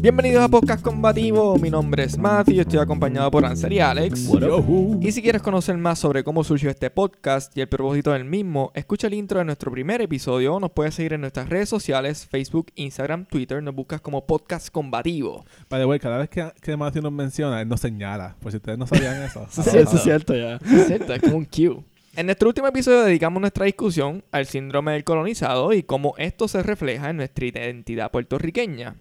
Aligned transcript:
Bienvenidos 0.00 0.44
a 0.44 0.48
Podcast 0.48 0.84
Combativo, 0.84 1.58
mi 1.58 1.68
nombre 1.68 2.04
es 2.04 2.16
Matthew, 2.16 2.60
estoy 2.60 2.78
acompañado 2.78 3.28
por 3.32 3.44
Ansel 3.44 3.72
y 3.72 3.80
Alex. 3.80 4.30
Y 5.00 5.10
si 5.10 5.22
quieres 5.22 5.42
conocer 5.42 5.76
más 5.78 5.98
sobre 5.98 6.22
cómo 6.22 6.44
surgió 6.44 6.70
este 6.70 6.90
podcast 6.90 7.56
y 7.56 7.60
el 7.60 7.68
propósito 7.68 8.12
del 8.12 8.24
mismo, 8.24 8.70
escucha 8.76 9.08
el 9.08 9.14
intro 9.14 9.40
de 9.40 9.46
nuestro 9.46 9.72
primer 9.72 10.00
episodio 10.00 10.54
o 10.54 10.60
nos 10.60 10.70
puedes 10.70 10.94
seguir 10.94 11.14
en 11.14 11.22
nuestras 11.22 11.48
redes 11.48 11.68
sociales, 11.68 12.24
Facebook, 12.24 12.70
Instagram, 12.76 13.26
Twitter, 13.26 13.60
nos 13.60 13.74
buscas 13.74 14.00
como 14.00 14.26
Podcast 14.26 14.70
Combativo. 14.70 15.44
By 15.68 15.80
the 15.80 15.86
way, 15.86 15.98
cada 15.98 16.18
vez 16.18 16.28
que, 16.28 16.52
que 16.62 16.76
Matthew 16.76 17.02
nos 17.02 17.12
menciona, 17.12 17.60
él 17.60 17.66
nos 17.66 17.80
señala. 17.80 18.36
Por 18.40 18.52
si 18.52 18.58
ustedes 18.58 18.78
no 18.78 18.86
sabían 18.86 19.20
eso. 19.22 19.44
Sí, 19.50 19.76
eso 19.76 19.96
es 19.96 20.02
cierto 20.02 20.36
ya. 20.36 20.54
Es 20.56 20.86
cierto, 20.86 21.12
es 21.14 21.20
como 21.20 21.38
un 21.38 21.46
cue. 21.46 21.82
En 22.16 22.24
nuestro 22.24 22.48
último 22.48 22.66
episodio 22.66 23.02
dedicamos 23.02 23.42
nuestra 23.42 23.66
discusión 23.66 24.24
al 24.32 24.46
síndrome 24.46 24.92
del 24.92 25.04
colonizado 25.04 25.74
y 25.74 25.82
cómo 25.82 26.14
esto 26.16 26.48
se 26.48 26.62
refleja 26.62 27.10
en 27.10 27.18
nuestra 27.18 27.44
identidad 27.44 28.10
puertorriqueña. 28.10 28.96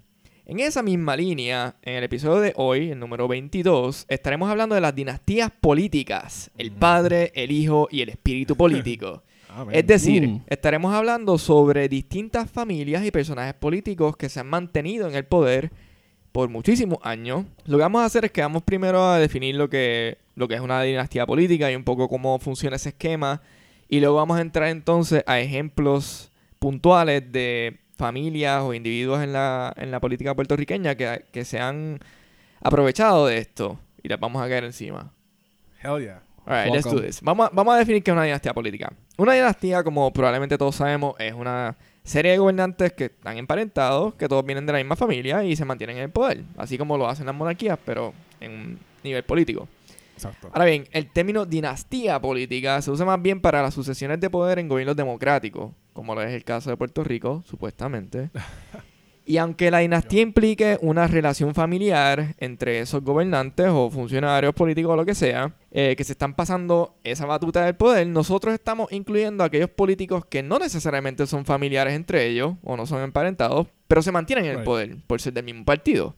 En 0.46 0.60
esa 0.60 0.84
misma 0.84 1.16
línea, 1.16 1.78
en 1.82 1.96
el 1.96 2.04
episodio 2.04 2.42
de 2.42 2.54
hoy, 2.58 2.92
el 2.92 3.00
número 3.00 3.30
22, 3.30 4.06
estaremos 4.10 4.50
hablando 4.50 4.76
de 4.76 4.82
las 4.82 4.94
dinastías 4.94 5.50
políticas, 5.50 6.52
el 6.58 6.74
padre, 6.74 7.32
el 7.36 7.52
hijo 7.52 7.88
y 7.90 8.02
el 8.02 8.10
espíritu 8.10 8.56
político. 8.58 9.24
Es 9.72 9.88
decir, 9.88 10.28
Mm. 10.28 10.42
estaremos 10.48 10.94
hablando 10.94 11.38
sobre 11.38 11.88
distintas 11.88 12.52
familias 12.52 13.06
y 13.06 13.12
personajes 13.12 13.54
políticos 13.54 14.18
que 14.18 14.28
se 14.28 14.42
han 14.42 14.48
mantenido 14.48 15.08
en 15.08 15.16
el 15.16 15.24
poder 15.24 15.72
por 16.34 16.50
muchísimos 16.50 17.00
años. 17.02 17.46
Lo 17.66 17.78
que 17.78 17.84
vamos 17.84 18.02
a 18.02 18.06
hacer 18.06 18.26
es 18.26 18.32
que 18.32 18.42
vamos 18.42 18.64
primero 18.64 19.06
a 19.06 19.18
definir 19.18 19.56
lo 19.56 19.70
que, 19.70 20.18
lo 20.36 20.48
que 20.48 20.56
es 20.56 20.62
una 20.62 20.82
dinastía 20.82 21.26
política 21.26 21.72
y 21.72 21.76
un 21.76 21.84
poco 21.84 22.08
cómo 22.08 22.38
funciona 22.40 22.76
ese 22.76 22.90
esquema. 22.90 23.42
Y 23.88 24.00
luego 24.00 24.16
vamos 24.16 24.38
a 24.38 24.42
entrar 24.42 24.70
entonces 24.70 25.24
a 25.28 25.40
ejemplos 25.40 26.32
puntuales 26.60 27.32
de 27.32 27.80
familias 27.98 28.62
o 28.64 28.74
individuos 28.74 29.24
en 29.24 29.34
la, 29.34 29.74
en 29.78 29.92
la 29.92 30.00
política 30.00 30.36
puertorriqueña 30.36 30.96
que, 30.96 31.26
que 31.32 31.46
se 31.46 31.60
han 31.60 32.00
aprovechado 32.62 33.28
de 33.28 33.38
esto. 33.38 33.80
Y 34.04 34.08
les 34.08 34.20
vamos 34.20 34.44
a 34.44 34.50
caer 34.50 34.66
encima. 34.66 35.12
Hell 35.82 36.02
yeah. 36.02 36.22
Alright, 36.46 36.68
Fuck 36.68 36.76
let's 36.76 36.92
do 36.92 37.02
this. 37.02 37.22
Vamos 37.22 37.48
a, 37.48 37.50
vamos 37.54 37.74
a 37.74 37.78
definir 37.80 38.04
qué 38.04 38.12
es 38.12 38.14
una 38.14 38.24
dinastía 38.24 38.54
política. 38.54 38.94
Una 39.18 39.34
dinastía, 39.34 39.84
como 39.84 40.12
probablemente 40.14 40.58
todos 40.58 40.76
sabemos, 40.76 41.16
es 41.20 41.34
una 41.34 41.76
serie 42.04 42.32
de 42.34 42.38
gobernantes 42.38 42.94
que 42.94 43.06
están 43.06 43.38
emparentados, 43.38 44.14
que 44.14 44.28
todos 44.28 44.46
vienen 44.46 44.66
de 44.66 44.74
la 44.74 44.78
misma 44.78 44.96
familia 44.96 45.44
y 45.44 45.56
se 45.56 45.66
mantienen 45.66 45.98
en 45.98 46.04
el 46.04 46.10
poder. 46.12 46.44
Así 46.58 46.78
como 46.78 46.98
lo 46.98 47.08
hacen 47.08 47.26
las 47.26 47.34
monarquías, 47.34 47.80
pero 47.84 48.14
en 48.40 48.52
un 48.52 48.80
nivel 49.04 49.24
político. 49.24 49.68
Exacto. 50.16 50.50
Ahora 50.54 50.66
bien, 50.66 50.86
el 50.92 51.08
término 51.12 51.46
dinastía 51.46 52.20
política 52.20 52.82
se 52.82 52.90
usa 52.92 53.06
más 53.06 53.22
bien 53.22 53.42
para 53.42 53.62
las 53.62 53.74
sucesiones 53.74 54.20
de 54.20 54.30
poder 54.30 54.60
en 54.60 54.68
gobiernos 54.68 54.96
democráticos, 54.96 55.72
como 55.94 56.16
lo 56.16 56.22
es 56.22 56.34
el 56.34 56.44
caso 56.44 56.70
de 56.70 56.78
Puerto 56.78 57.04
Rico, 57.04 57.44
supuestamente. 57.46 58.30
Y 59.28 59.38
aunque 59.38 59.72
la 59.72 59.80
dinastía 59.80 60.22
implique 60.22 60.78
una 60.82 61.08
relación 61.08 61.56
familiar 61.56 62.36
entre 62.38 62.80
esos 62.80 63.02
gobernantes 63.04 63.66
o 63.72 63.90
funcionarios 63.90 64.54
políticos 64.54 64.94
o 64.94 64.96
lo 64.96 65.04
que 65.04 65.16
sea, 65.16 65.56
eh, 65.72 65.96
que 65.98 66.04
se 66.04 66.12
están 66.12 66.36
pasando 66.36 66.96
esa 67.04 67.26
batuta 67.26 67.66
del 67.66 67.74
poder, 67.76 68.06
nosotros 68.06 68.54
estamos 68.54 68.92
incluyendo 68.92 69.44
a 69.44 69.48
aquellos 69.48 69.72
políticos 69.72 70.26
que 70.28 70.44
no 70.44 70.60
necesariamente 70.60 71.26
son 71.26 71.44
familiares 71.44 71.96
entre 71.96 72.28
ellos 72.28 72.54
o 72.64 72.78
no 72.78 72.86
son 72.86 73.02
emparentados, 73.02 73.66
pero 73.88 74.04
se 74.04 74.12
mantienen 74.12 74.46
en 74.46 74.52
el 74.52 74.58
Right. 74.58 74.66
poder 74.66 74.98
por 75.08 75.20
ser 75.20 75.34
del 75.34 75.46
mismo 75.46 75.66
partido. 75.66 76.16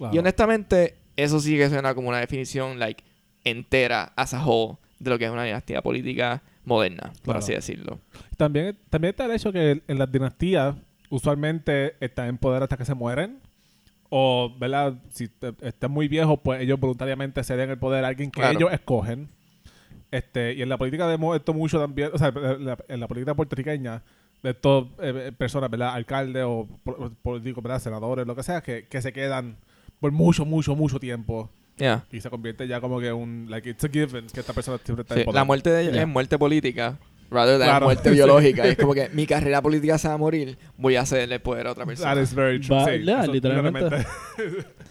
Wow. 0.00 0.10
Y 0.12 0.18
honestamente, 0.18 0.96
eso 1.16 1.38
sí 1.38 1.56
que 1.56 1.68
suena 1.68 1.94
como 1.94 2.08
una 2.08 2.18
definición, 2.18 2.80
like, 2.80 3.04
entera, 3.44 4.12
as 4.16 4.34
a 4.34 4.44
whole, 4.44 4.76
de 4.98 5.10
lo 5.10 5.18
que 5.18 5.24
es 5.26 5.30
una 5.30 5.44
dinastía 5.44 5.82
política 5.82 6.42
moderna, 6.64 7.12
por 7.12 7.22
Claro. 7.24 7.38
así 7.40 7.52
decirlo. 7.52 7.98
También, 8.36 8.76
también 8.90 9.10
está 9.10 9.24
el 9.24 9.32
hecho 9.32 9.52
que 9.52 9.82
en 9.86 9.98
las 9.98 10.10
dinastías 10.12 10.76
usualmente 11.10 11.94
están 12.00 12.28
en 12.28 12.38
poder 12.38 12.62
hasta 12.62 12.76
que 12.76 12.84
se 12.84 12.94
mueren. 12.94 13.40
O, 14.14 14.54
¿verdad? 14.58 14.94
Si 15.10 15.30
están 15.62 15.90
muy 15.90 16.06
viejos, 16.06 16.38
pues 16.44 16.60
ellos 16.60 16.78
voluntariamente 16.78 17.42
ceden 17.42 17.70
el 17.70 17.78
poder 17.78 18.04
a 18.04 18.08
alguien 18.08 18.30
que 18.30 18.40
Claro. 18.40 18.58
ellos 18.58 18.72
escogen. 18.72 19.28
Este, 20.10 20.52
y 20.52 20.60
en 20.62 20.68
la 20.68 20.76
política 20.76 21.06
vemos 21.06 21.34
esto 21.34 21.54
mucho 21.54 21.80
también, 21.80 22.10
o 22.12 22.18
sea, 22.18 22.28
en 22.28 22.66
la, 22.66 22.76
en 22.88 23.00
la 23.00 23.08
política 23.08 23.34
puertorriqueña, 23.34 24.02
de 24.42 24.50
estas 24.50 24.84
personas, 25.38 25.70
¿verdad? 25.70 25.94
Alcaldes 25.94 26.44
o 26.46 26.68
po- 26.84 27.10
políticos, 27.22 27.62
¿verdad? 27.64 27.78
Senadores, 27.80 28.26
lo 28.26 28.36
que 28.36 28.42
sea, 28.42 28.60
que, 28.60 28.86
que 28.86 29.00
se 29.00 29.12
quedan 29.14 29.56
por 30.00 30.12
mucho, 30.12 30.44
mucho, 30.44 30.76
mucho 30.76 31.00
tiempo. 31.00 31.48
Yeah. 31.76 32.04
Y 32.12 32.20
se 32.20 32.28
convierte 32.30 32.68
ya 32.68 32.80
como 32.80 33.00
que 33.00 33.12
un, 33.12 33.46
like, 33.48 33.68
it's 33.70 33.82
a 33.84 33.88
given 33.88 34.26
que 34.26 34.40
esta 34.40 34.52
persona 34.52 34.78
siempre 34.84 35.02
está 35.02 35.14
Sí, 35.14 35.20
en 35.20 35.24
poder. 35.26 35.34
la 35.34 35.44
muerte 35.44 35.70
de 35.70 35.80
ellos 35.82 35.92
Yeah. 35.94 36.02
es 36.02 36.08
muerte 36.08 36.38
política, 36.38 36.98
rather 37.30 37.58
than 37.58 37.66
Claro. 37.68 37.86
muerte 37.86 38.10
biológica. 38.10 38.64
Es 38.66 38.76
como 38.76 38.92
que 38.94 39.08
mi 39.08 39.26
carrera 39.26 39.62
política 39.62 39.96
se 39.98 40.06
va 40.08 40.14
a 40.14 40.18
morir, 40.18 40.58
voy 40.76 40.96
a 40.96 41.02
el 41.02 41.40
poder 41.40 41.66
a 41.66 41.72
otra 41.72 41.86
persona. 41.86 42.14
That 42.14 42.22
is 42.22 42.34
very 42.34 42.60
true. 42.60 42.76
Va- 42.76 42.84
sí, 42.84 42.90
eso, 43.02 43.32
literalmente. 43.32 44.06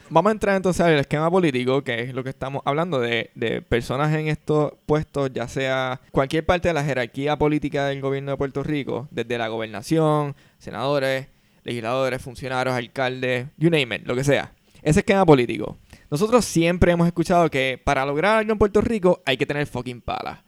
Vamos 0.10 0.30
a 0.30 0.34
entrar 0.34 0.58
entonces 0.58 0.82
al 0.86 0.94
esquema 1.00 1.32
político, 1.32 1.84
que 1.84 2.02
es 2.02 2.14
lo 2.14 2.24
que 2.24 2.30
estamos 2.32 2.62
hablando 2.66 3.00
de, 3.00 3.30
de 3.36 3.62
personas 3.62 4.14
en 4.14 4.28
estos 4.28 4.74
puestos, 4.86 5.32
ya 5.34 5.48
sea 5.48 6.02
cualquier 6.12 6.46
parte 6.46 6.68
de 6.68 6.74
la 6.74 6.84
jerarquía 6.84 7.38
política 7.38 7.86
del 7.88 8.02
gobierno 8.02 8.32
de 8.32 8.38
Puerto 8.38 8.62
Rico, 8.64 9.08
desde 9.12 9.38
la 9.38 9.48
gobernación, 9.48 10.36
senadores, 10.58 11.28
legisladores, 11.64 12.22
funcionarios, 12.22 12.76
alcaldes, 12.76 13.48
you 13.58 13.70
name 13.70 13.96
it, 13.96 14.06
lo 14.06 14.16
que 14.16 14.24
sea. 14.26 14.52
Ese 14.82 15.00
esquema 15.02 15.26
político. 15.26 15.78
Nosotros 16.12 16.44
siempre 16.44 16.92
hemos 16.92 17.08
escuchado 17.08 17.50
que 17.50 17.82
para 17.82 18.06
lograr 18.06 18.40
algo 18.40 18.52
en 18.52 18.58
Puerto 18.58 18.82
Rico 18.82 19.24
hay 19.26 19.38
que 19.38 19.46
tener 19.46 19.66
fucking 19.66 20.02
pala. 20.02 20.44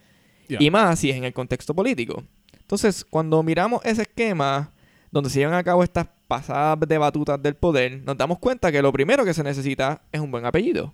Yeah. 0.49 0.61
Y 0.61 0.69
más 0.69 0.99
si 0.99 1.09
es 1.09 1.15
en 1.15 1.23
el 1.23 1.33
contexto 1.33 1.73
político. 1.73 2.21
Entonces, 2.59 3.05
cuando 3.05 3.41
miramos 3.43 3.81
ese 3.85 4.01
esquema 4.01 4.73
donde 5.09 5.29
se 5.29 5.39
llevan 5.39 5.55
a 5.55 5.63
cabo 5.63 5.81
estas 5.81 6.07
pasadas 6.27 6.87
de 6.87 6.97
batutas 6.97 7.41
del 7.41 7.55
poder, 7.55 8.01
nos 8.03 8.17
damos 8.17 8.39
cuenta 8.39 8.73
que 8.73 8.81
lo 8.81 8.91
primero 8.91 9.23
que 9.23 9.33
se 9.33 9.41
necesita 9.41 10.01
es 10.11 10.19
un 10.19 10.31
buen 10.31 10.45
apellido. 10.45 10.93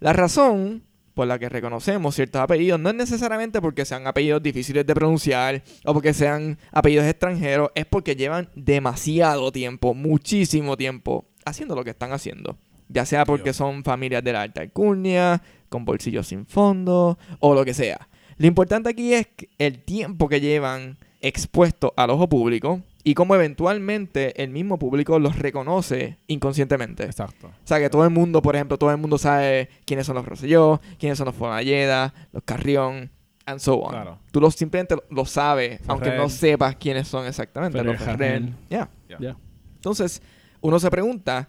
La 0.00 0.12
razón 0.12 0.82
por 1.14 1.28
la 1.28 1.38
que 1.38 1.48
reconocemos 1.48 2.14
ciertos 2.14 2.42
apellidos 2.42 2.80
no 2.80 2.90
es 2.90 2.96
necesariamente 2.96 3.60
porque 3.60 3.84
sean 3.84 4.06
apellidos 4.08 4.42
difíciles 4.42 4.84
de 4.84 4.94
pronunciar 4.94 5.62
o 5.84 5.94
porque 5.94 6.12
sean 6.12 6.58
apellidos 6.72 7.06
extranjeros, 7.06 7.70
es 7.76 7.86
porque 7.86 8.16
llevan 8.16 8.50
demasiado 8.56 9.52
tiempo, 9.52 9.94
muchísimo 9.94 10.76
tiempo, 10.76 11.24
haciendo 11.44 11.76
lo 11.76 11.84
que 11.84 11.90
están 11.90 12.12
haciendo. 12.12 12.58
Ya 12.88 13.04
sea 13.04 13.24
porque 13.24 13.52
son 13.52 13.82
familias 13.82 14.22
de 14.22 14.32
la 14.32 14.42
alta 14.42 14.60
alcurnia, 14.60 15.42
con 15.68 15.84
bolsillos 15.84 16.26
sin 16.26 16.46
fondo 16.46 17.18
o 17.40 17.54
lo 17.54 17.64
que 17.64 17.74
sea. 17.74 18.08
Lo 18.38 18.46
importante 18.46 18.90
aquí 18.90 19.14
es 19.14 19.26
el 19.58 19.82
tiempo 19.82 20.28
que 20.28 20.40
llevan 20.40 20.98
expuestos 21.20 21.92
al 21.96 22.10
ojo 22.10 22.28
público 22.28 22.82
y 23.02 23.14
cómo 23.14 23.34
eventualmente 23.34 24.42
el 24.42 24.50
mismo 24.50 24.78
público 24.78 25.18
los 25.18 25.38
reconoce 25.38 26.18
inconscientemente. 26.26 27.04
Exacto. 27.04 27.48
O 27.48 27.66
sea, 27.66 27.78
que 27.78 27.88
todo 27.88 28.04
el 28.04 28.10
mundo, 28.10 28.42
por 28.42 28.56
ejemplo, 28.56 28.78
todo 28.78 28.90
el 28.90 28.98
mundo 28.98 29.16
sabe 29.16 29.68
quiénes 29.84 30.06
son 30.06 30.16
los 30.16 30.26
Rosselló, 30.26 30.80
quiénes 30.98 31.16
son 31.16 31.26
los 31.26 31.34
Fonalleda, 31.34 32.12
los 32.32 32.42
Carrión, 32.42 33.10
and 33.46 33.60
so 33.60 33.76
on. 33.76 33.90
Claro. 33.90 34.18
Tú 34.32 34.40
los, 34.40 34.54
simplemente 34.54 34.96
lo, 35.08 35.24
sabes, 35.24 35.80
aunque 35.86 36.10
no 36.10 36.28
sepas 36.28 36.76
quiénes 36.76 37.08
son 37.08 37.26
exactamente. 37.26 37.78
Ferrer, 37.78 37.92
los 37.92 38.02
Ferrer. 38.02 38.42
Yeah. 38.68 38.90
Ya. 39.08 39.18
Ya. 39.20 39.36
Entonces, 39.76 40.20
uno 40.60 40.80
se 40.80 40.90
pregunta 40.90 41.48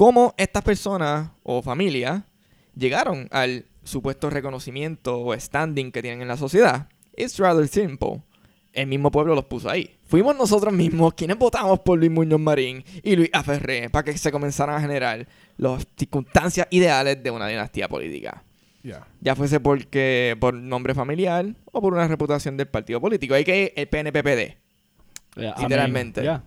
cómo 0.00 0.34
estas 0.38 0.62
personas 0.62 1.28
o 1.42 1.60
familias 1.60 2.22
llegaron 2.74 3.28
al 3.30 3.66
supuesto 3.84 4.30
reconocimiento 4.30 5.20
o 5.20 5.38
standing 5.38 5.92
que 5.92 6.00
tienen 6.00 6.22
en 6.22 6.28
la 6.28 6.38
sociedad. 6.38 6.88
It's 7.14 7.38
rather 7.38 7.68
simple. 7.68 8.22
El 8.72 8.86
mismo 8.86 9.10
pueblo 9.10 9.34
los 9.34 9.44
puso 9.44 9.68
ahí. 9.68 9.98
Fuimos 10.06 10.34
nosotros 10.34 10.72
mismos 10.72 11.12
quienes 11.12 11.36
votamos 11.36 11.80
por 11.80 11.98
Luis 11.98 12.10
Muñoz 12.10 12.40
Marín 12.40 12.82
y 13.02 13.14
Luis 13.14 13.28
Aferré 13.34 13.90
para 13.90 14.04
que 14.04 14.16
se 14.16 14.32
comenzaran 14.32 14.76
a 14.76 14.80
generar 14.80 15.28
las 15.58 15.86
circunstancias 15.98 16.66
ideales 16.70 17.22
de 17.22 17.30
una 17.30 17.46
dinastía 17.46 17.86
política. 17.86 18.42
Yeah. 18.82 19.06
Ya 19.20 19.36
fuese 19.36 19.60
porque 19.60 20.34
por 20.40 20.54
nombre 20.54 20.94
familiar 20.94 21.44
o 21.72 21.82
por 21.82 21.92
una 21.92 22.08
reputación 22.08 22.56
del 22.56 22.68
partido 22.68 23.02
político. 23.02 23.34
Hay 23.34 23.44
que 23.44 23.74
el 23.76 23.86
PNPPD. 23.86 24.56
Literalmente. 25.58 26.40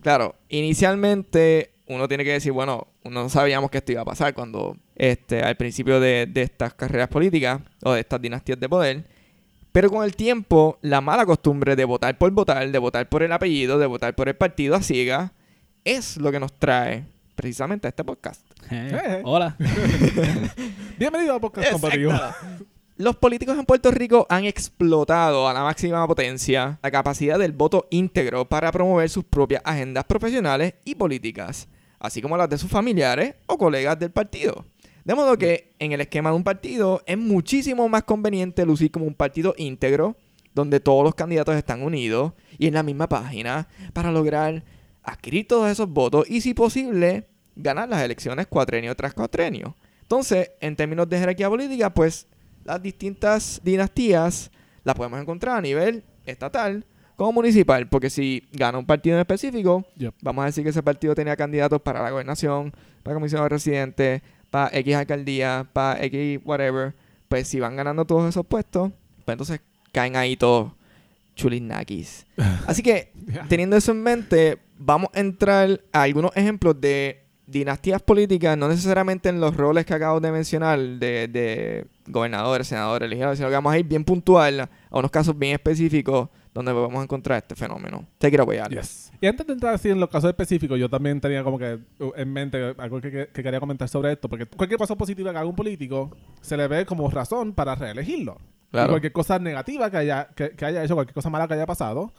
Claro, 0.00 0.36
inicialmente 0.48 1.73
uno 1.86 2.08
tiene 2.08 2.24
que 2.24 2.32
decir, 2.32 2.52
bueno, 2.52 2.88
no 3.04 3.28
sabíamos 3.28 3.70
que 3.70 3.78
esto 3.78 3.92
iba 3.92 4.02
a 4.02 4.06
pasar 4.06 4.34
cuando, 4.34 4.76
este, 4.96 5.42
al 5.42 5.56
principio 5.56 6.00
de, 6.00 6.26
de 6.26 6.42
estas 6.42 6.74
carreras 6.74 7.08
políticas 7.08 7.60
o 7.82 7.92
de 7.92 8.00
estas 8.00 8.20
dinastías 8.20 8.58
de 8.58 8.68
poder. 8.68 9.04
Pero 9.72 9.90
con 9.90 10.04
el 10.04 10.14
tiempo, 10.14 10.78
la 10.82 11.00
mala 11.00 11.26
costumbre 11.26 11.76
de 11.76 11.84
votar 11.84 12.16
por 12.16 12.30
votar, 12.30 12.70
de 12.70 12.78
votar 12.78 13.08
por 13.08 13.22
el 13.22 13.32
apellido, 13.32 13.78
de 13.78 13.86
votar 13.86 14.14
por 14.14 14.28
el 14.28 14.36
partido 14.36 14.76
a 14.76 14.82
ciega, 14.82 15.32
es 15.84 16.16
lo 16.16 16.30
que 16.32 16.40
nos 16.40 16.52
trae 16.52 17.04
precisamente 17.34 17.88
a 17.88 17.90
este 17.90 18.04
podcast. 18.04 18.40
Eh, 18.70 18.90
Eh. 18.92 19.22
Hola. 19.24 19.56
Bienvenido 20.98 21.34
a 21.34 21.40
Podcast. 21.40 21.72
Exacto. 21.72 22.36
Los 22.96 23.16
políticos 23.16 23.58
en 23.58 23.64
Puerto 23.64 23.90
Rico 23.90 24.24
han 24.30 24.44
explotado 24.44 25.48
a 25.48 25.52
la 25.52 25.64
máxima 25.64 26.06
potencia 26.06 26.78
la 26.80 26.90
capacidad 26.92 27.40
del 27.40 27.50
voto 27.50 27.88
íntegro 27.90 28.44
para 28.44 28.70
promover 28.70 29.10
sus 29.10 29.24
propias 29.24 29.62
agendas 29.64 30.04
profesionales 30.04 30.74
y 30.84 30.94
políticas, 30.94 31.66
así 32.04 32.20
como 32.20 32.36
las 32.36 32.50
de 32.50 32.58
sus 32.58 32.70
familiares 32.70 33.34
o 33.46 33.56
colegas 33.56 33.98
del 33.98 34.10
partido. 34.10 34.66
De 35.04 35.14
modo 35.14 35.38
que 35.38 35.72
en 35.78 35.92
el 35.92 36.02
esquema 36.02 36.28
de 36.28 36.36
un 36.36 36.44
partido 36.44 37.02
es 37.06 37.16
muchísimo 37.16 37.88
más 37.88 38.02
conveniente 38.02 38.66
lucir 38.66 38.90
como 38.90 39.06
un 39.06 39.14
partido 39.14 39.54
íntegro 39.56 40.14
donde 40.52 40.80
todos 40.80 41.02
los 41.02 41.14
candidatos 41.14 41.56
están 41.56 41.82
unidos 41.82 42.34
y 42.58 42.66
en 42.66 42.74
la 42.74 42.82
misma 42.82 43.08
página 43.08 43.68
para 43.94 44.12
lograr 44.12 44.64
adquirir 45.02 45.48
todos 45.48 45.70
esos 45.70 45.88
votos 45.88 46.28
y, 46.28 46.42
si 46.42 46.52
posible, 46.52 47.26
ganar 47.56 47.88
las 47.88 48.02
elecciones 48.02 48.48
cuatrenio 48.48 48.94
tras 48.94 49.14
cuatrenio. 49.14 49.74
Entonces, 50.02 50.50
en 50.60 50.76
términos 50.76 51.08
de 51.08 51.18
jerarquía 51.18 51.48
política, 51.48 51.94
pues 51.94 52.26
las 52.64 52.82
distintas 52.82 53.62
dinastías 53.64 54.50
las 54.84 54.94
podemos 54.94 55.22
encontrar 55.22 55.56
a 55.56 55.62
nivel 55.62 56.04
estatal 56.26 56.84
como 57.16 57.32
municipal, 57.32 57.88
porque 57.88 58.10
si 58.10 58.46
gana 58.52 58.78
un 58.78 58.86
partido 58.86 59.16
en 59.16 59.20
específico, 59.20 59.84
Yep. 59.96 60.14
vamos 60.22 60.42
a 60.42 60.46
decir 60.46 60.64
que 60.64 60.70
ese 60.70 60.82
partido 60.82 61.14
tenía 61.14 61.36
candidatos 61.36 61.80
para 61.82 62.02
la 62.02 62.10
gobernación, 62.10 62.72
para 63.02 63.14
comisión 63.14 63.42
de 63.42 63.48
residentes, 63.48 64.22
para 64.50 64.76
X 64.78 64.94
alcaldía, 64.96 65.66
para 65.72 66.02
X 66.04 66.40
whatever, 66.44 66.94
pues 67.28 67.48
si 67.48 67.60
van 67.60 67.76
ganando 67.76 68.04
todos 68.04 68.28
esos 68.28 68.44
puestos, 68.46 68.90
pues 69.24 69.34
entonces 69.34 69.60
caen 69.92 70.16
ahí 70.16 70.36
todos 70.36 70.72
chulinakis. 71.36 72.26
Así 72.66 72.82
que, 72.82 73.12
Yeah. 73.26 73.46
teniendo 73.48 73.76
eso 73.76 73.92
en 73.92 74.02
mente, 74.02 74.58
vamos 74.78 75.08
a 75.14 75.20
entrar 75.20 75.80
a 75.92 76.02
algunos 76.02 76.30
ejemplos 76.36 76.78
de 76.80 77.22
dinastías 77.46 78.02
políticas, 78.02 78.56
no 78.56 78.68
necesariamente 78.68 79.28
en 79.28 79.40
los 79.40 79.56
roles 79.56 79.84
que 79.86 79.94
acabo 79.94 80.20
de 80.20 80.30
mencionar, 80.30 80.78
de, 80.78 81.28
de 81.28 81.86
gobernadores, 82.06 82.66
senadores, 82.68 83.08
legisladores, 83.08 83.38
sino 83.38 83.48
que 83.48 83.54
vamos 83.54 83.72
a 83.72 83.78
ir 83.78 83.86
bien 83.86 84.04
puntual 84.04 84.60
a 84.60 84.68
unos 84.98 85.10
casos 85.10 85.38
bien 85.38 85.52
específicos 85.54 86.28
donde 86.54 86.72
vamos 86.72 87.00
a 87.00 87.02
encontrar 87.02 87.38
este 87.38 87.54
fenómeno. 87.56 88.06
Te 88.18 88.28
quiero 88.28 88.44
apoyar. 88.44 88.70
Yes. 88.70 89.12
Y 89.20 89.26
antes 89.26 89.46
de 89.46 89.52
entrar 89.54 89.74
así 89.74 89.90
en 89.90 89.98
los 90.00 90.08
casos 90.08 90.28
específicos, 90.30 90.78
yo 90.78 90.88
también 90.88 91.20
tenía 91.20 91.42
como 91.42 91.58
que 91.58 91.78
uh, 91.98 92.12
en 92.16 92.32
mente 92.32 92.74
algo 92.78 93.00
que, 93.00 93.10
que- 93.10 93.26
que 93.28 93.42
quería 93.42 93.58
comentar 93.60 93.88
sobre 93.88 94.12
esto, 94.12 94.28
porque 94.28 94.46
cualquier 94.46 94.78
cosa 94.78 94.94
positiva 94.94 95.32
que 95.32 95.38
haga 95.38 95.48
un 95.48 95.56
político 95.56 96.16
se 96.40 96.56
le 96.56 96.68
ve 96.68 96.86
como 96.86 97.10
razón 97.10 97.52
para 97.52 97.74
reelegirlo. 97.74 98.36
Y 98.68 98.70
Claro. 98.70 98.90
cualquier 98.90 99.12
cosa 99.12 99.38
negativa 99.38 99.90
que 99.90 99.96
haya, 99.98 100.28
que, 100.34 100.50
que 100.50 100.64
haya 100.64 100.82
hecho, 100.84 100.94
cualquier 100.94 101.14
cosa 101.14 101.30
mala 101.30 101.46
que 101.48 101.54
haya 101.54 101.66
pasado, 101.66 102.12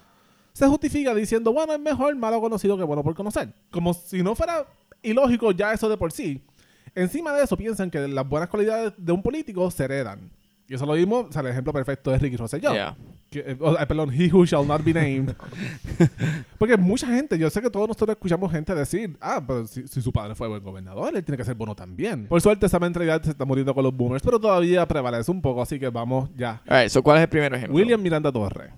se 0.53 0.65
justifica 0.67 1.13
diciendo, 1.13 1.51
bueno, 1.51 1.73
es 1.73 1.79
mejor 1.79 2.15
malo 2.15 2.39
conocido 2.39 2.77
que 2.77 2.83
bueno 2.83 3.03
por 3.03 3.13
conocer. 3.15 3.49
Como 3.71 3.93
si 3.93 4.23
no 4.23 4.35
fuera 4.35 4.65
ilógico 5.03 5.51
ya 5.51 5.73
eso 5.73 5.89
de 5.89 5.97
por 5.97 6.11
sí. 6.13 6.41
Encima 6.93 7.33
de 7.33 7.43
eso 7.43 7.57
piensan 7.57 7.91
que 7.91 8.07
las 8.07 8.27
buenas 8.27 8.47
cualidades 8.49 8.93
de 8.97 9.11
un 9.11 9.21
político 9.21 9.69
se 9.69 9.83
heredan. 9.83 10.31
Y 10.67 10.73
eso 10.73 10.85
lo 10.85 10.93
vimos, 10.93 11.27
o 11.29 11.31
sea, 11.31 11.41
el 11.41 11.47
ejemplo 11.49 11.71
perfecto 11.71 12.13
es 12.13 12.19
Ricky 12.19 12.37
Rosselló. 12.37 12.73
Yeah. 12.73 12.97
Que, 13.29 13.39
eh, 13.39 13.57
eh, 13.59 13.85
perdón, 13.87 14.11
he 14.11 14.31
who 14.31 14.45
shall 14.45 14.65
not 14.65 14.83
be 14.83 14.93
named. 14.93 15.35
Porque 16.57 16.75
mucha 16.75 17.05
gente, 17.07 17.37
yo 17.37 17.49
sé 17.51 17.61
que 17.61 17.69
todos 17.69 17.87
nosotros 17.87 18.15
escuchamos 18.15 18.51
gente 18.51 18.73
decir, 18.73 19.15
ah, 19.21 19.43
pero 19.45 19.67
si, 19.67 19.87
si 19.87 20.01
su 20.01 20.11
padre 20.11 20.33
fue 20.33 20.47
buen 20.47 20.63
gobernador, 20.63 21.15
él 21.15 21.23
tiene 21.23 21.37
que 21.37 21.43
ser 21.43 21.53
bueno 21.53 21.75
también. 21.75 22.27
Por 22.27 22.41
suerte, 22.41 22.65
esa 22.65 22.79
mentalidad 22.79 23.21
se 23.21 23.31
está 23.31 23.45
muriendo 23.45 23.75
con 23.75 23.83
los 23.83 23.95
boomers, 23.95 24.23
pero 24.23 24.39
todavía 24.39 24.87
prevalece 24.87 25.29
un 25.29 25.41
poco, 25.41 25.61
así 25.61 25.79
que 25.79 25.89
vamos 25.89 26.29
ya. 26.35 26.61
Alright, 26.67 26.89
so 26.89 27.03
¿cuál 27.03 27.17
es 27.17 27.23
el 27.23 27.29
primer 27.29 27.53
ejemplo? 27.53 27.75
William 27.75 28.01
Miranda 28.01 28.31
Torres. 28.31 28.71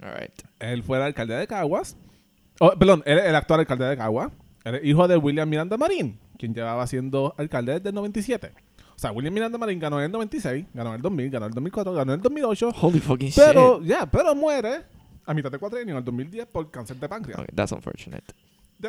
Alright. 0.00 0.40
Él 0.60 0.84
fue 0.84 0.98
el 0.98 1.04
alcalde 1.04 1.34
de 1.34 1.46
Caguas. 1.48 1.96
Oh, 2.60 2.72
perdón, 2.78 3.02
él 3.06 3.18
el 3.18 3.34
actual 3.34 3.60
alcalde 3.60 3.86
de 3.86 3.96
Caguas. 3.96 4.30
Es 4.64 4.84
hijo 4.84 5.08
de 5.08 5.16
William 5.16 5.48
Miranda 5.48 5.76
Marín, 5.76 6.18
quien 6.38 6.54
llevaba 6.54 6.86
siendo 6.86 7.34
alcalde 7.36 7.72
desde 7.74 7.88
el 7.88 7.94
97. 7.96 8.52
O 8.94 8.98
sea, 8.98 9.12
William 9.12 9.34
Miranda 9.34 9.58
Marín 9.58 9.78
ganó 9.78 9.98
en 9.98 10.06
el 10.06 10.12
96, 10.12 10.66
ganó 10.72 10.90
en 10.90 10.96
el 10.96 11.02
2000, 11.02 11.30
ganó 11.30 11.46
en 11.46 11.50
el 11.50 11.54
2004, 11.54 11.92
ganó 11.92 12.12
en 12.12 12.18
el 12.18 12.22
2008. 12.22 12.72
Holy 12.80 13.00
fucking 13.00 13.32
Pero, 13.34 13.80
shit. 13.80 13.88
ya, 13.88 14.06
pero 14.06 14.34
muere 14.34 14.82
a 15.26 15.34
mitad 15.34 15.50
de 15.50 15.58
cuatrienio 15.58 15.94
en 15.94 15.98
el 15.98 16.04
2010 16.04 16.46
por 16.46 16.70
cáncer 16.70 16.96
de 16.96 17.08
páncreas. 17.08 17.40
Okay, 17.40 17.54
that's 17.54 17.72
unfortunate. 17.72 18.24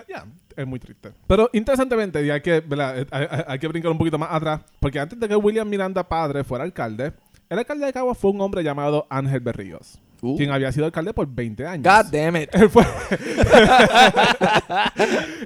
Ya, 0.09 0.25
es 0.57 0.67
muy 0.67 0.79
triste. 0.79 1.13
Pero 1.25 1.49
interesantemente, 1.53 2.23
y 2.25 2.29
hay 2.29 2.41
que. 2.41 2.57
Eh, 2.57 3.05
hay, 3.11 3.27
hay- 3.29 3.43
hay 3.47 3.59
que 3.59 3.67
brincar 3.67 3.91
un 3.91 3.97
poquito 3.97 4.17
más 4.17 4.29
atrás, 4.31 4.61
porque 4.79 4.99
antes 4.99 5.17
de 5.19 5.27
que 5.27 5.35
William 5.35 5.67
Miranda 5.69 6.07
padre 6.07 6.43
fuera 6.43 6.63
alcalde, 6.65 7.13
el 7.49 7.59
alcalde 7.59 7.85
de 7.85 7.93
Caguas 7.93 8.17
fue 8.17 8.31
un 8.31 8.41
hombre 8.41 8.61
llamado 8.63 9.07
Ángel 9.09 9.39
Berríos, 9.39 9.99
Uh. 10.21 10.35
quien 10.35 10.51
había 10.51 10.69
sido 10.73 10.85
alcalde 10.85 11.13
por 11.13 11.27
20 11.27 11.65
años. 11.65 11.83
God 11.85 12.11
damn 12.11 12.35
it. 12.35 12.49
Él 12.53 12.69
fue, 12.69 12.83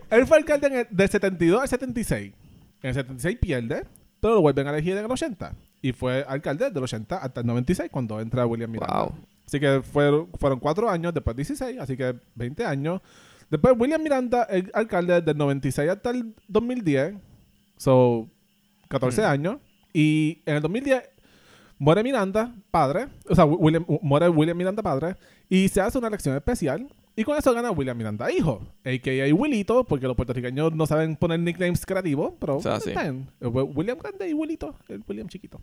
él 0.09 0.27
fue 0.27 0.37
alcalde 0.37 0.67
el- 0.67 0.87
del 0.89 1.09
72 1.09 1.61
al 1.61 1.67
76. 1.67 2.33
En 2.81 2.89
el 2.89 2.93
76 2.95 3.37
pierde, 3.39 3.83
pero 4.19 4.35
lo 4.35 4.41
vuelven 4.41 4.67
a 4.67 4.71
elegir 4.71 4.97
en 4.97 5.05
el 5.05 5.11
80. 5.11 5.53
Y 5.81 5.91
fue 5.93 6.25
alcalde 6.27 6.69
del 6.69 6.83
80 6.83 7.17
hasta 7.17 7.41
el 7.41 7.47
96 7.47 7.89
cuando 7.91 8.19
entra 8.19 8.45
William 8.45 8.69
Miranda. 8.71 9.03
Wow. 9.03 9.13
Así 9.45 9.59
que 9.59 9.81
fueron, 9.81 10.29
fueron 10.37 10.59
cuatro 10.59 10.89
años, 10.89 11.13
después 11.13 11.35
16, 11.35 11.79
así 11.79 11.95
que 11.97 12.15
20 12.35 12.65
años. 12.65 13.01
Después 13.49 13.73
William 13.77 14.01
Miranda, 14.03 14.43
el 14.43 14.69
alcalde 14.73 15.21
del 15.21 15.37
96 15.37 15.89
hasta 15.89 16.11
el 16.11 16.35
2010. 16.47 17.15
So, 17.77 18.29
14 18.89 19.21
Mm. 19.21 19.25
años. 19.25 19.57
Y 19.93 20.41
en 20.45 20.57
el 20.57 20.61
2010 20.61 21.03
muere 21.79 22.03
Miranda, 22.03 22.53
padre. 22.69 23.07
O 23.27 23.33
sea, 23.35 23.45
William, 23.45 23.85
muere 24.01 24.29
William 24.29 24.55
Miranda, 24.57 24.83
padre. 24.83 25.15
Y 25.49 25.67
se 25.69 25.81
hace 25.81 25.97
una 25.97 26.09
elección 26.09 26.35
especial. 26.35 26.87
Y 27.19 27.23
con 27.25 27.37
eso 27.37 27.53
gana 27.53 27.71
William 27.71 27.97
Miranda, 27.97 28.31
hijo. 28.31 28.61
A.K.A. 28.85 29.33
Willito, 29.35 29.83
porque 29.83 30.07
los 30.07 30.15
puertorriqueños 30.15 30.73
no 30.73 30.85
saben 30.85 31.17
poner 31.17 31.39
nicknames 31.41 31.85
creativos. 31.85 32.31
Pero 32.39 32.57
O 32.57 32.61
sea, 32.61 32.79
sí. 32.79 32.91
Eh, 32.91 33.47
William 33.47 33.97
Grande 33.97 34.29
y 34.29 34.33
Willito, 34.33 34.73
el 34.87 35.03
William 35.05 35.27
chiquito. 35.27 35.59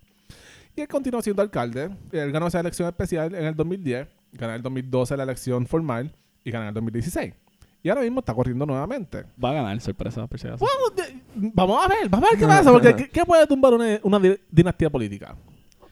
Y 0.75 0.81
él 0.81 0.87
continuó 0.87 1.19
siendo 1.23 1.41
alcalde. 1.41 1.89
Él 2.11 2.31
ganó 2.31 2.45
esa 2.45 2.59
elección 2.59 2.87
especial 2.87 3.33
en 3.33 3.45
el 3.45 3.55
2010. 3.55 4.07
Ganó 4.33 4.51
en 4.51 4.57
el 4.57 4.61
2012 4.61 5.17
la 5.17 5.23
elección 5.23 5.65
formal. 5.65 6.13
Y 6.43 6.51
ganó 6.51 6.65
en 6.65 6.67
el 6.69 6.73
2016. 6.75 7.33
Y 7.81 7.89
ahora 7.89 8.01
mismo 8.01 8.19
está 8.19 8.35
corriendo 8.35 8.65
nuevamente. 8.67 9.23
Va 9.43 9.49
a 9.49 9.53
ganar, 9.53 9.81
sorpresa, 9.81 10.27
por 10.27 10.39
si 10.39 10.45
acaso. 10.47 10.63
Vamos, 10.63 10.95
de- 10.95 11.21
vamos 11.53 11.83
a 11.83 11.87
ver, 11.87 12.07
vamos 12.07 12.27
a 12.29 12.31
ver 12.33 12.39
qué 12.39 12.45
pasa. 12.45 12.71
Porque 12.71 12.95
¿qué, 12.95 13.09
qué 13.09 13.25
puede 13.25 13.47
tumbar 13.47 13.73
una, 13.73 13.99
una 14.03 14.19
di- 14.19 14.37
dinastía 14.51 14.91
política? 14.91 15.35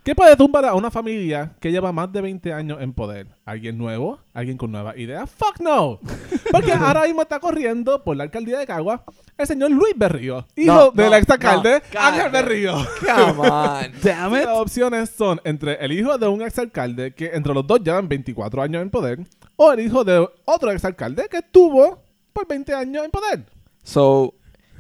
¿Qué 0.05 0.13
puede 0.13 0.35
tumbar 0.35 0.63
a 0.65 0.75
una 0.75 0.91
familia 0.91 1.55
que 1.59 1.71
lleva 1.71 1.91
más 1.91 2.13
de 2.13 2.21
20 2.21 2.53
años 2.53 2.77
en 2.79 2.93
poder? 2.93 3.25
¿Alguien 3.43 3.75
nuevo? 3.75 4.19
¿Alguien 4.35 4.55
con 4.55 4.71
nuevas 4.71 4.95
ideas? 4.97 5.27
¡Fuck 5.27 5.59
no! 5.59 5.99
Porque 6.51 6.73
ahora 6.73 7.05
mismo 7.05 7.23
está 7.23 7.39
corriendo 7.39 8.03
por 8.03 8.15
la 8.15 8.25
alcaldía 8.25 8.59
de 8.59 8.67
Cagua 8.67 9.03
el 9.35 9.47
señor 9.47 9.71
Luis 9.71 9.95
Berrío, 9.97 10.45
hijo 10.55 10.73
No, 10.73 10.91
del 10.91 11.09
no, 11.09 11.15
exalcalde 11.15 11.81
no, 11.91 11.99
Ángel. 11.99 12.31
Berrío. 12.31 12.75
Come 12.99 13.49
on. 13.49 13.91
Damn 14.03 14.33
Las 14.33 14.47
opciones 14.49 15.09
son 15.09 15.41
entre 15.43 15.83
el 15.83 15.91
hijo 15.91 16.15
de 16.19 16.27
un 16.27 16.43
exalcalde 16.43 17.15
que 17.15 17.31
entre 17.33 17.55
los 17.55 17.65
dos 17.65 17.81
llevan 17.81 18.07
24 18.07 18.61
años 18.61 18.83
en 18.83 18.91
poder 18.91 19.25
o 19.55 19.71
el 19.71 19.79
hijo 19.79 20.03
de 20.03 20.29
otro 20.45 20.69
exalcalde 20.69 21.27
que 21.31 21.37
estuvo 21.37 22.03
por 22.31 22.47
20 22.47 22.75
años 22.75 23.05
en 23.05 23.09
poder. 23.09 23.45
So, 23.81 24.35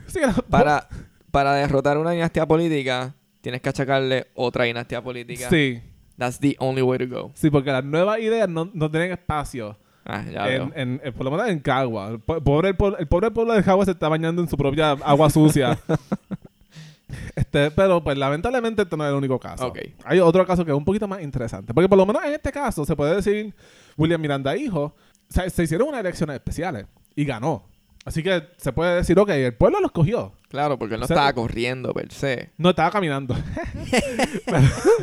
para, 0.51 0.87
para 1.31 1.55
derrotar 1.55 1.97
una 1.97 2.11
dinastía 2.11 2.45
política, 2.45 3.15
tienes 3.45 3.61
que 3.61 3.69
achacarle 3.69 4.25
otra 4.33 4.63
dinastía 4.63 5.03
política. 5.03 5.47
Sí, 5.51 5.79
That's 6.17 6.39
the 6.39 6.55
only 6.57 6.81
way 6.81 6.97
to 6.97 7.07
go. 7.07 7.31
sí, 7.35 7.51
porque 7.51 7.71
las 7.71 7.83
nuevas 7.85 8.17
ideas 8.19 8.49
no, 8.49 8.71
no 8.73 8.89
tienen 8.89 9.11
espacio. 9.11 9.77
Ah, 10.03 10.23
ya 10.23 10.47
En, 10.49 10.69
veo. 10.69 10.71
en- 10.75 11.01
en- 11.03 11.13
por 11.13 11.25
lo 11.25 11.29
menos 11.31 11.47
en 11.49 11.59
Cagua. 11.59 12.07
El, 12.09 12.19
po- 12.19 12.41
pobre, 12.41 12.69
el, 12.69 12.75
po- 12.75 12.97
el 12.97 13.05
pobre 13.07 13.29
pueblo 13.29 13.53
de 13.53 13.61
Cagua 13.63 13.85
se 13.85 13.91
está 13.91 14.09
bañando 14.09 14.41
en 14.41 14.47
su 14.49 14.57
propia 14.57 14.91
agua 14.91 15.29
sucia. 15.29 15.77
este, 17.35 17.69
pero 17.71 18.03
pues 18.03 18.17
lamentablemente 18.17 18.81
este 18.81 18.97
no 18.97 19.03
es 19.03 19.09
el 19.11 19.15
único 19.15 19.39
caso. 19.39 19.67
Ok. 19.67 19.79
Hay 20.05 20.19
otro 20.19 20.45
caso 20.45 20.65
que 20.65 20.71
es 20.71 20.77
un 20.77 20.85
poquito 20.85 21.07
más 21.07 21.21
interesante. 21.21 21.73
Porque 21.73 21.87
por 21.89 21.97
lo 21.99 22.05
menos 22.05 22.23
en 22.25 22.33
este 22.33 22.51
caso 22.51 22.83
se 22.85 22.95
puede 22.95 23.15
decir 23.15 23.53
William 23.97 24.19
Miranda 24.21 24.55
hijo. 24.57 24.95
Se, 25.29 25.49
se 25.49 25.63
hicieron 25.63 25.87
unas 25.89 25.99
elecciones 26.01 26.35
especiales 26.35 26.85
y 27.15 27.25
ganó. 27.25 27.67
Así 28.05 28.21
que 28.21 28.43
se 28.57 28.71
puede 28.71 28.95
decir, 28.97 29.17
ok, 29.17 29.29
el 29.29 29.53
pueblo 29.55 29.79
lo 29.79 29.87
escogió. 29.87 30.33
Claro, 30.55 30.79
porque 30.79 30.93
él 30.95 31.01
no 31.01 31.05
o 31.05 31.07
sea- 31.07 31.15
estaba 31.17 31.33
corriendo 31.33 31.93
per 31.93 32.11
se. 32.11 32.51
No 32.57 32.69
estaba 32.69 32.89
caminando. 32.91 33.35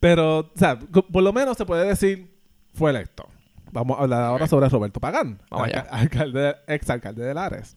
pero, 0.00 0.38
o 0.40 0.50
sea, 0.56 0.78
por 0.78 1.22
lo 1.22 1.32
menos 1.32 1.56
se 1.56 1.64
puede 1.64 1.86
decir, 1.86 2.34
fue 2.74 2.90
electo. 2.90 3.28
Vamos 3.70 3.98
a 3.98 4.02
hablar 4.02 4.22
ahora 4.24 4.46
sobre 4.46 4.68
Roberto 4.68 5.00
Pagán, 5.00 5.38
Vamos 5.50 5.68
alca- 5.68 5.80
allá. 5.80 5.90
alcalde, 6.02 6.56
exalcalde 6.66 7.24
de 7.24 7.32
Lares. 7.34 7.74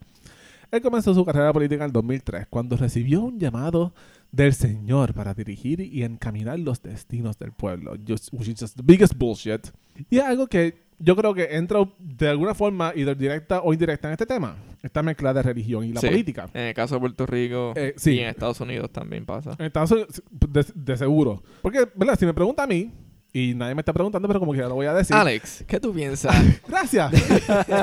Él 0.70 0.82
comenzó 0.82 1.14
su 1.14 1.24
carrera 1.24 1.52
política 1.52 1.84
en 1.84 1.88
el 1.88 1.92
2003, 1.92 2.46
cuando 2.50 2.76
recibió 2.76 3.22
un 3.22 3.38
llamado 3.38 3.94
del 4.32 4.52
Señor 4.54 5.14
para 5.14 5.32
dirigir 5.34 5.80
y 5.80 6.02
encaminar 6.02 6.58
los 6.58 6.82
destinos 6.82 7.38
del 7.38 7.52
pueblo, 7.52 7.94
just- 8.06 8.28
which 8.32 8.48
is 8.48 8.56
just 8.60 8.76
the 8.76 8.82
biggest 8.84 9.14
bullshit. 9.16 9.68
Y 10.10 10.18
es 10.18 10.24
algo 10.24 10.46
que 10.46 10.86
yo 10.98 11.14
creo 11.16 11.34
que 11.34 11.56
entra 11.56 11.80
de 11.98 12.28
alguna 12.28 12.54
forma, 12.54 12.92
either 12.94 13.16
directa 13.16 13.60
o 13.62 13.72
indirecta 13.72 14.08
en 14.08 14.12
este 14.12 14.26
tema, 14.26 14.56
esta 14.82 15.02
mezcla 15.02 15.32
de 15.34 15.42
religión 15.42 15.84
y 15.84 15.92
la 15.92 16.00
Sí. 16.00 16.06
política. 16.08 16.48
En 16.54 16.62
el 16.68 16.74
caso 16.74 16.94
de 16.94 17.00
Puerto 17.00 17.26
Rico 17.26 17.72
Eh, 17.76 17.94
sí. 17.96 18.12
y 18.12 18.20
en 18.20 18.28
Estados 18.28 18.60
Unidos 18.60 18.90
también 18.92 19.24
pasa. 19.26 19.56
En 19.58 19.66
Estados 19.66 19.90
Unidos, 19.90 20.22
de, 20.30 20.64
de 20.74 20.96
seguro. 20.96 21.42
Porque, 21.62 21.86
¿verdad? 21.94 22.18
Si 22.18 22.24
me 22.26 22.32
pregunta 22.34 22.62
a 22.62 22.66
mí, 22.66 22.90
y 23.32 23.52
nadie 23.54 23.74
me 23.74 23.82
está 23.82 23.92
preguntando, 23.92 24.26
pero 24.28 24.40
como 24.40 24.52
que 24.52 24.58
ya 24.60 24.68
lo 24.68 24.74
voy 24.76 24.86
a 24.86 24.94
decir. 24.94 25.14
Alex, 25.14 25.64
¿qué 25.66 25.78
tú 25.78 25.92
piensas? 25.92 26.34
Gracias. 26.68 27.12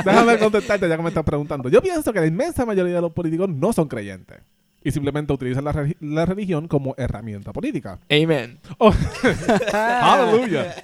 Déjame 0.04 0.40
contestarte 0.40 0.90
ya 0.90 0.98
que 0.98 1.04
me 1.04 1.10
estás 1.10 1.24
preguntando. 1.24 1.70
Yo 1.70 1.82
pienso 1.82 2.12
que 2.12 2.20
la 2.20 2.26
inmensa 2.26 2.66
mayoría 2.66 2.96
de 2.96 3.02
los 3.02 3.12
políticos 3.12 3.48
no 3.50 3.72
son 3.74 3.88
creyentes. 3.88 4.40
Y 4.84 4.92
simplemente 4.92 5.32
utilizan 5.32 5.64
la, 5.64 5.72
re- 5.72 5.96
la 6.02 6.26
religión 6.26 6.68
como 6.68 6.94
herramienta 6.98 7.54
política. 7.54 8.00
Amen. 8.12 8.60
Oh, 8.80 8.92
¡Aleluya! 9.74 10.76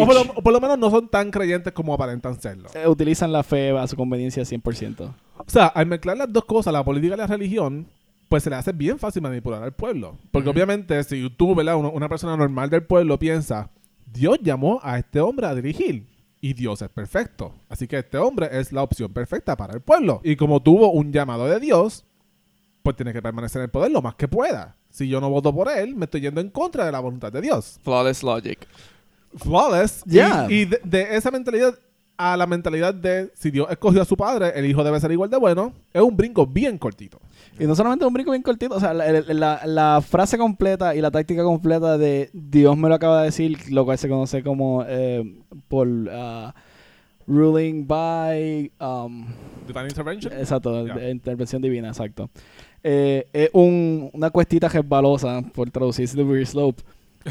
O 0.00 0.06
por, 0.06 0.14
lo, 0.14 0.20
o 0.22 0.42
por 0.42 0.52
lo 0.52 0.60
menos 0.60 0.78
no 0.78 0.90
son 0.90 1.08
tan 1.08 1.30
creyentes 1.30 1.72
como 1.72 1.94
aparentan 1.94 2.40
serlo. 2.40 2.68
Eh, 2.74 2.86
Utilizan 2.88 3.32
la 3.32 3.42
fe 3.42 3.70
a 3.76 3.86
su 3.86 3.96
conveniencia 3.96 4.42
100%. 4.42 5.00
O 5.36 5.44
sea, 5.46 5.66
al 5.66 5.86
mezclar 5.86 6.16
las 6.16 6.32
dos 6.32 6.44
cosas, 6.44 6.72
la 6.72 6.84
política 6.84 7.14
y 7.14 7.18
la 7.18 7.26
religión, 7.26 7.86
pues 8.28 8.42
se 8.42 8.50
le 8.50 8.56
hace 8.56 8.72
bien 8.72 8.98
fácil 8.98 9.22
manipular 9.22 9.62
al 9.62 9.72
pueblo. 9.72 10.16
Porque 10.30 10.48
obviamente 10.48 11.02
si 11.04 11.28
tú, 11.30 11.54
¿verdad? 11.54 11.76
Una, 11.76 11.88
una 11.88 12.08
persona 12.08 12.36
normal 12.36 12.70
del 12.70 12.84
pueblo 12.84 13.18
piensa, 13.18 13.70
Dios 14.12 14.38
llamó 14.42 14.80
a 14.82 14.98
este 14.98 15.20
hombre 15.20 15.46
a 15.46 15.54
dirigir. 15.54 16.06
Y 16.40 16.52
Dios 16.52 16.82
es 16.82 16.90
perfecto. 16.90 17.54
Así 17.70 17.86
que 17.88 17.98
este 17.98 18.18
hombre 18.18 18.48
es 18.52 18.70
la 18.70 18.82
opción 18.82 19.12
perfecta 19.12 19.56
para 19.56 19.72
el 19.74 19.80
pueblo. 19.80 20.20
Y 20.22 20.36
como 20.36 20.62
tuvo 20.62 20.90
un 20.92 21.10
llamado 21.10 21.46
de 21.46 21.58
Dios, 21.58 22.04
pues 22.84 22.94
tiene 22.96 23.12
que 23.14 23.22
permanecer 23.22 23.60
en 23.60 23.64
el 23.64 23.70
poder 23.70 23.90
lo 23.90 24.02
más 24.02 24.14
que 24.14 24.28
pueda. 24.28 24.76
Si 24.90 25.08
yo 25.08 25.18
no 25.20 25.30
voto 25.30 25.52
por 25.54 25.68
él, 25.70 25.96
me 25.96 26.04
estoy 26.04 26.20
yendo 26.20 26.40
en 26.42 26.50
contra 26.50 26.84
de 26.84 26.92
la 26.92 27.00
voluntad 27.00 27.32
de 27.32 27.40
Dios. 27.40 27.80
Flawless 27.82 28.22
logic. 28.22 28.58
Flawless. 29.36 30.04
Yeah. 30.04 30.46
Y, 30.50 30.66
de, 30.66 30.80
de 30.84 31.16
esa 31.16 31.30
mentalidad 31.30 31.74
a 32.16 32.36
la 32.36 32.46
mentalidad 32.46 32.94
de 32.94 33.32
si 33.34 33.50
Dios 33.50 33.66
escogió 33.70 34.02
a 34.02 34.04
su 34.04 34.16
padre, 34.16 34.52
el 34.54 34.66
hijo 34.66 34.84
debe 34.84 35.00
ser 35.00 35.10
igual 35.10 35.30
de 35.30 35.36
bueno, 35.36 35.72
es 35.92 36.00
un 36.02 36.16
brinco 36.16 36.46
bien 36.46 36.78
cortito. 36.78 37.18
Y 37.58 37.64
no 37.64 37.74
solamente 37.74 38.04
un 38.06 38.12
brinco 38.12 38.30
bien 38.30 38.42
cortito, 38.42 38.76
o 38.76 38.80
sea, 38.80 38.94
la, 38.94 39.10
la- 39.10 39.62
la 39.66 40.00
frase 40.06 40.38
completa 40.38 40.94
y 40.94 41.00
la 41.00 41.10
táctica 41.10 41.42
completa 41.42 41.98
de 41.98 42.30
Dios 42.32 42.76
me 42.76 42.88
lo 42.88 42.94
acaba 42.94 43.20
de 43.20 43.24
decir, 43.26 43.58
lo 43.72 43.84
cual 43.84 43.98
se 43.98 44.08
conoce 44.08 44.44
como 44.44 44.84
eh, 44.86 45.24
por 45.66 45.88
ah, 46.12 46.54
ruling 47.26 47.86
by... 47.86 48.70
um, 48.80 49.26
Divine 49.66 49.88
intervention. 49.88 50.32
exacto, 50.32 50.86
intervención 51.08 51.62
divina, 51.62 51.88
exacto. 51.88 52.28
Eh, 52.82 53.26
es 53.32 53.50
un- 53.54 54.10
una 54.12 54.30
cuestita 54.30 54.68
resbalosa, 54.68 55.42
por 55.54 55.70
traducir 55.70 56.06
Slippery 56.06 56.44
Slope, 56.44 56.82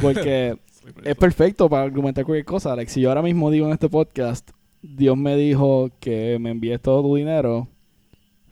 porque 0.01 0.57
es 1.03 1.15
perfecto 1.15 1.69
para 1.69 1.83
argumentar 1.83 2.25
cualquier 2.25 2.45
cosa. 2.45 2.75
Like, 2.75 2.91
si 2.91 3.01
yo 3.01 3.09
ahora 3.09 3.21
mismo 3.21 3.51
digo 3.51 3.67
en 3.67 3.73
este 3.73 3.87
podcast, 3.89 4.49
Dios 4.81 5.15
me 5.15 5.35
dijo 5.35 5.89
que 5.99 6.37
me 6.39 6.49
envíes 6.49 6.81
todo 6.81 7.03
tu 7.03 7.15
dinero, 7.15 7.67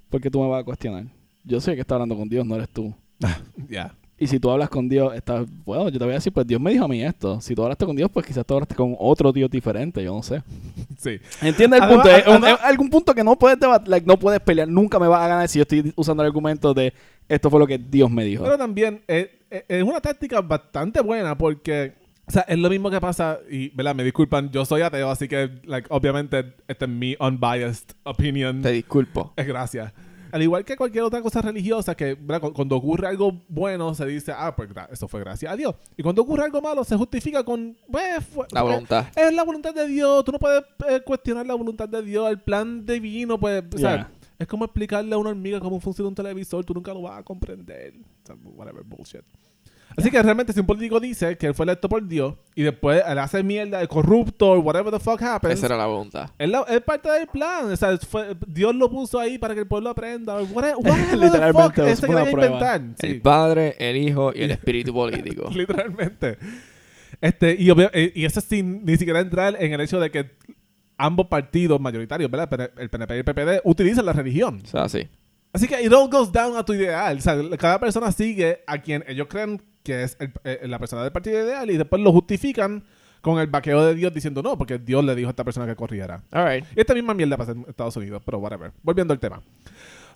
¿por 0.10 0.22
qué 0.22 0.30
tú 0.30 0.40
me 0.42 0.48
vas 0.48 0.62
a 0.62 0.64
cuestionar? 0.64 1.06
Yo 1.44 1.60
sé 1.60 1.74
que 1.76 1.82
está 1.82 1.96
hablando 1.96 2.16
con 2.16 2.30
Dios, 2.30 2.46
no 2.46 2.56
eres 2.56 2.70
tú. 2.70 2.94
Ya. 3.68 3.96
Y 4.22 4.28
si 4.28 4.40
tú 4.40 4.52
hablas 4.52 4.70
con 4.70 4.88
Dios, 4.88 5.16
estás, 5.16 5.48
bueno, 5.66 5.90
yo 5.90 5.98
te 5.98 6.06
voy 6.06 6.12
a 6.12 6.18
decir, 6.18 6.32
pues 6.32 6.46
Dios 6.46 6.62
me 6.62 6.70
dijo 6.70 6.86
a 6.86 6.88
mí 6.88 7.04
esto. 7.04 7.42
Si 7.42 7.56
tú 7.56 7.64
hablaste 7.64 7.88
con 7.88 7.96
Dios, 7.96 8.08
pues 8.14 8.24
quizás 8.24 8.46
tú 8.46 8.54
hablaste 8.54 8.76
con 8.76 8.96
otro 9.00 9.32
Dios 9.34 9.50
diferente, 9.50 10.04
yo 10.04 10.14
no 10.14 10.22
sé. 10.22 10.44
Sí. 11.00 11.20
¿Entiendes 11.42 11.82
el 11.82 11.90
punto? 11.90 12.08
Es, 12.08 12.24
algún 12.62 12.92
punto 12.92 13.16
que 13.16 13.24
no 13.24 13.36
puedes 13.36 13.58
debat- 13.58 13.88
like, 13.88 14.06
no 14.06 14.20
puedes 14.20 14.40
pelear, 14.42 14.68
nunca 14.68 15.00
me 15.00 15.08
vas 15.08 15.24
a 15.24 15.28
ganar 15.28 15.50
si 15.50 15.58
yo 15.58 15.64
estoy 15.64 15.92
usando 15.96 16.22
el 16.22 16.28
argumento 16.28 16.76
de 16.76 16.94
esto 17.28 17.50
fue 17.50 17.60
lo 17.60 17.66
que 17.66 17.80
Dios 17.80 18.12
me 18.12 18.24
dijo. 18.24 18.44
Pero 18.44 18.60
también 18.60 19.02
eh, 19.08 19.40
eh, 19.50 19.66
es 19.68 19.82
una 19.82 20.00
táctica 20.00 20.40
bastante 20.42 21.02
buena 21.02 21.36
porque, 21.36 21.94
o 22.28 22.32
sea, 22.32 22.44
es 22.44 22.60
lo 22.60 22.70
mismo 22.70 22.92
que 22.92 23.02
pasa, 23.02 23.40
y, 23.50 23.70
¿verdad? 23.70 23.96
Me 23.96 24.04
disculpan, 24.04 24.52
yo 24.52 24.64
soy 24.66 24.84
ateo, 24.84 25.10
así 25.10 25.28
que, 25.28 25.50
like, 25.66 25.88
obviamente, 25.90 26.54
esta 26.68 26.86
es 26.86 26.92
mi 26.92 27.16
unbiased 27.20 27.96
opinion. 28.04 28.62
Te 28.62 28.72
disculpo. 28.72 29.34
Es 29.36 29.48
gracias. 29.48 29.92
Al 30.32 30.42
igual 30.42 30.64
que 30.66 30.76
cualquier 30.78 31.04
otra 31.04 31.22
cosa 31.22 31.42
religiosa, 31.42 31.96
que 31.96 32.16
¿verdad? 32.16 32.42
Cu- 32.42 32.54
cuando 32.54 32.76
ocurre 32.76 33.08
algo 33.08 33.42
bueno 33.48 33.94
se 33.96 34.06
dice, 34.06 34.32
ah, 34.36 34.56
pues 34.56 34.70
eso 34.92 35.08
fue 35.08 35.20
gracias 35.22 35.52
a 35.52 35.56
Dios. 35.56 35.76
Y 35.98 36.04
cuando 36.04 36.22
ocurre 36.22 36.44
algo 36.44 36.62
malo 36.62 36.84
se 36.84 36.96
justifica 36.96 37.44
con, 37.44 37.78
pues, 37.92 38.26
fue- 38.26 38.48
La 38.52 38.62
voluntad. 38.62 39.08
es 39.16 39.34
la 39.34 39.44
voluntad 39.44 39.74
de 39.74 39.88
Dios. 39.88 40.24
Tú 40.24 40.32
no 40.32 40.40
puedes 40.40 40.64
eh, 40.90 41.02
cuestionar 41.06 41.46
la 41.46 41.56
voluntad 41.56 41.88
de 41.90 42.02
Dios. 42.02 42.30
El 42.30 42.40
plan 42.42 42.86
divino, 42.86 43.40
pues, 43.40 43.64
o 43.74 43.78
sea, 43.78 43.96
Yeah. 43.96 44.12
es 44.40 44.48
como 44.48 44.66
explicarle 44.66 45.14
a 45.14 45.18
una 45.18 45.30
hormiga 45.32 45.60
cómo 45.60 45.80
funciona 45.80 46.10
un 46.10 46.16
televisor. 46.16 46.64
Tú 46.66 46.74
nunca 46.74 46.94
lo 46.94 47.02
vas 47.04 47.20
a 47.20 47.24
comprender. 47.24 47.94
O 48.24 48.26
sea, 48.26 48.36
whatever, 48.56 48.84
bullshit. 48.84 49.22
Así 49.98 50.10
que 50.10 50.22
realmente 50.24 50.54
si 50.54 50.60
un 50.60 50.66
político 50.66 51.00
dice 51.00 51.38
que 51.38 51.48
él 51.48 51.54
fue 51.54 51.66
electo 51.66 51.90
por 51.90 52.08
Dios 52.08 52.36
y 52.56 52.64
después 52.64 53.04
él 53.06 53.20
hace 53.20 53.44
mierda, 53.44 53.82
es 53.82 53.88
corrupto, 53.88 54.60
whatever 54.60 54.92
the 54.92 55.00
fuck 55.00 55.22
happens, 55.22 55.56
Esa 55.56 55.66
era 55.68 55.78
la 55.78 55.86
voluntad. 55.86 56.30
es, 56.40 56.82
parte 56.82 57.10
del 57.12 57.28
plan. 57.28 57.72
O 57.72 57.76
sea, 57.76 57.98
fue- 57.98 58.36
Dios 58.48 58.74
lo 58.76 58.90
puso 58.90 59.20
ahí 59.20 59.38
para 59.38 59.54
que 59.54 59.62
el 59.62 59.68
pueblo 59.68 59.90
aprenda. 59.90 60.36
Whatever, 60.42 60.76
whatever 60.78 61.10
the 61.10 61.18
Literalmente, 61.26 61.62
fuck 61.82 61.88
es 61.88 62.00
que 62.00 62.06
una 62.08 62.16
vaya 62.16 62.28
a 62.30 62.32
prueba. 62.32 62.54
inventar. 62.54 62.82
El 63.02 63.14
Sí. 63.16 63.20
Padre, 63.20 63.76
el 63.80 63.98
Hijo 63.98 64.32
y 64.36 64.42
el 64.44 64.52
Espíritu 64.52 64.94
político. 64.94 65.50
Literalmente. 65.54 66.38
Este, 67.20 67.56
y, 67.60 67.70
obvia- 67.70 67.92
eh, 67.94 68.12
y 68.16 68.26
eso 68.26 68.42
sin 68.42 68.86
ni 68.86 68.98
siquiera 68.98 69.20
entrar 69.20 69.56
en 69.60 69.74
el 69.74 69.82
hecho 69.82 70.00
de 70.00 70.10
que 70.10 70.32
ambos 70.98 71.28
partidos 71.28 71.80
mayoritarios, 71.82 72.30
¿verdad? 72.32 72.72
El 72.78 72.90
PNP 72.90 73.16
y 73.16 73.18
el 73.20 73.24
PPD, 73.26 73.62
utilizan 73.64 74.06
la 74.06 74.14
religión. 74.14 74.62
O 74.64 74.68
sea, 74.68 74.88
sí. 74.88 75.08
Así 75.54 75.68
que 75.68 75.82
it 75.84 75.92
all 75.92 76.10
goes 76.10 76.32
down 76.32 76.56
a 76.56 76.64
tu 76.64 76.74
ideal. 76.74 77.18
O 77.18 77.22
sea, 77.22 77.36
cada 77.58 77.80
persona 77.80 78.12
sigue 78.12 78.62
a 78.68 78.78
quien 78.82 79.04
ellos 79.08 79.28
creen 79.30 79.62
que 79.84 80.04
es 80.04 80.18
el- 80.20 80.32
eh, 80.44 80.62
la 80.68 80.80
persona 80.80 81.04
del 81.04 81.12
partido 81.12 81.44
ideal 81.46 81.70
y 81.72 81.78
después 81.78 82.02
lo 82.02 82.12
justifican 82.12 82.84
con 83.22 83.40
el 83.40 83.48
vaqueo 83.48 83.86
de 83.86 83.94
Dios 83.96 84.14
diciendo 84.14 84.42
no, 84.42 84.58
porque 84.58 84.80
Dios 84.80 85.04
le 85.06 85.16
dijo 85.16 85.28
a 85.28 85.32
esta 85.32 85.44
persona 85.44 85.66
que 85.68 85.76
corriera. 85.76 86.24
All 86.32 86.48
right. 86.48 86.66
Esta 86.76 86.94
misma 86.94 87.14
mierda 87.14 87.38
pasa 87.38 87.52
en 87.52 87.66
Estados 87.68 87.96
Unidos, 87.98 88.22
pero 88.26 88.40
whatever. 88.40 88.72
Volviendo 88.84 89.14
al 89.14 89.20
tema. 89.20 89.42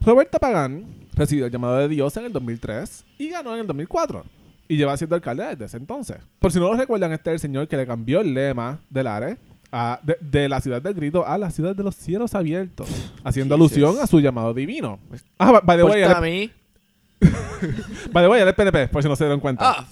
Roberta 0.02 0.40
Pagán 0.40 0.86
recibió 1.14 1.46
el 1.46 1.52
llamado 1.52 1.78
de 1.78 1.88
Dios 1.88 2.16
en 2.18 2.26
el 2.26 2.34
2003 2.34 3.06
y 3.18 3.30
ganó 3.30 3.54
en 3.54 3.62
el 3.62 3.68
2004. 3.68 4.24
Y 4.68 4.78
lleva 4.78 4.98
siendo 4.98 5.16
alcalde 5.16 5.46
desde 5.46 5.66
ese 5.66 5.78
entonces. 5.78 6.18
Por 6.40 6.52
si 6.52 6.60
no 6.60 6.66
lo 6.72 6.76
recuerdan, 6.76 7.12
este 7.12 7.30
es 7.30 7.34
el 7.36 7.40
señor 7.40 7.68
que 7.68 7.78
le 7.78 7.86
cambió 7.86 8.22
el 8.22 8.34
lema 8.34 8.80
del 8.90 9.06
ARE 9.08 9.38
a- 9.72 10.00
de, 10.02 10.18
de 10.20 10.50
la 10.50 10.60
ciudad 10.60 10.82
del 10.82 10.96
grito 10.96 11.26
a 11.26 11.38
la 11.38 11.52
ciudad 11.52 11.76
de 11.76 11.84
los 11.84 11.96
cielos 11.96 12.34
abiertos, 12.34 12.90
haciendo 13.24 13.56
Jesus. 13.58 13.72
alusión 13.78 14.04
a 14.04 14.08
su 14.08 14.20
llamado 14.20 14.54
divino. 14.56 15.00
Ah, 15.38 15.62
by- 15.64 15.78
the 15.78 15.84
way, 15.84 16.02
Pues 16.04 16.08
a 16.08 16.12
es- 16.14 16.22
mí. 16.22 16.52
By 18.12 18.24
the 18.24 18.30
way, 18.30 18.42
él 18.42 18.48
es 18.48 18.54
PNP, 18.54 18.88
por 18.90 19.02
si 19.04 19.10
no 19.10 19.16
se 19.16 19.24
dieron 19.24 19.40
cuenta. 19.40 19.64
Ah, 19.80 19.86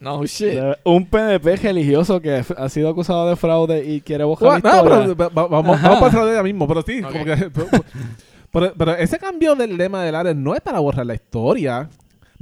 no 0.00 0.24
shit. 0.24 0.48
De- 0.54 0.76
Un 0.84 1.06
PNP 1.06 1.56
religioso 1.56 2.20
que 2.20 2.42
ha 2.56 2.68
sido 2.68 2.88
acusado 2.88 3.28
de 3.28 3.36
fraude 3.36 3.84
y 3.84 4.00
quiere 4.00 4.24
la 4.24 4.26
no, 4.28 4.56
historia. 4.56 4.82
pero 4.82 5.16
va- 5.16 5.28
va- 5.28 5.46
vamos, 5.48 5.76
Ajá. 5.76 5.88
vamos 5.90 6.02
a 6.02 6.06
pasar 6.10 6.26
de 6.26 6.34
ya 6.34 6.42
mismo, 6.42 6.66
pero 6.66 6.82
sí, 6.82 7.02
Ok. 7.02 7.12
como 7.12 7.24
que. 7.24 7.36
pero, 7.50 7.66
pero- 8.52 8.74
pero 8.76 8.94
ese 8.96 9.18
cambio 9.18 9.54
del 9.54 9.76
lema 9.76 10.02
del 10.04 10.14
área 10.14 10.34
no 10.34 10.54
es 10.54 10.60
para 10.60 10.78
borrar 10.80 11.06
la 11.06 11.14
historia, 11.14 11.88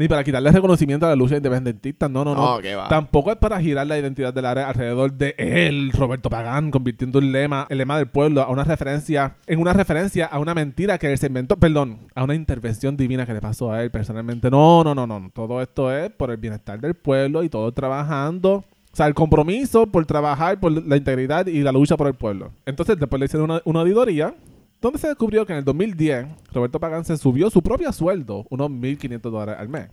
ni 0.01 0.09
para 0.09 0.25
quitarle 0.25 0.51
reconocimiento 0.51 1.05
a 1.05 1.11
la 1.11 1.15
lucha 1.15 1.37
independentista, 1.37 2.09
no, 2.09 2.25
no, 2.25 2.35
no. 2.35 2.59
Tampoco 2.89 3.33
es 3.33 3.37
para 3.37 3.61
girar 3.61 3.87
la 3.87 3.99
identidad 3.99 4.33
del 4.33 4.47
área 4.47 4.67
alrededor 4.67 5.13
de 5.13 5.35
él, 5.37 5.93
Roberto 5.93 6.31
Pagán, 6.31 6.71
convirtiendo 6.71 7.19
el 7.19 7.31
lema, 7.31 7.67
el 7.69 7.77
lema 7.77 7.99
del 7.99 8.07
pueblo 8.07 8.41
a 8.41 8.49
una 8.49 8.65
referencia, 8.65 9.37
en 9.47 9.61
una 9.61 9.75
referencia 9.75 10.25
a 10.25 10.39
una 10.39 10.55
mentira 10.55 10.97
que 10.97 11.13
él 11.13 11.19
se 11.19 11.27
inventó, 11.27 11.59
perdón, 11.59 11.99
a 12.15 12.25
una 12.25 12.35
intervención 12.35 12.97
divina 12.97 13.27
que 13.27 13.35
le 13.35 13.43
pasó 13.43 13.73
a 13.73 13.83
él 13.83 13.91
personalmente. 13.91 14.51
No, 14.51 14.83
no, 14.85 14.95
no, 14.95 15.07
no. 15.07 15.31
Todo 15.35 15.61
esto 15.61 15.95
es 15.95 16.11
por 16.11 16.31
el 16.31 16.39
bienestar 16.39 16.81
del 16.81 16.95
pueblo 16.95 17.45
y 17.45 17.51
todo 17.51 17.71
trabajando. 17.71 18.65
O 18.93 18.97
sea, 18.97 19.07
el 19.07 19.13
compromiso 19.13 19.87
por 19.87 20.07
trabajar 20.07 20.59
por 20.59 20.73
la 20.73 20.97
integridad 20.97 21.47
y 21.47 21.61
la 21.61 21.73
lucha 21.73 21.99
por 21.99 22.07
el 22.07 22.15
pueblo. 22.15 22.53
Entonces, 22.65 22.99
después 22.99 23.21
le 23.21 23.27
hicieron 23.27 23.51
una, 23.51 23.61
una 23.67 23.81
auditoría 23.81 24.35
donde 24.81 24.99
se 24.99 25.09
descubrió 25.09 25.45
que 25.47 25.53
en 25.53 25.59
el 25.59 25.65
2010 25.65 26.27
Roberto 26.53 26.81
Pagán 26.81 27.05
se 27.05 27.17
subió 27.17 27.51
su 27.51 27.63
propio 27.63 27.93
sueldo, 27.93 28.47
unos 28.51 28.71
1.500 28.71 29.21
dólares 29.21 29.57
al 29.59 29.69
mes. 29.69 29.89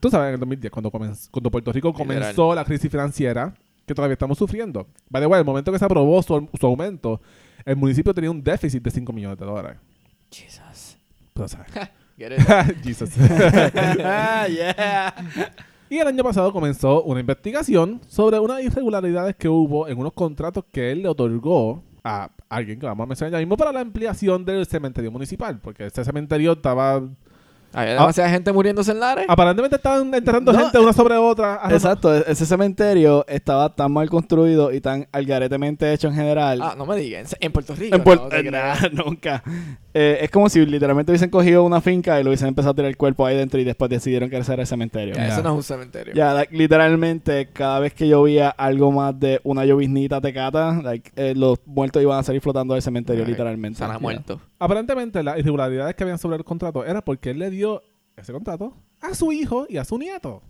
Tú 0.00 0.10
sabes, 0.10 0.28
en 0.28 0.34
el 0.34 0.40
2010, 0.40 0.70
cuando, 0.70 0.90
comenz- 0.92 1.28
cuando 1.30 1.50
Puerto 1.50 1.72
Rico 1.72 1.88
Literal. 1.88 2.06
comenzó 2.06 2.54
la 2.54 2.64
crisis 2.64 2.90
financiera, 2.90 3.54
que 3.86 3.94
todavía 3.94 4.12
estamos 4.12 4.36
sufriendo. 4.38 4.86
By 5.08 5.22
the 5.22 5.26
way, 5.26 5.40
el 5.40 5.44
momento 5.46 5.72
que 5.72 5.78
se 5.78 5.84
aprobó 5.84 6.22
su, 6.22 6.48
su 6.58 6.66
aumento, 6.66 7.20
el 7.64 7.76
municipio 7.76 8.12
tenía 8.12 8.30
un 8.30 8.42
déficit 8.42 8.82
de 8.82 8.90
5 8.90 9.12
millones 9.12 9.38
de 9.38 9.46
dólares. 9.46 9.78
Jesus. 10.30 10.98
Pero, 11.32 11.48
¿sabes? 11.48 11.68
Jesus. 12.82 13.10
Ah, 14.04 14.46
yeah. 14.50 15.14
y 15.90 15.98
el 15.98 16.06
año 16.06 16.22
pasado 16.24 16.52
comenzó 16.52 17.02
una 17.02 17.20
investigación 17.20 18.00
sobre 18.08 18.38
unas 18.38 18.62
irregularidades 18.62 19.36
que 19.36 19.48
hubo 19.48 19.86
en 19.88 19.98
unos 19.98 20.12
contratos 20.14 20.64
que 20.72 20.92
él 20.92 21.02
le 21.02 21.08
otorgó 21.08 21.82
a 22.04 22.30
alguien 22.48 22.78
que 22.78 22.86
vamos 22.86 23.04
a 23.04 23.06
mencionar 23.06 23.32
ya 23.32 23.38
mismo 23.38 23.56
para 23.56 23.72
la 23.72 23.80
ampliación 23.80 24.44
del 24.44 24.66
cementerio 24.66 25.10
municipal, 25.10 25.58
porque 25.60 25.86
ese 25.86 26.04
cementerio 26.04 26.52
estaba... 26.52 27.02
Había 27.72 27.92
demasiada 27.92 28.30
gente 28.30 28.52
muriéndose 28.52 28.92
en 28.92 29.00
Lares. 29.00 29.26
Aparentemente 29.28 29.76
estaban 29.76 30.14
enterrando 30.14 30.50
No, 30.50 30.58
gente 30.58 30.78
una 30.78 30.94
sobre 30.94 31.16
otra. 31.16 31.58
Ah, 31.60 31.68
Exacto, 31.70 32.14
e- 32.14 32.24
ese 32.26 32.46
cementerio 32.46 33.26
estaba 33.28 33.74
tan 33.74 33.92
mal 33.92 34.08
construido 34.08 34.72
y 34.72 34.80
tan 34.80 35.06
algaretemente 35.12 35.92
hecho 35.92 36.08
en 36.08 36.14
general. 36.14 36.60
Ah, 36.62 36.74
no 36.78 36.86
me 36.86 36.96
digan. 36.96 37.26
En 37.38 37.52
Puerto 37.52 37.74
Rico. 37.74 37.94
en 37.94 38.02
Puerto 38.02 38.28
no 38.30 38.36
eh, 38.36 38.42
nah, 38.50 38.76
nunca. 38.92 39.42
Eh, 39.98 40.18
es 40.24 40.30
como 40.30 40.50
si 40.50 40.64
literalmente 40.66 41.10
hubiesen 41.10 41.30
cogido 41.30 41.64
una 41.64 41.80
finca 41.80 42.20
y 42.20 42.22
lo 42.22 42.28
hubiesen 42.28 42.48
empezado 42.48 42.72
a 42.72 42.74
tirar 42.74 42.90
el 42.90 42.98
cuerpo 42.98 43.24
ahí 43.24 43.34
dentro 43.34 43.58
y 43.58 43.64
después 43.64 43.88
decidieron 43.88 44.28
que 44.28 44.36
ese 44.36 44.52
era 44.52 44.60
el 44.60 44.66
cementerio. 44.68 45.14
Ya, 45.14 45.28
Ya, 45.28 45.32
Eso 45.32 45.42
no 45.42 45.50
es 45.52 45.56
un 45.56 45.62
cementerio. 45.62 46.12
like, 46.14 46.54
literalmente 46.54 47.48
cada 47.50 47.80
vez 47.80 47.94
que 47.94 48.06
llovía 48.06 48.50
algo 48.50 48.92
más 48.92 49.18
de 49.18 49.40
una 49.42 49.64
lloviznita 49.64 50.20
tecata, 50.20 50.82
like, 50.82 51.10
eh, 51.16 51.34
los 51.34 51.58
muertos 51.66 52.02
iban 52.02 52.18
a 52.18 52.22
salir 52.22 52.42
flotando 52.42 52.74
del 52.74 52.82
cementerio, 52.82 53.24
literalmente. 53.24 53.78
Sana 53.78 53.94
Ya. 53.94 53.98
muerto. 54.00 54.38
Aparentemente 54.58 55.22
las 55.22 55.38
irregularidades 55.38 55.94
que 55.94 56.02
habían 56.04 56.18
sobre 56.18 56.36
el 56.36 56.44
contrato 56.44 56.84
era 56.84 57.02
porque 57.02 57.30
él 57.30 57.38
le 57.38 57.48
dio 57.48 57.82
ese 58.18 58.32
contrato 58.34 58.74
a 59.00 59.14
su 59.14 59.32
hijo 59.32 59.66
y 59.68 59.78
a 59.78 59.84
su 59.86 59.96
nieto. 59.96 60.42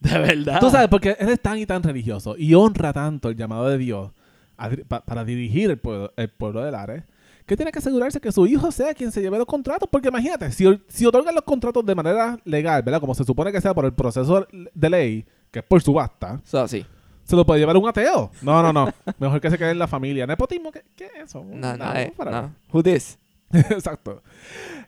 De 0.00 0.18
verdad. 0.18 0.60
Tú 0.60 0.68
sabes, 0.68 0.88
porque 0.88 1.16
él 1.18 1.30
es 1.30 1.40
tan 1.40 1.56
y 1.58 1.64
tan 1.64 1.82
religioso 1.82 2.34
y 2.36 2.52
honra 2.52 2.92
tanto 2.92 3.30
el 3.30 3.36
llamado 3.36 3.66
de 3.68 3.78
Dios 3.78 4.12
a 4.58 4.68
dir- 4.68 4.84
pa- 4.86 5.00
para 5.04 5.24
dirigir 5.24 5.70
el 5.70 5.78
pueblo, 5.78 6.12
el 6.16 6.28
pueblo 6.28 6.62
del 6.62 6.74
Ares, 6.74 7.04
que 7.46 7.56
tiene 7.56 7.70
que 7.72 7.78
asegurarse 7.78 8.20
que 8.20 8.32
su 8.32 8.46
hijo 8.46 8.70
sea 8.72 8.94
quien 8.94 9.12
se 9.12 9.20
lleve 9.20 9.36
los 9.38 9.46
contratos. 9.46 9.88
Porque 9.90 10.08
imagínate, 10.08 10.50
si, 10.52 10.64
si 10.88 11.04
otorgan 11.06 11.34
los 11.34 11.44
contratos 11.44 11.84
de 11.84 11.94
manera 11.94 12.38
legal, 12.44 12.82
¿verdad? 12.82 13.00
Como 13.00 13.14
se 13.14 13.24
supone 13.24 13.52
que 13.52 13.60
sea 13.60 13.74
por 13.74 13.84
el 13.84 13.92
proceso 13.92 14.46
de 14.74 14.90
ley, 14.90 15.26
que 15.50 15.58
es 15.60 15.64
por 15.64 15.82
subasta, 15.82 16.40
O 16.42 16.46
sea, 16.46 16.66
sí. 16.68 16.84
se 17.24 17.36
lo 17.36 17.44
puede 17.44 17.60
llevar 17.60 17.76
un 17.76 17.88
ateo. 17.88 18.30
No, 18.42 18.62
no, 18.62 18.72
no. 18.72 18.92
Mejor 19.18 19.40
que 19.40 19.50
se 19.50 19.58
quede 19.58 19.70
en 19.72 19.78
la 19.78 19.86
familia. 19.88 20.26
Nepotismo, 20.26 20.72
¿qué, 20.72 20.82
qué 20.96 21.06
es 21.06 21.24
eso? 21.24 21.44
No, 21.44 21.74
eh, 21.94 22.12
para- 22.16 22.30
nada. 22.30 22.54
Who 22.72 22.82
this? 22.82 23.18
Exacto. 23.52 24.22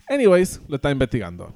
Anyways, 0.08 0.60
lo 0.68 0.76
está 0.76 0.90
investigando. 0.90 1.52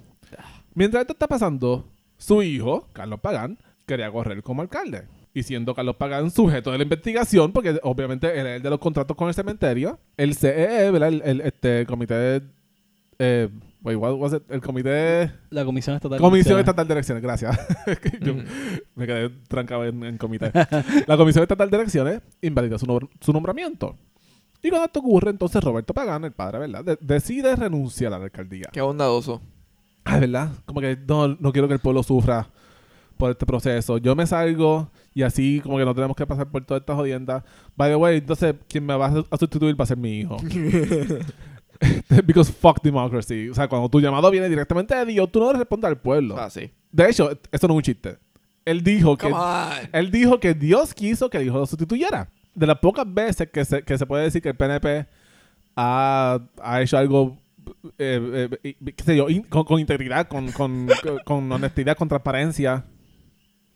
Mientras 0.74 1.00
esto 1.00 1.14
está 1.14 1.26
pasando, 1.26 1.88
su 2.16 2.42
hijo, 2.42 2.88
Carlos 2.92 3.20
Pagán, 3.20 3.58
quería 3.86 4.10
correr 4.12 4.42
como 4.42 4.62
alcalde. 4.62 5.08
Y 5.32 5.42
siendo 5.44 5.74
Carlos 5.74 5.94
Pagán 5.96 6.30
sujeto 6.30 6.72
de 6.72 6.78
la 6.78 6.82
investigación, 6.84 7.52
porque 7.52 7.78
obviamente 7.84 8.26
él 8.38 8.46
es 8.46 8.56
el 8.56 8.62
de 8.62 8.70
los 8.70 8.80
contratos 8.80 9.16
con 9.16 9.28
el 9.28 9.34
cementerio, 9.34 9.98
el 10.16 10.34
CEE, 10.34 10.90
¿verdad? 10.90 11.08
El, 11.10 11.22
el- 11.24 11.40
este, 11.42 11.86
comité 11.86 12.14
de... 12.14 12.42
Eh, 13.22 13.48
wait, 13.82 13.96
what 13.98 14.14
was 14.14 14.32
it? 14.32 14.42
El 14.50 14.60
comité 14.60 14.88
de... 14.88 15.30
La 15.50 15.64
Comisión 15.64 15.94
Estatal. 15.94 16.18
de 16.18 16.22
Comisión 16.22 16.54
Elecciones. 16.58 16.60
Estatal 16.62 16.88
de 16.88 16.94
Elecciones, 16.94 17.22
gracias. 17.22 17.58
Yo 18.22 18.34
me 18.96 19.06
quedé 19.06 19.28
trancado 19.46 19.84
en, 19.84 20.02
en 20.02 20.16
comité. 20.18 20.50
La 21.06 21.16
Comisión 21.16 21.42
Estatal 21.42 21.70
de 21.70 21.76
Elecciones 21.76 22.22
invalida 22.42 22.78
su, 22.78 23.08
su 23.20 23.32
nombramiento. 23.32 23.96
Y 24.62 24.68
cuando 24.70 24.86
esto 24.86 24.98
ocurre, 25.00 25.30
entonces 25.30 25.62
Roberto 25.62 25.94
Pagán, 25.94 26.24
el 26.24 26.32
padre, 26.32 26.58
¿verdad? 26.58 26.84
De- 26.84 26.98
decide 27.00 27.54
renunciar 27.56 28.12
a 28.14 28.18
la 28.18 28.24
alcaldía. 28.24 28.68
Qué 28.72 28.80
bondadoso. 28.80 29.40
Ay, 30.04 30.20
¿verdad? 30.20 30.50
Como 30.66 30.80
que 30.80 30.98
no, 31.06 31.28
no 31.28 31.52
quiero 31.52 31.68
que 31.68 31.74
el 31.74 31.80
pueblo 31.80 32.02
sufra 32.02 32.48
por 33.16 33.30
este 33.30 33.44
proceso. 33.46 33.98
Yo 33.98 34.16
me 34.16 34.26
salgo 34.26 34.90
y 35.14 35.22
así 35.22 35.60
como 35.62 35.76
que 35.78 35.84
no 35.84 35.94
tenemos 35.94 36.16
que 36.16 36.26
pasar 36.26 36.48
por 36.50 36.64
todas 36.64 36.82
estas 36.82 36.96
jodiendas. 36.96 37.42
By 37.76 37.90
the 37.90 37.96
way, 37.96 38.18
entonces 38.18 38.54
quien 38.68 38.86
me 38.86 38.94
va 38.94 39.06
a 39.30 39.36
sustituir 39.38 39.78
va 39.78 39.84
a 39.84 39.86
ser 39.86 39.96
mi 39.96 40.20
hijo. 40.20 40.36
Because 42.26 42.52
fuck 42.52 42.82
democracy. 42.82 43.48
O 43.48 43.54
sea, 43.54 43.68
cuando 43.68 43.88
tu 43.88 44.00
llamado 44.00 44.30
viene 44.30 44.48
directamente 44.48 44.94
de 44.94 45.06
Dios, 45.06 45.30
tú 45.32 45.40
no 45.40 45.52
le 45.52 45.58
respondes 45.58 45.88
al 45.88 45.98
pueblo. 45.98 46.36
Ah, 46.38 46.50
sí. 46.50 46.70
De 46.92 47.08
hecho, 47.08 47.30
esto 47.50 47.68
no 47.68 47.74
es 47.74 47.76
un 47.78 47.82
chiste. 47.82 48.18
Él 48.64 48.82
dijo 48.82 49.16
que 49.16 49.26
on. 49.26 49.88
él 49.92 50.10
dijo 50.10 50.38
que 50.38 50.52
Dios 50.54 50.92
quiso 50.92 51.30
que 51.30 51.38
el 51.38 51.46
hijo 51.46 51.58
lo 51.58 51.66
sustituyera. 51.66 52.28
De 52.54 52.66
las 52.66 52.78
pocas 52.78 53.06
veces 53.12 53.48
que 53.50 53.64
se, 53.64 53.82
que 53.82 53.96
se 53.96 54.04
puede 54.06 54.24
decir 54.24 54.42
que 54.42 54.50
el 54.50 54.56
PNP 54.56 55.06
ha, 55.76 56.38
ha 56.62 56.82
hecho 56.82 56.98
algo, 56.98 57.38
eh, 57.96 58.48
eh, 58.52 58.74
eh, 58.82 58.92
qué 58.94 59.04
sé 59.04 59.16
yo, 59.16 59.30
in- 59.30 59.44
con, 59.44 59.64
con 59.64 59.80
integridad, 59.80 60.28
con, 60.28 60.52
con, 60.52 60.88
con 61.24 61.50
honestidad, 61.50 61.96
con 61.96 62.08
transparencia. 62.08 62.84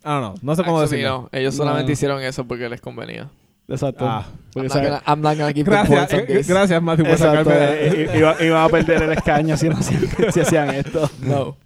I 0.04 0.08
don't 0.08 0.20
know, 0.20 0.34
no 0.42 0.54
sé 0.54 0.62
cómo 0.64 0.80
Actually, 0.80 1.02
decirlo. 1.02 1.28
no. 1.32 1.38
Ellos 1.38 1.54
No. 1.54 1.64
solamente 1.64 1.92
hicieron 1.92 2.22
eso 2.22 2.44
porque 2.46 2.68
les 2.68 2.80
convenía. 2.80 3.30
Exacto. 3.66 4.04
Ah. 4.06 4.26
Porque 4.52 4.68
I'm, 4.68 4.68
not 4.68 4.72
sabe- 4.72 4.88
gonna, 4.88 5.02
I'm 5.06 5.20
not 5.22 5.38
gonna 5.38 5.52
keep 5.54 5.64
the 5.64 5.70
points 5.70 5.90
Gracias, 5.90 6.12
on 6.12 6.18
eh, 6.30 6.36
this. 6.36 6.48
gracias 6.48 6.82
Matthew 6.82 7.04
por 7.06 7.12
Exacto. 7.14 7.50
sacarme 7.50 7.64
eh, 7.64 7.90
de- 7.90 8.14
i- 8.14 8.18
iba- 8.18 8.42
Iban 8.44 8.64
a 8.64 8.68
perder 8.68 9.02
el 9.04 9.12
escaño 9.12 9.56
si 9.56 9.68
no 9.70 9.76
hacían, 9.76 10.02
si 10.32 10.40
hacían 10.40 10.70
esto. 10.74 11.10
No. 11.22 11.56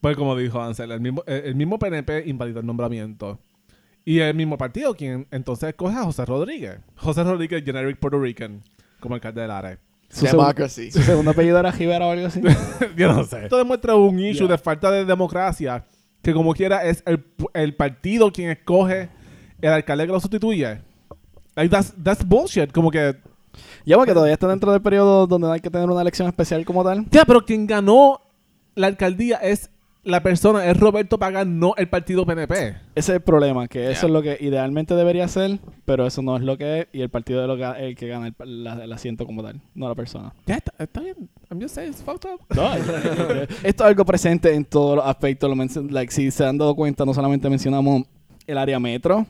Pues 0.00 0.16
como 0.16 0.36
dijo 0.36 0.60
Ansel, 0.62 0.90
el 0.92 1.00
mismo, 1.00 1.22
el 1.26 1.54
mismo 1.54 1.78
PNP 1.78 2.24
invalidó 2.26 2.60
el 2.60 2.66
nombramiento. 2.66 3.38
Y 4.04 4.20
el 4.20 4.34
mismo 4.34 4.56
partido 4.56 4.94
quien 4.94 5.26
entonces 5.30 5.68
escoge 5.68 5.94
a 5.96 6.02
José 6.04 6.24
Rodríguez. 6.24 6.78
José 6.96 7.22
Rodríguez, 7.24 7.62
generic 7.64 7.98
Puerto 7.98 8.18
Rican, 8.18 8.62
como 9.00 9.14
alcalde 9.14 9.42
de 9.42 9.48
Lares. 9.48 9.78
Su, 10.08 10.24
segun- 10.24 10.38
Democracy. 10.40 10.90
su 10.90 11.02
segundo 11.02 11.30
apellido 11.32 11.58
era 11.58 11.70
Rivera 11.70 12.06
o 12.06 12.10
algo 12.12 12.26
así. 12.26 12.40
Yo 12.96 13.12
no 13.12 13.24
sé. 13.24 13.44
Esto 13.44 13.58
demuestra 13.58 13.94
un 13.94 14.18
issue 14.18 14.46
Yeah. 14.46 14.56
de 14.56 14.58
falta 14.58 14.90
de 14.90 15.04
democracia 15.04 15.84
que 16.22 16.32
como 16.32 16.54
quiera 16.54 16.84
es 16.84 17.02
el, 17.06 17.24
el 17.54 17.74
partido 17.74 18.32
quien 18.32 18.50
escoge 18.50 19.08
el 19.60 19.72
alcalde 19.72 20.06
que 20.06 20.12
lo 20.12 20.20
sustituye. 20.20 20.80
Like, 21.56 21.70
that's, 21.70 21.94
that's 22.02 22.24
bullshit. 22.24 22.72
Como 22.72 22.90
que... 22.90 23.16
Ya, 23.84 23.96
porque 23.96 24.12
todavía 24.12 24.34
está 24.34 24.46
dentro 24.46 24.70
del 24.70 24.80
periodo 24.80 25.26
donde 25.26 25.48
no 25.48 25.52
hay 25.52 25.60
que 25.60 25.70
tener 25.70 25.88
una 25.88 26.02
elección 26.02 26.28
especial 26.28 26.64
como 26.64 26.84
tal. 26.84 27.06
Ya, 27.10 27.24
pero 27.24 27.44
quien 27.44 27.66
ganó 27.66 28.20
la 28.74 28.86
alcaldía 28.86 29.38
es 29.38 29.70
la 30.04 30.22
persona, 30.22 30.64
es 30.66 30.76
Roberto 30.78 31.18
Pagán, 31.18 31.58
no 31.58 31.74
el 31.76 31.88
partido 31.88 32.24
PNP. 32.24 32.54
Ese 32.54 32.76
es 32.94 33.08
el 33.10 33.20
problema, 33.20 33.68
que 33.68 33.90
eso 33.90 34.02
Yeah. 34.02 34.08
es 34.08 34.12
lo 34.12 34.22
que 34.22 34.38
idealmente 34.44 34.94
debería 34.94 35.28
ser, 35.28 35.58
pero 35.84 36.06
eso 36.06 36.22
no 36.22 36.36
es 36.36 36.42
lo 36.42 36.56
que 36.56 36.80
es, 36.80 36.86
y 36.92 37.02
el 37.02 37.10
partido 37.10 37.42
es 37.42 37.48
lo 37.48 37.56
que- 37.56 37.86
el 37.88 37.94
que 37.96 38.08
gana 38.08 38.28
el, 38.38 38.64
la- 38.64 38.82
el 38.84 38.92
asiento 38.92 39.26
como 39.26 39.42
tal, 39.42 39.60
no 39.74 39.88
la 39.88 39.94
persona. 39.94 40.32
Ya, 40.46 40.56
está, 40.56 40.72
está 40.78 41.00
bien. 41.00 41.28
I'm 41.50 41.60
just 41.60 41.74
saying, 41.74 41.90
it's 41.90 42.02
fucked 42.02 42.28
up. 42.30 42.40
Esto 43.62 43.84
es 43.84 43.88
algo 43.90 44.04
presente 44.04 44.54
en 44.54 44.64
todos 44.64 44.96
los 44.96 45.04
aspectos. 45.06 45.50
Lo 45.50 45.84
like, 45.90 46.12
si 46.12 46.30
se 46.30 46.44
han 46.44 46.56
dado 46.58 46.74
cuenta, 46.74 47.04
no 47.04 47.12
solamente 47.12 47.48
mencionamos 47.50 48.02
el 48.46 48.56
área 48.58 48.78
metro. 48.80 49.26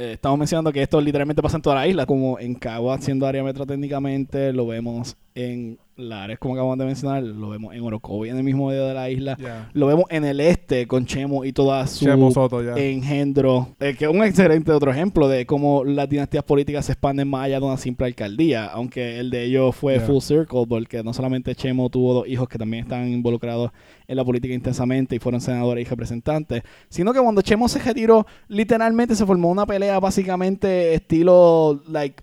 eh, 0.00 0.12
estamos 0.12 0.38
mencionando 0.38 0.70
que 0.72 0.80
esto 0.80 1.00
literalmente 1.00 1.42
pasa 1.42 1.56
en 1.56 1.62
toda 1.62 1.74
la 1.74 1.86
isla, 1.88 2.06
como 2.06 2.38
en 2.38 2.54
Cagua, 2.54 2.98
siendo 3.00 3.26
área 3.26 3.42
metro 3.42 3.66
técnicamente, 3.66 4.52
lo 4.52 4.64
vemos 4.66 5.16
en 5.38 5.78
Lares, 5.96 6.38
como 6.38 6.54
acabamos 6.54 6.78
de 6.78 6.84
mencionar, 6.84 7.22
lo 7.24 7.48
vemos 7.48 7.74
en 7.74 7.82
Orocovi, 7.82 8.28
en 8.28 8.36
el 8.36 8.44
mismo 8.44 8.68
medio 8.68 8.86
de 8.86 8.94
la 8.94 9.10
isla. 9.10 9.36
Yeah. 9.36 9.68
Lo 9.72 9.86
vemos 9.88 10.04
en 10.10 10.24
el 10.24 10.38
este 10.40 10.86
con 10.86 11.06
Chemo 11.06 11.44
y 11.44 11.52
toda 11.52 11.84
su 11.88 12.04
Chemo 12.04 12.30
Soto, 12.30 12.62
ya. 12.62 12.74
engendro. 12.76 13.68
eh, 13.80 13.96
que 13.98 14.04
es 14.04 14.10
un 14.10 14.22
excelente 14.22 14.70
otro 14.70 14.92
ejemplo 14.92 15.26
de 15.26 15.44
cómo 15.44 15.84
las 15.84 16.08
dinastías 16.08 16.44
políticas 16.44 16.86
se 16.86 16.92
expanden 16.92 17.26
más 17.28 17.46
allá 17.46 17.58
de 17.58 17.66
una 17.66 17.76
simple 17.76 18.06
alcaldía. 18.06 18.66
Aunque 18.66 19.18
el 19.18 19.30
de 19.30 19.44
ellos 19.44 19.74
fue 19.74 19.94
Yeah. 19.94 20.06
full 20.06 20.20
circle, 20.20 20.66
porque 20.68 21.02
no 21.02 21.12
solamente 21.12 21.54
Chemo 21.56 21.90
tuvo 21.90 22.14
dos 22.14 22.28
hijos 22.28 22.48
que 22.48 22.58
también 22.58 22.84
están 22.84 23.08
involucrados 23.08 23.72
en 24.06 24.16
la 24.16 24.24
política 24.24 24.54
intensamente 24.54 25.16
y 25.16 25.18
fueron 25.18 25.40
senadores 25.40 25.84
y 25.84 25.90
representantes, 25.90 26.62
sino 26.88 27.12
que 27.12 27.20
cuando 27.20 27.42
Chemo 27.42 27.68
se 27.68 27.80
retiró, 27.80 28.24
literalmente 28.46 29.16
se 29.16 29.26
formó 29.26 29.50
una 29.50 29.66
pelea 29.66 29.98
básicamente 30.00 30.94
estilo, 30.94 31.82
like, 31.88 32.22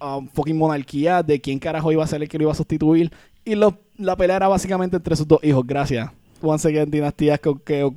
um, 0.00 0.28
fucking 0.28 0.56
monarquía 0.56 1.22
de 1.22 1.40
quién 1.40 1.58
carajo 1.58 1.92
iba 1.92 2.02
a 2.04 2.06
ser 2.06 2.22
el 2.22 2.28
que 2.28 2.38
lo 2.38 2.44
iba 2.44 2.52
a 2.52 2.56
sustituir. 2.56 3.10
Y 3.44 3.54
lo- 3.54 3.78
la 3.96 4.16
pelea 4.16 4.36
era 4.36 4.48
básicamente 4.48 4.96
entre 4.96 5.16
sus 5.16 5.26
dos 5.28 5.40
hijos, 5.42 5.66
gracias. 5.66 6.10
Once 6.42 6.66
again, 6.68 6.90
dinastías 6.90 7.38
que, 7.40 7.52
que 7.64 7.90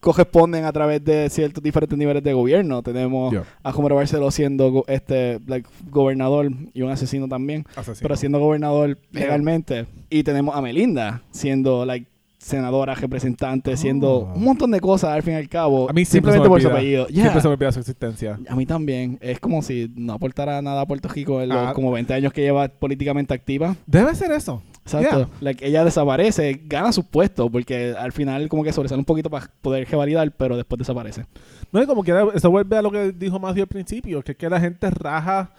corresponden 0.00 0.64
a 0.64 0.72
través 0.72 1.04
de 1.04 1.28
ciertos 1.28 1.62
diferentes 1.62 1.98
niveles 1.98 2.22
de 2.22 2.32
gobierno. 2.32 2.82
Tenemos 2.82 3.32
Yeah. 3.32 3.44
a 3.62 3.70
Romero 3.72 3.96
Barceló 3.96 4.30
siendo 4.30 4.84
este 4.88 5.38
like, 5.46 5.68
gobernador 5.90 6.50
y 6.72 6.80
un 6.82 6.90
asesino 6.90 7.28
también, 7.28 7.66
Asesino. 7.76 8.02
pero 8.02 8.16
siendo 8.16 8.38
gobernador 8.38 8.96
Yeah. 9.12 9.20
legalmente. 9.24 9.86
Y 10.08 10.22
tenemos 10.22 10.56
a 10.56 10.62
Melinda 10.62 11.22
siendo 11.30 11.84
like 11.84 12.06
senadora, 12.40 12.94
representante, 12.94 13.76
siendo 13.76 14.10
Oh. 14.10 14.32
un 14.34 14.42
montón 14.44 14.70
de 14.70 14.80
cosas 14.80 15.10
al 15.10 15.22
fin 15.22 15.34
y 15.34 15.36
al 15.36 15.48
cabo, 15.48 15.88
A 15.90 15.92
mí 15.92 16.04
simplemente 16.06 16.48
por 16.48 16.60
su 16.60 16.68
apellido. 16.68 17.06
Yeah. 17.08 17.22
Siempre 17.24 17.42
se 17.42 17.48
me 17.48 17.54
olvida 17.54 17.70
su 17.72 17.80
existencia. 17.80 18.38
A 18.48 18.56
mí 18.56 18.64
también. 18.66 19.18
Es 19.20 19.38
como 19.40 19.60
si 19.62 19.92
no 19.94 20.14
aportara 20.14 20.60
nada 20.62 20.80
a 20.80 20.86
Puerto 20.86 21.08
Rico 21.08 21.40
en 21.42 21.50
los 21.50 21.58
Ah. 21.58 21.72
como 21.74 21.92
20 21.92 22.14
años 22.14 22.32
que 22.32 22.40
lleva 22.40 22.66
políticamente 22.68 23.34
activa. 23.34 23.76
Debe 23.86 24.14
ser 24.14 24.32
eso. 24.32 24.62
Exacto. 24.84 25.16
Yeah. 25.18 25.28
Like, 25.40 25.66
ella 25.66 25.84
desaparece, 25.84 26.62
gana 26.64 26.92
sus 26.92 27.04
puestos, 27.04 27.50
porque 27.52 27.94
al 27.96 28.12
final 28.12 28.48
como 28.48 28.64
que 28.64 28.72
sobresale 28.72 28.98
un 28.98 29.04
poquito 29.04 29.28
para 29.28 29.50
poder 29.60 29.86
revalidar, 29.88 30.32
pero 30.32 30.56
después 30.56 30.78
desaparece. 30.78 31.26
No, 31.70 31.82
y 31.82 31.86
como 31.86 32.02
quiera, 32.02 32.24
eso 32.34 32.50
vuelve 32.50 32.76
a 32.78 32.82
lo 32.82 32.90
que 32.90 33.12
dijo 33.12 33.38
Matthew 33.38 33.64
al 33.64 33.68
principio, 33.68 34.22
que 34.22 34.32
es 34.32 34.38
que 34.38 34.48
la 34.48 34.58
gente 34.58 34.90
raja 34.90 35.50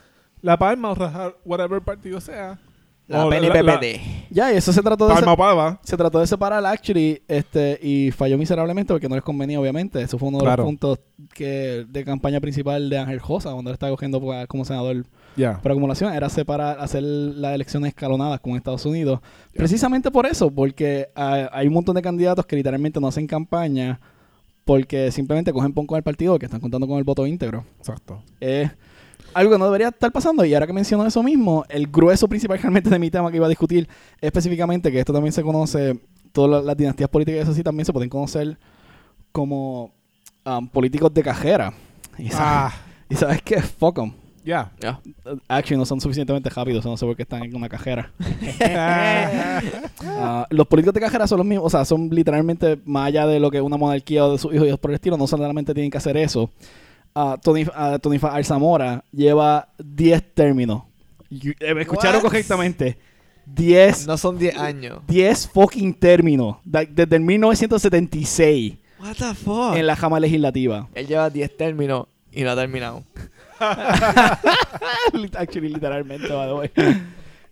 la 0.41 0.58
palma 0.58 0.89
o 0.89 0.96
raja 0.96 1.34
whatever 1.46 1.80
partido 1.82 2.20
sea. 2.20 2.60
La 3.12 3.26
O 3.26 3.30
PNPPD. 3.30 4.00
Ya, 4.30 4.54
y 4.54 4.58
eso 4.58 4.71
se 4.71 4.82
trató 4.82 5.08
de... 5.08 5.13
Palma 5.15 5.36
palma. 5.36 5.80
se 5.84 5.97
trató 5.97 6.19
de 6.19 6.28
separar 6.28 6.65
actually 6.65 7.21
este 7.28 7.78
y 7.82 8.12
falló 8.12 8.38
miserablemente 8.38 8.93
porque 8.93 9.10
no 9.10 9.15
les 9.15 9.24
convenía 9.24 9.60
obviamente 9.60 10.02
eso 10.02 10.17
fue 10.17 10.30
uno 10.30 10.38
de 10.38 10.45
Claro. 10.45 10.63
los 10.63 10.69
puntos 10.69 11.00
que 11.34 11.86
de 11.89 12.04
campaña 12.06 12.39
principal 12.39 12.89
de 12.89 12.97
Ángel 12.97 13.19
Josa 13.19 13.52
cuando 13.52 13.69
él 13.69 13.74
estaba 13.74 13.91
cogiendo 13.91 14.26
pa- 14.26 14.47
como 14.47 14.63
senador 14.65 15.06
Ya. 15.36 15.60
por 15.62 15.71
acumulación 15.71 16.13
era 16.13 16.30
separar 16.30 16.80
hacer 16.80 17.04
las 17.04 17.54
elecciones 17.56 17.89
escalonadas 17.89 18.39
con 18.39 18.56
Estados 18.56 18.86
Unidos 18.86 19.19
precisamente 19.54 20.12
por 20.12 20.26
eso 20.26 20.50
porque 20.50 21.10
ah, 21.15 21.50
hay 21.52 21.67
un 21.67 21.74
montón 21.74 21.95
de 21.95 22.02
candidatos 22.02 22.45
que 22.45 22.56
literalmente 22.56 23.00
no 23.02 23.08
hacen 23.08 23.28
campaña 23.28 24.00
porque 24.63 25.12
simplemente 25.12 25.52
cogen 25.52 25.74
pon 25.74 25.88
con 25.88 25.97
el 25.97 26.04
partido 26.04 26.38
que 26.39 26.45
están 26.45 26.62
contando 26.62 26.88
con 26.88 26.97
el 26.97 27.04
voto 27.04 27.26
íntegro 27.28 27.65
Exacto. 27.80 28.21
es 28.39 28.71
algo 29.34 29.52
que 29.52 29.58
no 29.58 29.65
debería 29.65 29.89
estar 29.89 30.12
pasando. 30.12 30.44
Y 30.46 30.54
ahora 30.54 30.67
que 30.67 30.74
menciono 30.74 31.06
eso 31.06 31.22
mismo, 31.24 31.65
el 31.70 31.88
grueso 31.88 32.28
principal 32.28 32.58
realmente 32.60 32.89
de 32.89 33.00
mi 33.00 33.10
tema 33.10 33.30
que 33.32 33.38
iba 33.38 33.46
a 33.46 33.50
discutir 33.50 33.88
es 34.20 34.28
específicamente 34.28 34.91
que 34.91 35.00
esto 35.00 35.13
también 35.13 35.34
se 35.34 35.44
conoce, 35.44 36.00
todas 36.32 36.63
las, 36.63 36.78
dinastías 36.78 37.10
políticas 37.10 37.39
y 37.39 37.41
eso 37.44 37.54
sí 37.54 37.63
también 37.63 37.86
se 37.86 37.94
pueden 37.94 38.10
conocer 38.10 38.58
como 39.32 39.91
um, 40.46 40.67
políticos 40.67 41.13
de 41.13 41.24
cajera. 41.24 41.74
Y, 42.17 42.30
Ah, 42.34 42.72
y 43.10 43.15
sabes 43.15 43.41
qué? 43.41 43.62
Fuck 43.62 44.00
'em. 44.00 44.12
ya. 44.44 44.72
Ya. 44.80 45.00
Actually, 45.48 45.78
no 45.78 45.86
son 45.86 46.02
suficientemente 46.02 46.50
rápidos, 46.50 46.84
no 46.86 46.98
sé 46.98 47.06
por 47.06 47.15
qué 47.15 47.24
están 47.24 47.44
en 47.44 47.56
una 47.56 47.70
cajera. 47.70 48.12
Ah, 50.04 50.46
los 50.50 50.67
políticos 50.67 50.94
de 50.94 51.00
cajera 51.00 51.28
son 51.28 51.38
los 51.38 51.48
mismos, 51.48 51.67
o 51.67 51.70
sea, 51.70 51.86
son 51.86 52.10
literalmente 52.10 52.80
más 52.86 53.08
allá 53.08 53.26
de 53.28 53.39
lo 53.39 53.50
que 53.52 53.62
una 53.62 53.78
monarquía 53.78 54.26
o 54.26 54.32
de 54.34 54.38
sus 54.38 54.54
hijos 54.54 54.67
y 54.67 54.78
por 54.78 54.91
el 54.91 54.96
estilo, 54.96 55.17
no 55.17 55.28
solamente 55.28 55.74
tienen 55.74 55.89
que 55.91 55.98
hacer 55.98 56.17
eso. 56.17 56.50
Ah, 57.13 57.38
Tony, 57.41 57.65
ah, 57.76 58.00
Tony 58.02 58.19
Alzamora 58.21 59.04
lleva 59.12 59.67
10 59.80 60.34
términos. 60.34 60.84
You- 61.30 61.54
eh, 61.60 61.74
me 61.74 61.82
escucharon 61.82 62.17
What? 62.17 62.24
correctamente. 62.30 62.97
10, 63.45 64.08
No 64.08 64.17
son 64.17 64.38
10 64.38 64.56
años. 64.58 65.00
10 65.08 65.47
fucking 65.50 65.93
términos. 65.93 66.58
Desde 66.63 67.15
el 67.15 67.21
1976 67.21 68.78
What 69.02 69.15
the 69.17 69.34
fuck? 69.36 69.76
en 69.76 69.88
la 69.88 69.95
Jama 69.95 70.19
Legislativa. 70.19 70.88
Él 70.93 71.08
lleva 71.08 71.30
10 71.30 71.58
términos 71.58 72.08
y 72.32 72.43
no 72.43 72.52
ha 72.52 72.56
terminado. 72.56 73.04
Actually, 75.38 75.69
literalmente, 75.69 76.28
by 76.32 76.47
the 76.47 76.54
way. 76.54 76.69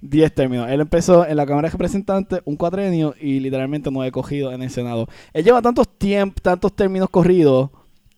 10 0.01 0.33
términos. 0.33 0.69
Él 0.69 0.79
empezó 0.81 1.25
en 1.25 1.35
la 1.35 1.45
Cámara 1.45 1.67
de 1.67 1.71
Representantes 1.73 2.41
un 2.45 2.55
cuatrenio 2.55 3.13
y 3.19 3.39
literalmente 3.39 3.91
no 3.91 4.03
he 4.03 4.11
cogido 4.11 4.51
en 4.53 4.61
el 4.61 4.69
Senado. 4.69 5.07
Él 5.33 5.43
lleva 5.43 5.61
tantos 5.61 5.87
tiempos, 5.97 6.41
tantos 6.41 6.73
términos 6.75 7.09
corridos 7.09 7.69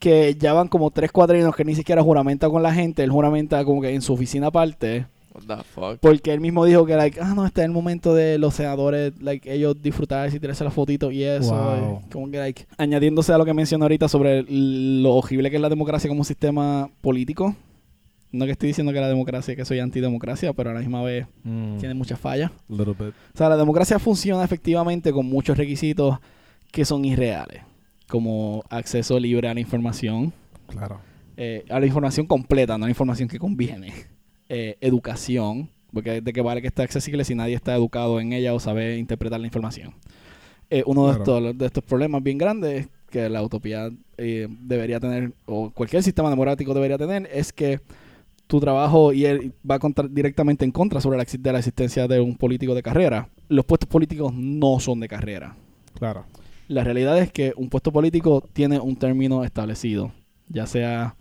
que 0.02 0.36
ya 0.36 0.52
van 0.52 0.68
como 0.68 0.90
tres 0.92 1.12
cuatrenios 1.12 1.56
que 1.56 1.64
ni 1.64 1.76
siquiera 1.76 2.02
juramenta 2.02 2.50
con 2.50 2.64
la 2.64 2.74
gente. 2.74 3.04
Él 3.04 3.12
juramenta 3.12 3.64
como 3.64 3.82
que 3.82 3.94
en 3.94 4.02
su 4.02 4.14
oficina 4.14 4.48
aparte. 4.48 5.06
What 5.34 5.44
the 5.60 5.64
fuck. 5.64 6.00
Porque 6.02 6.34
él 6.34 6.42
mismo 6.42 6.66
dijo 6.66 6.86
que, 6.86 6.96
like, 6.96 7.22
ah, 7.22 7.34
no, 7.36 7.46
este 7.46 7.62
es 7.62 7.66
el 7.66 7.72
momento 7.72 8.14
de 8.14 8.38
los 8.38 8.56
senadores, 8.56 9.14
like, 9.22 9.50
ellos 9.54 9.82
disfrutar 9.82 10.28
y 10.34 10.40
tirarse 10.40 10.64
las 10.66 10.74
fotitos 10.74 11.14
y 11.14 11.24
eso. 11.24 11.56
Wow. 11.56 12.02
y 12.06 12.10
como 12.10 12.30
que, 12.32 12.38
like, 12.40 12.66
añadiéndose 12.78 13.32
a 13.32 13.38
lo 13.38 13.46
que 13.46 13.54
mencioné 13.54 13.86
ahorita 13.86 14.10
sobre 14.10 14.44
lo 14.50 15.14
horrible 15.14 15.50
que 15.50 15.56
es 15.56 15.62
la 15.62 15.70
democracia 15.70 16.10
como 16.10 16.24
sistema 16.26 16.90
político. 17.00 17.56
No 18.34 18.46
que 18.46 18.52
estoy 18.54 18.68
diciendo 18.68 18.92
que 18.94 19.00
la 19.00 19.08
democracia, 19.10 19.56
que 19.56 19.64
soy 19.66 19.80
antidemocracia, 19.80 20.52
pero 20.54 20.72
a 20.72 20.74
la 20.74 20.80
misma 20.80 21.04
vez 21.04 21.28
Mm, 21.44 21.78
tiene 21.78 21.94
muchas 21.94 22.20
fallas. 22.20 22.50
little 22.68 22.94
bit. 22.98 23.14
O 23.34 23.38
sea, 23.38 23.50
la 23.50 23.58
democracia 23.58 24.00
funciona 24.00 24.44
efectivamente 24.44 25.12
con 25.14 25.26
muchos 25.28 25.58
requisitos 25.58 26.18
que 26.72 26.84
son 26.86 27.06
irreales, 27.06 27.62
como 28.12 28.63
acceso 28.69 29.19
libre 29.19 29.47
a 29.47 29.54
la 29.56 29.60
información, 29.62 30.34
Claro. 30.67 31.00
eh, 31.38 31.65
a 31.69 31.80
la 31.80 31.86
información 31.88 32.28
completa, 32.28 32.78
no 32.78 32.84
a 32.84 32.88
la 32.88 32.91
información 32.91 33.28
que 33.30 33.39
conviene, 33.39 33.93
eh, 34.50 34.78
educación, 34.82 35.69
porque 35.93 36.21
de 36.21 36.34
qué 36.34 36.41
vale 36.41 36.62
que 36.62 36.67
esté 36.67 36.84
accesible 36.84 37.24
si 37.24 37.34
nadie 37.36 37.56
está 37.56 37.74
educado 37.76 38.19
en 38.19 38.34
ella 38.34 38.54
o 38.54 38.60
sabe 38.60 38.97
interpretar 38.97 39.39
la 39.39 39.47
información. 39.47 39.93
Eh, 40.69 40.84
uno 40.86 41.08
de, 41.08 41.15
Claro. 41.17 41.38
estos, 41.47 41.58
de 41.58 41.65
estos 41.65 41.84
problemas 41.84 42.21
bien 42.24 42.38
grandes 42.38 42.88
que 43.10 43.28
la 43.30 43.41
utopía 43.43 43.89
debería 44.17 45.00
tener, 45.00 45.34
o 45.45 45.69
cualquier 45.71 46.02
sistema 46.04 46.30
democrático 46.30 46.74
debería 46.74 46.97
tener, 46.97 47.28
es 47.34 47.52
que 47.52 47.80
tu 48.47 48.60
trabajo 48.60 49.12
y 49.13 49.26
él 49.26 49.54
va 49.69 49.80
contra- 49.80 50.08
directamente 50.08 50.63
en 50.63 50.71
contra 50.71 51.02
sobre 51.02 51.17
la, 51.17 51.26
de 51.28 51.52
la 51.52 51.60
existencia 51.60 52.08
de 52.08 52.19
un 52.21 52.36
político 52.38 52.74
de 52.76 52.84
carrera. 52.84 53.28
Los 53.50 53.65
puestos 53.65 53.89
políticos 53.89 54.34
no 54.34 54.80
son 54.80 55.00
de 55.02 55.08
carrera. 55.08 55.56
Claro. 55.97 56.26
La 56.72 56.84
realidad 56.86 57.18
es 57.20 57.32
que 57.32 57.54
un 57.58 57.70
puesto 57.70 57.92
político 57.92 58.48
tiene 58.54 58.80
un 58.80 58.96
término 58.96 59.44
establecido, 59.44 60.12
ya 60.48 60.66
sea 60.68 61.16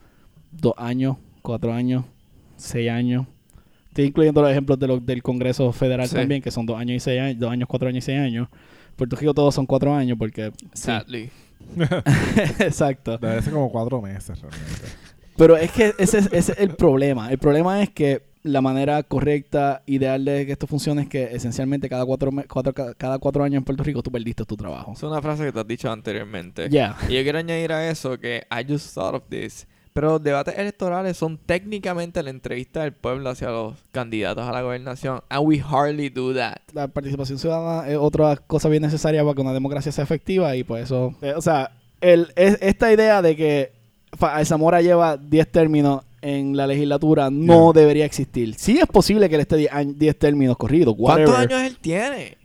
dos 0.53 0.75
años, 0.77 1.17
cuatro 1.43 1.73
años, 1.73 2.05
seis 2.57 2.89
años. 2.91 3.27
Estoy 3.89 4.05
incluyendo 4.05 4.43
los 4.43 4.51
ejemplos 4.53 4.79
de 4.79 4.87
lo- 4.87 5.01
del 5.01 5.23
Congreso 5.23 5.73
Federal 5.73 6.07
Sí. 6.07 6.15
también, 6.15 6.41
que 6.41 6.53
son 6.53 6.67
dos 6.67 6.79
años 6.79 6.97
y 6.97 7.01
seis 7.01 7.21
años, 7.21 7.39
dos 7.41 7.51
años, 7.51 7.69
cuatro 7.69 7.89
años 7.89 8.05
y 8.05 8.07
seis 8.07 8.21
años. 8.21 8.49
Puerto 8.95 9.17
Rico 9.17 9.35
todos 9.35 9.53
son 9.55 9.67
cuatro 9.67 9.93
años 9.93 10.17
porque... 10.19 10.53
sí. 10.73 10.83
Sadly. 10.83 11.31
Exacto. 12.61 13.19
Debe 13.19 13.43
ser 13.43 13.53
como 13.53 13.71
cuatro 13.71 14.01
meses 14.01 14.41
realmente. 14.41 14.87
Pero 15.37 15.57
es 15.57 15.73
que 15.73 15.95
ese 15.99 16.19
es, 16.19 16.27
ese 16.33 16.53
es 16.53 16.59
el 16.59 16.77
problema. 16.77 17.31
El 17.33 17.39
problema 17.39 17.83
es 17.83 17.91
que 17.91 18.23
la 18.43 18.61
manera 18.63 19.03
correcta, 19.03 19.83
ideal 19.87 20.25
de 20.25 20.47
que 20.47 20.53
esto 20.53 20.67
funcione 20.67 21.03
es 21.03 21.09
que 21.09 21.25
esencialmente 21.35 21.89
cada 21.89 22.07
cuatro, 22.07 22.31
cuatro- 22.49 22.73
ca- 22.73 22.95
cada 22.95 23.19
cuatro 23.19 23.45
años 23.45 23.59
en 23.59 23.65
Puerto 23.65 23.83
Rico 23.83 24.03
tú 24.03 24.11
perdiste 24.11 24.45
tu 24.47 24.57
trabajo. 24.57 24.93
Es 24.93 25.03
una 25.03 25.21
frase 25.21 25.45
que 25.45 25.53
te 25.53 25.61
has 25.61 25.67
dicho 25.67 25.91
anteriormente. 25.93 26.69
Ya. 26.71 26.97
Y 27.09 27.15
yo 27.17 27.23
quiero 27.23 27.39
añadir 27.39 27.73
a 27.73 27.89
eso 27.91 28.19
que 28.19 28.45
I 28.51 28.65
just 28.71 28.95
thought 28.95 29.15
of 29.15 29.23
this. 29.29 29.67
Pero 29.93 30.11
los 30.13 30.23
debates 30.23 30.57
electorales 30.57 31.17
son 31.17 31.37
técnicamente 31.37 32.23
la 32.23 32.31
entrevista 32.31 32.83
del 32.83 32.93
pueblo 32.93 33.29
hacia 33.29 33.51
los 33.51 33.75
candidatos 33.91 34.47
a 34.49 34.53
la 34.53 34.63
gobernación. 34.63 35.21
And 35.29 35.43
we 35.47 35.59
hardly 35.61 36.09
do 36.09 36.33
that. 36.35 36.59
la 36.73 36.87
participación 36.89 37.39
ciudadana 37.39 37.89
es 37.89 37.97
otra 37.97 38.37
cosa 38.37 38.69
bien 38.69 38.83
necesaria 38.85 39.23
para 39.25 39.35
que 39.35 39.41
una 39.43 39.53
democracia 39.53 39.91
sea 39.91 40.05
efectiva 40.05 40.55
y 40.57 40.63
por 40.65 40.79
eso, 40.79 41.15
eh, 41.23 41.35
o 41.37 41.43
sea, 41.43 41.73
el, 42.01 42.33
es- 42.37 42.59
esta 42.63 42.93
idea 42.93 43.21
de 43.21 43.35
que 43.37 43.73
Alzamora 44.21 44.81
lleva 44.81 45.17
10 45.17 45.51
términos 45.51 46.03
en 46.23 46.57
la 46.57 46.67
legislatura 46.67 47.31
no 47.31 47.73
Yeah. 47.73 47.81
debería 47.83 48.05
existir. 48.05 48.55
Sí 48.59 48.79
es 48.79 48.87
posible 48.87 49.29
que 49.29 49.37
él 49.37 49.41
esté 49.43 49.57
10 49.57 49.73
años- 49.73 49.99
10 49.99 50.19
términos 50.19 50.57
corridos, 50.57 50.95
¿Cuántos 50.99 51.35
años 51.35 51.63
él 51.63 51.77
tiene? 51.81 52.37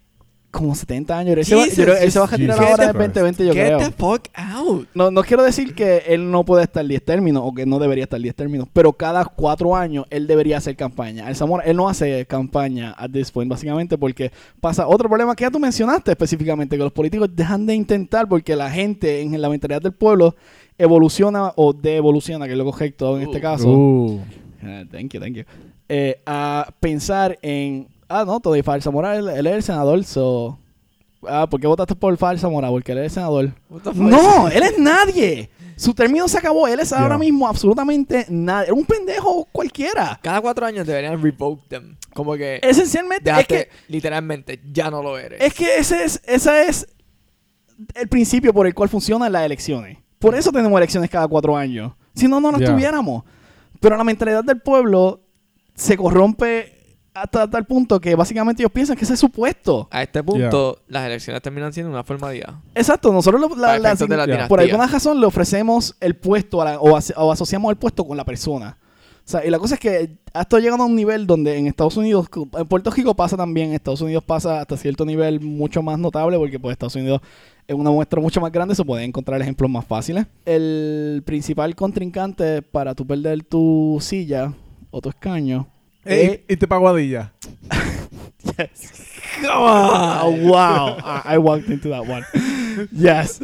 Como 0.58 0.74
70 0.76 1.18
años. 1.18 1.38
Él 1.38 1.46
se, 1.46 1.56
va, 1.56 1.62
yo 1.62 1.70
Jesus, 1.70 1.84
creo- 1.86 1.98
él 1.98 2.12
se 2.12 2.20
va 2.20 2.26
a 2.26 2.28
retirar 2.30 2.58
Jesus 2.58 2.72
ahora 2.72 2.84
en 2.86 2.90
Christ. 2.92 3.16
2020, 3.16 3.46
yo 3.46 3.54
Get 3.54 3.66
creo. 3.66 3.78
the 3.80 3.92
fuck 3.92 4.22
out. 4.36 4.88
No, 4.94 5.12
no 5.12 5.24
quiero 5.24 5.44
decir 5.44 5.76
que 5.76 6.04
él 6.08 6.32
no 6.32 6.44
puede 6.46 6.64
estar 6.64 6.86
10 6.86 7.04
términos 7.04 7.44
o 7.46 7.54
que 7.54 7.66
no 7.66 7.78
debería 7.80 8.04
estar 8.06 8.20
10 8.22 8.34
términos, 8.36 8.68
pero 8.72 8.94
cada 8.94 9.26
4 9.26 9.76
años 9.76 10.06
él 10.10 10.28
debería 10.28 10.58
hacer 10.58 10.76
campaña. 10.76 11.28
El 11.30 11.36
Zamora, 11.36 11.64
él 11.66 11.76
no 11.76 11.90
hace 11.90 12.26
campaña 12.26 12.96
at 12.98 13.10
this 13.12 13.32
point, 13.32 13.50
básicamente 13.50 13.98
porque 13.98 14.32
pasa 14.62 14.88
otro 14.88 15.10
problema 15.10 15.36
que 15.36 15.44
ya 15.44 15.52
tú 15.52 15.60
mencionaste 15.60 16.12
específicamente, 16.12 16.78
que 16.78 16.84
los 16.84 16.94
políticos 16.94 17.30
dejan 17.34 17.66
de 17.66 17.76
intentar 17.76 18.28
porque 18.30 18.56
la 18.56 18.70
gente 18.72 19.22
en 19.22 19.42
la 19.42 19.50
mentalidad 19.50 19.82
del 19.82 19.94
pueblo 19.94 20.36
evoluciona 20.78 21.52
o 21.56 21.74
devoluciona, 21.74 22.46
que 22.46 22.52
es 22.54 22.58
lo 22.58 22.66
correcto 22.66 23.18
en 23.18 23.24
este 23.24 23.38
Uh. 23.38 23.42
caso. 23.42 23.70
Uh, 23.70 24.20
Eh, 24.68 24.86
thank 24.92 25.14
you, 25.14 25.20
thank 25.20 25.36
you. 25.36 25.44
Eh, 25.88 26.20
a 26.26 26.74
pensar 26.80 27.38
en, 27.44 27.88
ah, 28.10 28.24
no, 28.26 28.40
todo 28.40 28.62
Falsa 28.64 28.86
Zamora, 28.86 29.16
él, 29.16 29.28
él 29.30 29.48
es 29.48 29.54
el 29.54 29.64
senador, 29.64 30.04
so... 30.04 30.58
Ah, 31.28 31.48
¿por 31.50 31.60
qué 31.60 31.66
votaste 31.66 31.96
por 31.96 32.16
Falsa 32.18 32.42
Zamora? 32.42 32.70
Porque 32.70 32.92
él 32.92 33.00
es 33.00 33.04
el 33.06 33.10
senador. 33.12 33.52
What 33.70 33.82
the 33.82 33.90
fuck? 33.92 33.98
No, 33.98 34.48
él 34.48 34.62
es 34.62 34.78
nadie. 34.78 35.50
Su 35.76 35.94
término 35.94 36.28
se 36.28 36.38
acabó. 36.38 36.68
Él 36.68 36.80
es 36.80 36.90
Yeah. 36.92 37.00
ahora 37.02 37.18
mismo 37.18 37.48
absolutamente 37.48 38.28
nadie. 38.30 38.66
Era 38.68 38.74
un 38.76 38.86
pendejo 38.86 39.48
cualquiera. 39.52 40.20
Cada 40.22 40.40
cuatro 40.40 40.66
años 40.68 40.86
deberían 40.86 41.20
revoke 41.22 41.68
them. 41.68 41.98
Como 42.14 42.36
que... 42.36 42.60
Esencialmente, 42.62 43.32
es 43.32 43.48
que, 43.48 43.70
literalmente, 43.88 44.62
ya 44.72 44.92
no 44.92 45.02
lo 45.02 45.18
eres. 45.18 45.42
es 45.42 45.54
que 45.54 45.78
ese 45.78 46.04
es, 46.04 46.22
ese 46.26 46.68
es 46.68 46.88
el 47.96 48.08
principio 48.08 48.54
por 48.54 48.68
el 48.68 48.76
cual 48.76 48.88
funcionan 48.88 49.32
las 49.32 49.44
elecciones. 49.46 49.98
Por 50.20 50.36
eso 50.36 50.52
tenemos 50.52 50.78
elecciones 50.78 51.10
cada 51.10 51.28
cuatro 51.28 51.58
años. 51.58 51.92
Si 52.14 52.28
no, 52.28 52.40
no 52.40 52.52
las 52.52 52.62
Yeah. 52.62 52.72
tuviéramos. 52.72 53.24
Pero 53.80 53.98
la 53.98 54.04
mentalidad 54.04 54.44
del 54.44 54.62
pueblo 54.62 55.22
se 55.74 55.98
corrompe 55.98 56.75
hasta 57.16 57.50
tal 57.50 57.66
punto 57.66 58.00
que 58.00 58.14
básicamente 58.14 58.62
ellos 58.62 58.72
piensan 58.72 58.96
que 58.98 59.06
ese 59.06 59.14
es 59.14 59.20
su 59.20 59.30
puesto. 59.30 59.88
A 59.90 60.04
este 60.04 60.22
punto, 60.22 60.80
las 60.88 61.06
elecciones 61.06 61.42
terminan 61.42 61.72
siendo 61.74 61.90
una 61.92 62.04
formalidad. 62.04 62.56
Exacto, 62.76 63.12
nosotros 63.14 63.42
lo- 63.42 63.50
la- 63.56 63.68
Para 63.68 63.80
la- 63.80 63.90
efectos 63.90 64.10
de 64.10 64.18
la 64.18 64.26
Yeah. 64.26 64.36
dinastía. 64.36 64.50
por 64.50 64.60
alguna 64.60 64.88
razón 64.88 65.20
le 65.20 65.26
ofrecemos 65.26 65.96
el 66.02 66.16
puesto 66.16 66.62
a 66.62 66.66
la- 66.66 66.80
o, 66.80 66.96
aso- 66.96 67.14
o 67.18 67.32
asociamos 67.32 67.72
el 67.72 67.78
puesto 67.78 68.06
con 68.06 68.18
la 68.18 68.26
persona. 68.26 68.78
O 69.28 69.28
sea, 69.28 69.44
y 69.44 69.50
la 69.50 69.58
cosa 69.58 69.74
es 69.76 69.80
que 69.80 70.18
esto 70.40 70.60
llegando 70.60 70.84
a 70.84 70.88
un 70.88 70.96
nivel 70.96 71.26
donde 71.26 71.58
en 71.58 71.66
Estados 71.66 71.98
Unidos, 71.98 72.28
en 72.60 72.68
Puerto 72.68 72.92
Rico 72.92 73.16
pasa 73.16 73.36
también, 73.36 73.70
en 73.70 73.74
Estados 73.76 74.02
Unidos 74.02 74.24
pasa 74.24 74.60
hasta 74.62 74.78
cierto 74.78 75.04
nivel 75.04 75.40
mucho 75.40 75.82
más 75.82 75.98
notable 75.98 76.38
porque 76.38 76.60
pues 76.60 76.74
Estados 76.74 76.96
Unidos 76.96 77.22
es 77.68 77.76
una 77.76 77.90
muestra 77.90 78.22
mucho 78.22 78.40
más 78.40 78.52
grande, 78.52 78.76
se 78.76 78.86
pueden 78.86 79.08
encontrar 79.10 79.42
ejemplos 79.42 79.72
más 79.72 79.84
fáciles. 79.86 80.28
El 80.46 81.24
principal 81.26 81.76
contrincante 81.76 82.62
para 82.62 82.94
tú 82.94 83.08
perder 83.08 83.44
tu 83.44 83.98
silla 84.00 84.54
o 84.92 85.02
tu 85.02 85.10
escaño 85.10 85.66
Ey, 86.06 86.46
y 86.48 86.56
te 86.56 86.68
pago 86.68 86.88
Adilla. 86.88 87.34
Oh, 89.48 90.32
wow. 90.44 90.98
I, 91.04 91.36
I 91.36 91.38
walked 91.38 91.70
into 91.70 91.90
that 91.90 92.08
one. 92.08 92.24
Yes. 92.92 93.42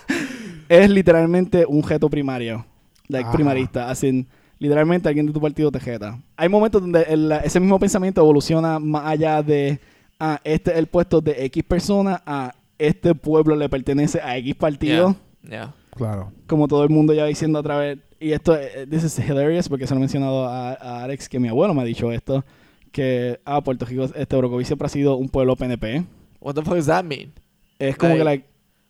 es 0.68 0.90
literalmente 0.90 1.64
un 1.66 1.82
jeto 1.82 2.08
primario. 2.08 2.64
Like 3.08 3.24
Ajá. 3.26 3.32
primarista. 3.32 3.90
Así, 3.90 4.26
literalmente 4.58 5.08
alguien 5.08 5.26
de 5.26 5.32
tu 5.32 5.40
partido 5.40 5.70
te 5.72 5.80
jeta. 5.80 6.20
Hay 6.36 6.48
momentos 6.48 6.80
donde 6.80 7.02
el- 7.02 7.32
ese 7.44 7.60
mismo 7.60 7.78
pensamiento 7.78 8.20
evoluciona 8.20 8.78
más 8.78 9.06
allá 9.06 9.42
de 9.42 9.80
ah, 10.18 10.40
este 10.44 10.72
es 10.72 10.78
el 10.78 10.86
puesto 10.86 11.20
de 11.20 11.44
X 11.46 11.64
persona 11.64 12.22
a 12.24 12.54
este 12.78 13.14
pueblo 13.14 13.56
le 13.56 13.68
pertenece 13.68 14.20
a 14.20 14.36
X 14.36 14.54
partido. 14.54 15.16
Yeah. 15.42 15.50
yeah. 15.50 15.74
Claro. 15.94 16.32
Como 16.46 16.68
todo 16.68 16.84
el 16.84 16.90
mundo 16.90 17.14
ya 17.14 17.24
diciendo 17.26 17.58
a 17.58 17.62
través. 17.62 17.98
Y 18.18 18.32
esto, 18.32 18.56
eh, 18.56 18.86
this 18.88 19.04
is 19.04 19.18
hilarious 19.18 19.68
porque 19.68 19.86
se 19.86 19.94
lo 19.94 19.98
he 19.98 20.00
mencionado 20.00 20.44
a, 20.46 20.72
a 20.72 21.04
Alex, 21.04 21.28
que 21.28 21.38
mi 21.38 21.48
abuelo 21.48 21.74
me 21.74 21.82
ha 21.82 21.84
dicho 21.84 22.10
esto. 22.12 22.44
Que, 22.92 23.40
ah, 23.44 23.60
Puerto 23.62 23.84
Rico, 23.84 24.04
este 24.14 24.36
Orocovi 24.36 24.64
siempre 24.64 24.86
ha 24.86 24.88
sido 24.88 25.16
un 25.16 25.28
pueblo 25.28 25.54
PNP. 25.56 26.04
What 26.40 26.54
the 26.54 26.62
fuck 26.62 26.74
does 26.76 26.86
that 26.86 27.04
mean? 27.04 27.32
Es 27.78 27.96
como 27.96 28.14
Like, 28.14 28.18
que, 28.20 28.24
like, 28.24 28.46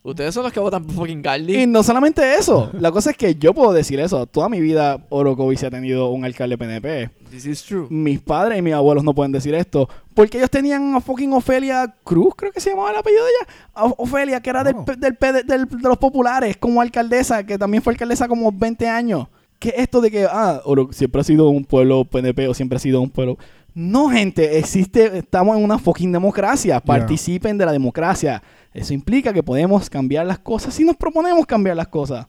Ustedes 0.07 0.33
son 0.35 0.45
los 0.45 0.53
que 0.53 0.61
votan 0.61 0.85
por 0.85 0.95
fucking 0.95 1.21
Garly. 1.21 1.63
y 1.63 1.67
no 1.67 1.83
solamente 1.83 2.35
eso, 2.37 2.71
la 2.79 2.93
cosa 2.93 3.11
es 3.11 3.17
que 3.17 3.35
yo 3.35 3.53
puedo 3.53 3.73
decir 3.73 3.99
eso. 3.99 4.25
Toda 4.27 4.49
mi 4.49 4.61
vida 4.61 5.05
Orocovis 5.09 5.65
ha 5.65 5.71
tenido 5.71 6.11
un 6.11 6.25
alcalde 6.25 6.57
PNP. 6.57 7.11
This 7.31 7.45
is 7.47 7.63
true. 7.65 7.87
Mis 7.91 8.21
padres 8.21 8.59
y 8.59 8.63
mis 8.63 8.73
abuelos 8.73 9.03
no 9.03 9.15
pueden 9.15 9.33
decir 9.33 9.55
esto. 9.55 9.89
Porque 10.15 10.39
ellos 10.39 10.51
tenían 10.51 10.95
a 10.95 11.01
fucking 11.01 11.33
Ofelia 11.33 11.93
Cruz, 12.05 12.35
creo 12.37 12.53
que 12.53 12.61
se 12.61 12.71
llamaba 12.71 12.93
el 12.93 12.97
apellido 12.99 13.25
de 13.25 13.31
ella. 13.31 13.55
A- 13.75 13.85
Ofelia, 13.99 14.41
que 14.41 14.51
era 14.51 14.63
del, 14.63 14.77
Oh. 14.77 14.85
Del, 14.87 15.17
de 15.45 15.89
los 15.89 15.99
populares, 15.99 16.57
como 16.57 16.81
alcaldesa, 16.81 17.45
que 17.45 17.59
también 17.59 17.83
fue 17.83 17.93
alcaldesa 17.93 18.29
como 18.29 18.53
20 18.53 18.89
años. 18.89 19.27
¿Qué 19.59 19.71
es 19.71 19.75
esto 19.79 20.01
de 20.01 20.11
que, 20.11 20.25
ah, 20.31 20.61
Oro- 20.67 20.93
siempre 20.93 21.21
ha 21.23 21.25
sido 21.25 21.49
un 21.49 21.65
pueblo 21.65 22.05
PNP 22.05 22.47
o 22.47 22.55
siempre 22.55 22.77
ha 22.77 22.81
sido 22.81 23.01
un 23.01 23.11
pueblo... 23.11 23.39
No, 23.77 24.09
gente, 24.09 24.57
existe, 24.57 25.19
estamos 25.19 25.55
en 25.55 25.63
una 25.63 25.79
fucking 25.79 26.11
democracia. 26.11 26.81
Participen 26.81 27.59
de 27.59 27.67
la 27.67 27.73
democracia. 27.73 28.43
Eso 28.73 28.95
implica 28.95 29.35
que 29.35 29.43
podemos 29.43 29.91
cambiar 29.91 30.25
las 30.25 30.39
cosas 30.39 30.73
si 30.73 30.83
nos 30.83 30.97
proponemos 30.97 31.45
cambiar 31.45 31.77
las 31.77 31.89
cosas. 31.89 32.25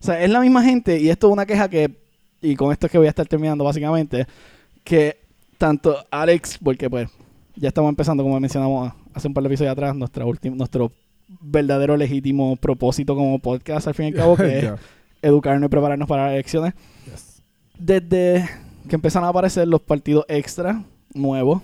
O 0.00 0.04
sea, 0.04 0.20
es 0.20 0.28
la 0.28 0.40
misma 0.40 0.60
gente, 0.64 0.98
y 0.98 1.08
esto 1.08 1.28
es 1.28 1.32
una 1.32 1.46
queja 1.46 1.68
que, 1.68 1.96
y 2.42 2.56
con 2.56 2.72
esto 2.72 2.86
es 2.86 2.90
que 2.90 2.98
voy 2.98 3.06
a 3.06 3.10
estar 3.10 3.28
terminando 3.28 3.62
básicamente, 3.62 4.26
que 4.82 5.20
tanto 5.56 6.04
Alex, 6.10 6.58
porque 6.60 6.90
pues 6.90 7.08
ya 7.54 7.68
estamos 7.68 7.90
empezando, 7.90 8.24
como 8.24 8.40
mencionamos 8.40 8.92
hace 9.14 9.28
un 9.28 9.34
par 9.34 9.44
de 9.44 9.50
episodios 9.50 9.70
atrás, 9.70 9.94
nuestra 9.94 10.24
nuestro 10.24 10.90
verdadero 11.40 11.96
legítimo 11.96 12.56
propósito 12.56 13.14
como 13.14 13.38
podcast, 13.38 13.86
al 13.86 13.94
fin 13.94 14.06
y 14.06 14.08
al 14.08 14.14
cabo, 14.14 14.36
que 14.36 14.58
es 14.58 14.72
educarnos 15.22 15.68
y 15.68 15.70
prepararnos 15.70 16.08
para 16.08 16.24
las 16.24 16.32
elecciones. 16.32 16.74
Yes. 17.04 17.40
Desde 17.78 18.48
que 18.88 18.96
empezaron 18.96 19.26
a 19.26 19.30
aparecer 19.30 19.68
los 19.68 19.80
partidos 19.80 20.24
extra 20.28 20.82
nuevos, 21.14 21.62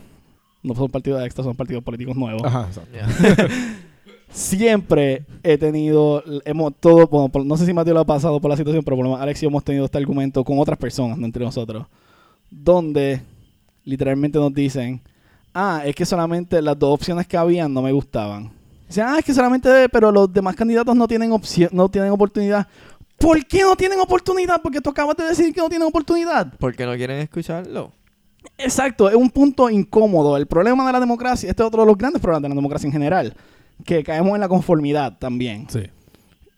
no 0.62 0.74
son 0.74 0.88
partidos 0.90 1.22
extra, 1.24 1.44
son 1.44 1.54
partidos 1.56 1.82
políticos 1.82 2.16
nuevos. 2.16 2.42
Ajá, 2.44 2.66
exacto. 2.68 2.90
Yeah. 2.92 3.48
Siempre 4.30 5.24
he 5.44 5.56
tenido, 5.58 6.22
hemos 6.44 6.72
todo, 6.80 7.06
bueno, 7.06 7.28
por- 7.28 7.46
no 7.46 7.56
sé 7.56 7.66
si 7.66 7.72
Mateo 7.72 7.94
lo 7.94 8.00
ha 8.00 8.04
pasado 8.04 8.40
por 8.40 8.50
la 8.50 8.56
situación, 8.56 8.82
pero 8.82 8.96
por 8.96 9.04
lo 9.04 9.10
menos 9.12 9.22
Alex 9.22 9.40
y 9.40 9.42
yo 9.44 9.48
hemos 9.48 9.62
tenido 9.62 9.84
este 9.84 9.98
argumento 9.98 10.42
con 10.42 10.58
otras 10.58 10.76
personas, 10.76 11.16
no 11.18 11.24
entre 11.26 11.44
nosotros, 11.44 11.86
donde 12.50 13.20
literalmente 13.84 14.38
nos 14.38 14.52
dicen, 14.52 15.00
ah, 15.52 15.82
es 15.84 15.94
que 15.94 16.04
solamente 16.04 16.60
las 16.62 16.76
dos 16.76 16.94
opciones 16.94 17.28
que 17.28 17.36
habían 17.36 17.72
no 17.72 17.80
me 17.82 17.92
gustaban. 17.92 18.50
Dicen, 18.88 19.04
ah, 19.06 19.18
es 19.20 19.24
que 19.24 19.32
solamente, 19.34 19.88
pero 19.88 20.10
los 20.10 20.32
demás 20.32 20.56
candidatos 20.56 20.96
no 20.96 21.06
tienen 21.06 21.30
opción, 21.30 21.70
no 21.72 21.88
tienen 21.88 22.10
oportunidad. 22.10 22.66
¿Por 23.24 23.42
qué 23.46 23.62
no 23.62 23.74
tienen 23.74 23.98
oportunidad? 24.00 24.60
Porque 24.60 24.82
tú 24.82 24.90
acabas 24.90 25.16
de 25.16 25.24
decir 25.24 25.54
que 25.54 25.60
no 25.62 25.70
tienen 25.70 25.88
oportunidad. 25.88 26.52
Porque 26.58 26.84
no 26.84 26.94
quieren 26.94 27.20
escucharlo. 27.20 27.90
Exacto, 28.58 29.08
es 29.08 29.14
un 29.14 29.30
punto 29.30 29.70
incómodo. 29.70 30.36
El 30.36 30.46
problema 30.46 30.86
de 30.86 30.92
la 30.92 31.00
democracia, 31.00 31.48
este 31.48 31.62
es 31.62 31.66
otro 31.66 31.80
de 31.80 31.86
los 31.86 31.96
grandes 31.96 32.20
problemas 32.20 32.42
de 32.42 32.48
la 32.50 32.54
democracia 32.54 32.86
en 32.86 32.92
general, 32.92 33.34
que 33.86 34.04
caemos 34.04 34.34
en 34.34 34.42
la 34.42 34.48
conformidad 34.48 35.16
también. 35.18 35.66
Sí. 35.70 35.84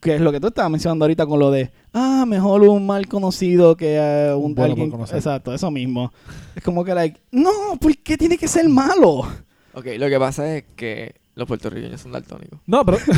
Que 0.01 0.17
es 0.17 0.21
lo 0.21 0.33
que 0.33 0.41
tú 0.41 0.49
estabas 0.49 0.69
mencionando 0.73 1.05
ahorita 1.05 1.25
con 1.25 1.39
lo 1.39 1.53
de, 1.53 1.71
ah, 1.93 2.25
mejor 2.27 2.63
un 2.63 2.85
mal 2.85 3.07
conocido 3.07 3.77
que 3.77 3.95
eh, 3.95 4.35
un, 4.35 4.57
bueno 4.57 4.73
alguien. 4.73 4.93
Exacto, 5.15 5.55
eso 5.55 5.71
mismo. 5.71 6.13
Es 6.57 6.65
como 6.65 6.85
que, 6.85 6.95
like, 6.97 7.21
no, 7.31 7.77
¿por 7.81 7.97
qué 7.99 8.19
tiene 8.19 8.37
que 8.37 8.49
ser 8.49 8.69
malo? 8.69 9.19
Ok, 9.73 9.87
lo 9.99 10.09
que 10.09 10.19
pasa 10.19 10.57
es 10.57 10.65
que 10.75 11.15
los 11.37 11.47
puertorriqueños 11.47 12.01
son 12.01 12.11
daltónicos. 12.11 12.59
No, 12.67 12.85
pero. 12.85 12.99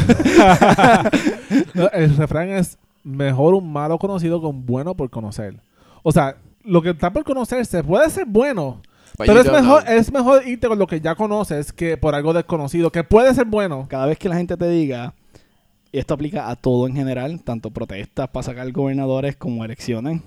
No, 1.75 1.89
el 1.91 2.15
refrán 2.15 2.51
es 2.51 2.77
mejor 3.09 3.55
un 3.55 3.73
malo 3.73 3.99
conocido 3.99 4.41
que 4.41 4.47
un 4.47 4.67
bueno 4.67 4.95
por 4.95 5.11
conocer. 5.11 5.61
O 6.03 6.13
sea, 6.13 6.37
lo 6.65 6.83
que 6.83 6.91
está 6.91 7.13
por 7.13 7.25
conocerse 7.25 7.83
puede 7.83 8.09
ser 8.11 8.27
bueno. 8.27 8.83
But 9.17 9.27
pero 9.27 9.41
es 9.41 9.51
mejor, 9.51 9.85
know. 9.85 9.95
es 9.97 10.13
mejor 10.13 10.47
irte 10.47 10.69
con 10.69 10.79
lo 10.79 10.87
que 10.87 11.01
ya 11.01 11.15
conoces 11.15 11.73
que 11.73 11.97
por 11.97 12.15
algo 12.15 12.33
desconocido, 12.33 12.93
que 12.93 13.03
puede 13.05 13.35
ser 13.35 13.47
bueno. 13.47 13.87
Cada 13.89 14.07
vez 14.07 14.19
que 14.19 14.29
la 14.29 14.37
gente 14.37 14.57
te 14.57 14.69
diga, 14.69 15.15
y 15.91 15.99
esto 15.99 16.15
aplica 16.15 16.51
a 16.51 16.57
todo 16.57 16.87
en 16.87 16.95
general, 16.95 17.43
tanto 17.43 17.71
protestas 17.71 18.29
para 18.29 18.45
sacar 18.45 18.71
gobernadores 18.71 19.37
como 19.37 19.65
elecciones. 19.65 20.21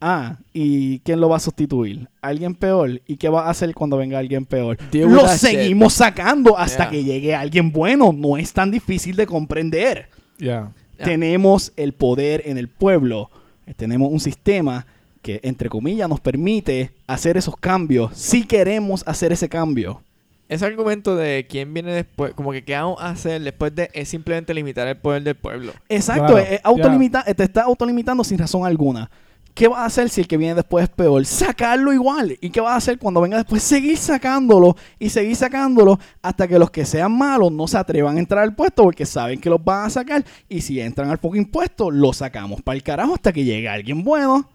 Ah, 0.00 0.36
¿y 0.52 0.98
quién 1.00 1.20
lo 1.20 1.28
va 1.28 1.36
a 1.36 1.40
sustituir? 1.40 2.08
¿Alguien 2.20 2.54
peor? 2.54 3.00
¿Y 3.06 3.16
qué 3.16 3.28
va 3.28 3.46
a 3.46 3.50
hacer 3.50 3.72
cuando 3.74 3.96
venga 3.96 4.18
alguien 4.18 4.44
peor? 4.44 4.76
Deal 4.90 5.10
Lo 5.10 5.22
shit. 5.22 5.30
seguimos 5.38 5.94
sacando 5.94 6.56
hasta 6.58 6.84
Yeah. 6.84 6.90
que 6.90 7.04
llegue 7.04 7.34
alguien 7.34 7.72
bueno. 7.72 8.12
No 8.12 8.36
es 8.36 8.52
tan 8.52 8.70
difícil 8.70 9.16
de 9.16 9.26
comprender. 9.26 10.08
Ya. 10.38 10.70
Tenemos 11.04 11.72
el 11.76 11.92
poder 11.92 12.42
en 12.46 12.58
el 12.58 12.68
pueblo. 12.68 13.30
Tenemos 13.76 14.10
un 14.12 14.20
sistema 14.20 14.86
que, 15.22 15.40
entre 15.42 15.68
comillas, 15.68 16.08
nos 16.08 16.20
permite 16.20 16.92
hacer 17.06 17.36
esos 17.36 17.56
cambios 17.56 18.16
si 18.16 18.44
queremos 18.46 19.02
hacer 19.06 19.32
ese 19.32 19.48
cambio. 19.48 20.02
Ese 20.48 20.64
argumento 20.64 21.16
de 21.16 21.44
quién 21.48 21.74
viene 21.74 21.92
después, 21.92 22.32
como 22.34 22.52
que 22.52 22.62
qué 22.64 22.74
vamos 22.74 23.00
a 23.00 23.08
hacer 23.10 23.42
después 23.42 23.74
de, 23.74 23.90
es 23.92 24.08
simplemente 24.08 24.54
limitar 24.54 24.86
el 24.86 24.96
poder 24.96 25.24
del 25.24 25.34
pueblo. 25.34 25.72
Exacto, 25.88 26.34
Claro, 26.34 26.38
es 26.38 26.60
autolimita- 26.62 27.24
te 27.34 27.42
está 27.42 27.62
autolimitando 27.62 28.22
sin 28.22 28.38
razón 28.38 28.64
alguna. 28.64 29.10
¿Qué 29.56 29.68
vas 29.68 29.78
a 29.78 29.84
hacer 29.86 30.10
si 30.10 30.20
el 30.20 30.28
que 30.28 30.36
viene 30.36 30.54
después 30.54 30.82
es 30.84 30.90
peor? 30.90 31.24
Sacarlo 31.24 31.90
igual. 31.90 32.36
¿Y 32.42 32.50
qué 32.50 32.60
vas 32.60 32.72
a 32.74 32.76
hacer 32.76 32.98
cuando 32.98 33.22
venga 33.22 33.38
después? 33.38 33.62
Seguir 33.62 33.96
sacándolo 33.96 34.76
y 34.98 35.08
seguir 35.08 35.34
sacándolo 35.34 35.98
hasta 36.20 36.46
que 36.46 36.58
los 36.58 36.70
que 36.70 36.84
sean 36.84 37.16
malos 37.16 37.50
no 37.50 37.66
se 37.66 37.78
atrevan 37.78 38.16
a 38.16 38.20
entrar 38.20 38.42
al 38.44 38.54
puesto 38.54 38.82
porque 38.82 39.06
saben 39.06 39.40
que 39.40 39.48
los 39.48 39.64
van 39.64 39.86
a 39.86 39.90
sacar. 39.90 40.22
Y 40.46 40.60
si 40.60 40.78
entran 40.78 41.08
al 41.08 41.16
fucking 41.16 41.46
puesto, 41.50 41.90
lo 41.90 42.12
sacamos 42.12 42.60
para 42.60 42.76
el 42.76 42.82
carajo 42.82 43.14
hasta 43.14 43.32
que 43.32 43.44
llegue 43.44 43.66
alguien 43.66 44.04
bueno. 44.04 44.46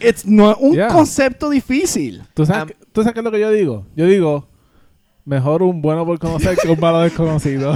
It's 0.00 0.24
no 0.24 0.52
es 0.52 0.56
un 0.60 0.72
Yeah. 0.74 0.86
concepto 0.86 1.50
difícil. 1.50 2.22
¿Tú 2.32 2.46
sabes, 2.46 2.62
Am- 2.62 2.68
qué- 2.68 2.76
¿Tú 2.92 3.02
sabes 3.02 3.14
qué 3.14 3.18
es 3.20 3.24
lo 3.24 3.32
que 3.32 3.40
yo 3.40 3.50
digo? 3.50 3.86
Yo 3.96 4.06
digo, 4.06 4.46
mejor 5.24 5.62
un 5.64 5.82
bueno 5.82 6.06
por 6.06 6.16
conocer 6.20 6.56
que 6.56 6.68
un 6.70 6.78
malo 6.78 7.00
desconocido. 7.00 7.72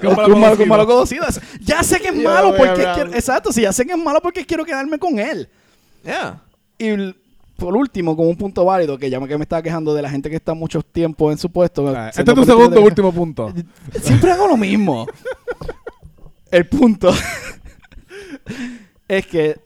Que 0.00 0.06
un 0.06 0.12
Un 0.12 0.16
malo 0.40 0.56
un 0.62 0.68
malo 0.68 0.86
conocido. 0.86 1.24
conocido. 1.26 1.46
Ya 1.60 1.82
sé 1.82 2.00
que 2.00 2.08
es 2.08 2.16
malo 2.24 2.54
porque 2.56 2.86
quiero, 2.94 3.12
exacto, 3.12 3.52
si 3.52 3.60
ya 3.60 3.72
sé 3.74 3.84
que 3.84 3.92
es 3.92 3.98
malo 3.98 4.20
porque 4.22 4.46
quiero 4.46 4.64
quedarme 4.64 4.98
con 4.98 5.18
él. 5.18 5.50
Ya. 6.08 6.42
Y 6.78 7.14
por 7.56 7.76
último, 7.76 8.16
como 8.16 8.28
un 8.30 8.36
punto 8.36 8.64
válido, 8.64 8.96
que 8.98 9.10
ya 9.10 9.18
me, 9.20 9.26
que 9.28 9.36
me 9.36 9.42
estaba 9.42 9.62
quejando 9.62 9.92
de 9.94 10.00
la 10.02 10.08
gente 10.10 10.30
que 10.30 10.36
está 10.36 10.54
mucho 10.54 10.80
tiempo 10.82 11.30
en 11.32 11.38
su 11.38 11.50
puesto. 11.50 11.88
Ah, 11.88 12.08
Este 12.08 12.22
es 12.22 12.34
tu 12.34 12.44
segundo 12.44 12.76
de- 12.76 12.82
último 12.86 13.12
punto. 13.12 13.52
Siempre 14.00 14.30
hago 14.32 14.46
lo 14.48 14.56
mismo. 14.56 15.06
El 16.50 16.66
punto 16.68 17.10
es 19.08 19.26
que 19.26 19.56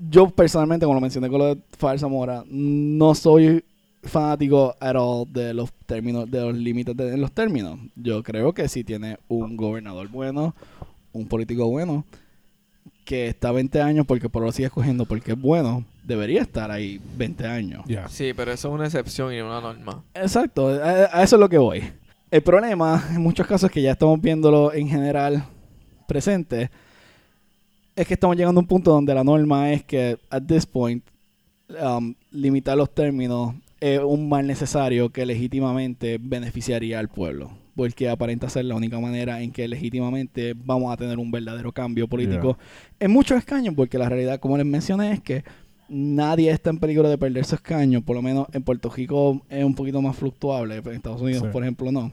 yo 0.00 0.28
personalmente, 0.30 0.84
como 0.86 0.94
lo 0.94 1.00
mencioné 1.00 1.28
con 1.28 1.38
lo 1.38 1.54
de 1.54 1.60
Fire 1.76 1.98
Zamora, 1.98 2.44
no 2.48 3.14
soy 3.14 3.64
fanático 4.04 4.76
at 4.78 4.94
all 4.96 5.26
de 5.32 5.52
los 5.54 5.72
términos, 5.86 6.30
de 6.30 6.40
los 6.40 6.54
límites 6.54 6.96
de 6.96 7.14
en 7.14 7.20
los 7.20 7.32
términos. 7.32 7.78
Yo 7.96 8.22
creo 8.22 8.52
que 8.52 8.68
si 8.68 8.84
tiene 8.84 9.18
un 9.28 9.56
gobernador 9.56 10.08
bueno, 10.08 10.54
un 11.12 11.26
político 11.26 11.66
bueno, 11.68 12.04
que 13.08 13.26
está 13.26 13.50
20 13.52 13.80
años 13.80 14.04
porque 14.06 14.28
por 14.28 14.42
lo 14.42 14.52
sigue 14.52 14.66
escogiendo 14.66 15.06
porque 15.06 15.32
es 15.32 15.40
bueno, 15.40 15.82
debería 16.04 16.42
estar 16.42 16.70
ahí 16.70 17.00
20 17.16 17.46
años. 17.46 17.82
Ya. 17.86 18.06
Sí, 18.06 18.34
pero 18.36 18.52
eso 18.52 18.68
es 18.68 18.74
una 18.74 18.84
excepción 18.84 19.32
y 19.32 19.40
una 19.40 19.62
norma. 19.62 20.04
Exacto, 20.12 20.68
a, 20.68 21.08
a 21.10 21.22
eso 21.22 21.36
es 21.36 21.40
lo 21.40 21.48
que 21.48 21.56
voy. 21.56 21.84
El 22.30 22.42
problema, 22.42 23.02
en 23.14 23.22
muchos 23.22 23.46
casos 23.46 23.70
que 23.70 23.80
ya 23.80 23.92
estamos 23.92 24.20
viéndolo 24.20 24.74
en 24.74 24.90
general 24.90 25.42
presente, 26.06 26.70
es 27.96 28.06
que 28.06 28.12
estamos 28.12 28.36
llegando 28.36 28.58
a 28.58 28.62
un 28.62 28.68
punto 28.68 28.90
donde 28.90 29.14
la 29.14 29.24
norma 29.24 29.72
es 29.72 29.82
que, 29.84 30.18
at 30.28 30.42
this 30.42 30.66
point, 30.66 31.02
um, 31.82 32.14
limitar 32.30 32.76
los 32.76 32.94
términos 32.94 33.54
es 33.80 34.00
un 34.00 34.28
mal 34.28 34.46
necesario 34.46 35.10
que 35.10 35.24
legítimamente 35.26 36.18
beneficiaría 36.20 36.98
al 36.98 37.08
pueblo. 37.08 37.50
Porque 37.76 38.08
aparenta 38.08 38.48
ser 38.50 38.64
la 38.64 38.74
única 38.74 38.98
manera 38.98 39.40
en 39.40 39.52
que 39.52 39.68
legítimamente 39.68 40.54
vamos 40.56 40.92
a 40.92 40.96
tener 40.96 41.18
un 41.18 41.30
verdadero 41.30 41.70
cambio 41.70 42.08
político 42.08 42.58
en 42.98 43.10
muchos 43.12 43.38
escaños, 43.38 43.74
porque 43.76 43.98
la 43.98 44.08
realidad, 44.08 44.40
como 44.40 44.56
les 44.56 44.66
mencioné, 44.66 45.12
es 45.12 45.20
que 45.20 45.44
nadie 45.88 46.50
está 46.50 46.70
en 46.70 46.78
peligro 46.78 47.08
de 47.08 47.16
perder 47.16 47.44
su 47.44 47.54
escaño. 47.54 48.02
Por 48.02 48.16
lo 48.16 48.22
menos 48.22 48.48
en 48.52 48.62
Puerto 48.64 48.90
Rico 48.90 49.42
es 49.48 49.64
un 49.64 49.74
poquito 49.76 50.02
más 50.02 50.16
fluctuable, 50.16 50.76
pero 50.82 50.90
en 50.90 50.96
Estados 50.96 51.20
Unidos, 51.22 51.42
Sí. 51.44 51.48
por 51.52 51.62
ejemplo, 51.62 51.92
no. 51.92 52.10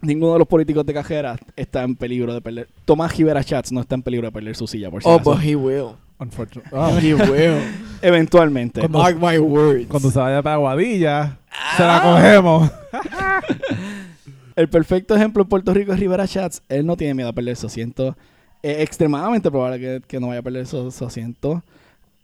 Ninguno 0.00 0.32
de 0.34 0.38
los 0.38 0.48
políticos 0.48 0.86
de 0.86 0.94
cajera 0.94 1.36
está 1.56 1.82
en 1.82 1.96
peligro 1.96 2.32
de 2.32 2.40
perder. 2.40 2.68
Tomás 2.84 3.14
Rivera 3.16 3.42
Chats 3.44 3.72
no 3.72 3.80
está 3.80 3.96
en 3.96 4.02
peligro 4.02 4.28
de 4.28 4.32
perder 4.32 4.54
su 4.56 4.66
silla, 4.66 4.90
por 4.90 5.02
si 5.02 5.08
Oh, 5.08 5.14
acaso. 5.16 5.32
but 5.34 5.42
he 5.44 5.56
will. 5.56 5.88
Unfortunately. 6.20 6.70
Ah, 6.72 6.98
He 7.00 7.14
will. 7.14 7.58
Eventualmente. 8.02 8.80
Cuando- 8.80 8.98
Mark 8.98 9.16
my 9.20 9.38
words. 9.38 9.86
Cuando 9.88 10.10
se 10.10 10.18
vaya 10.18 10.42
para 10.42 10.54
Aguadilla, 10.56 11.38
se 11.76 11.82
la 11.82 12.02
cogemos. 12.02 12.70
El 14.56 14.68
perfecto 14.68 15.14
ejemplo 15.14 15.42
en 15.42 15.48
Puerto 15.48 15.72
Rico 15.72 15.92
es 15.92 15.98
Rivera 16.00 16.26
Chats. 16.28 16.62
Él 16.68 16.84
no 16.84 16.96
tiene 16.96 17.14
miedo 17.14 17.28
a 17.30 17.32
perder 17.32 17.56
su 17.56 17.66
asiento. 17.66 18.16
Es 18.62 18.80
extremadamente 18.80 19.50
probable 19.50 19.78
que, 19.80 20.02
que 20.06 20.20
no 20.20 20.28
vaya 20.28 20.40
a 20.40 20.42
perder 20.42 20.66
su, 20.66 20.90
su 20.90 21.04
asiento. 21.06 21.62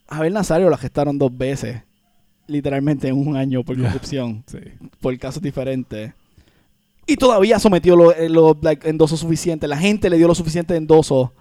Abel 0.09 0.35
Nazario 0.35 0.69
lo 0.69 0.77
gestaron 0.77 1.19
dos 1.19 1.37
veces. 1.37 1.83
Literalmente 2.47 3.09
en 3.09 3.17
un 3.17 3.37
año 3.37 3.65
por 3.65 3.81
corrupción. 3.81 4.45
Sí. 4.47 4.59
por 5.01 5.17
casos 5.19 5.43
diferentes. 5.43 6.13
Y 7.07 7.17
todavía 7.17 7.59
sometió 7.59 7.97
los 7.97 8.15
lo, 8.29 8.57
like, 8.61 8.89
endosos 8.89 9.21
suficientes. 9.21 9.69
La 9.71 9.79
gente 9.79 10.11
le 10.11 10.19
dio 10.19 10.27
lo 10.29 10.35
suficiente 10.35 10.77
endoso 10.77 11.33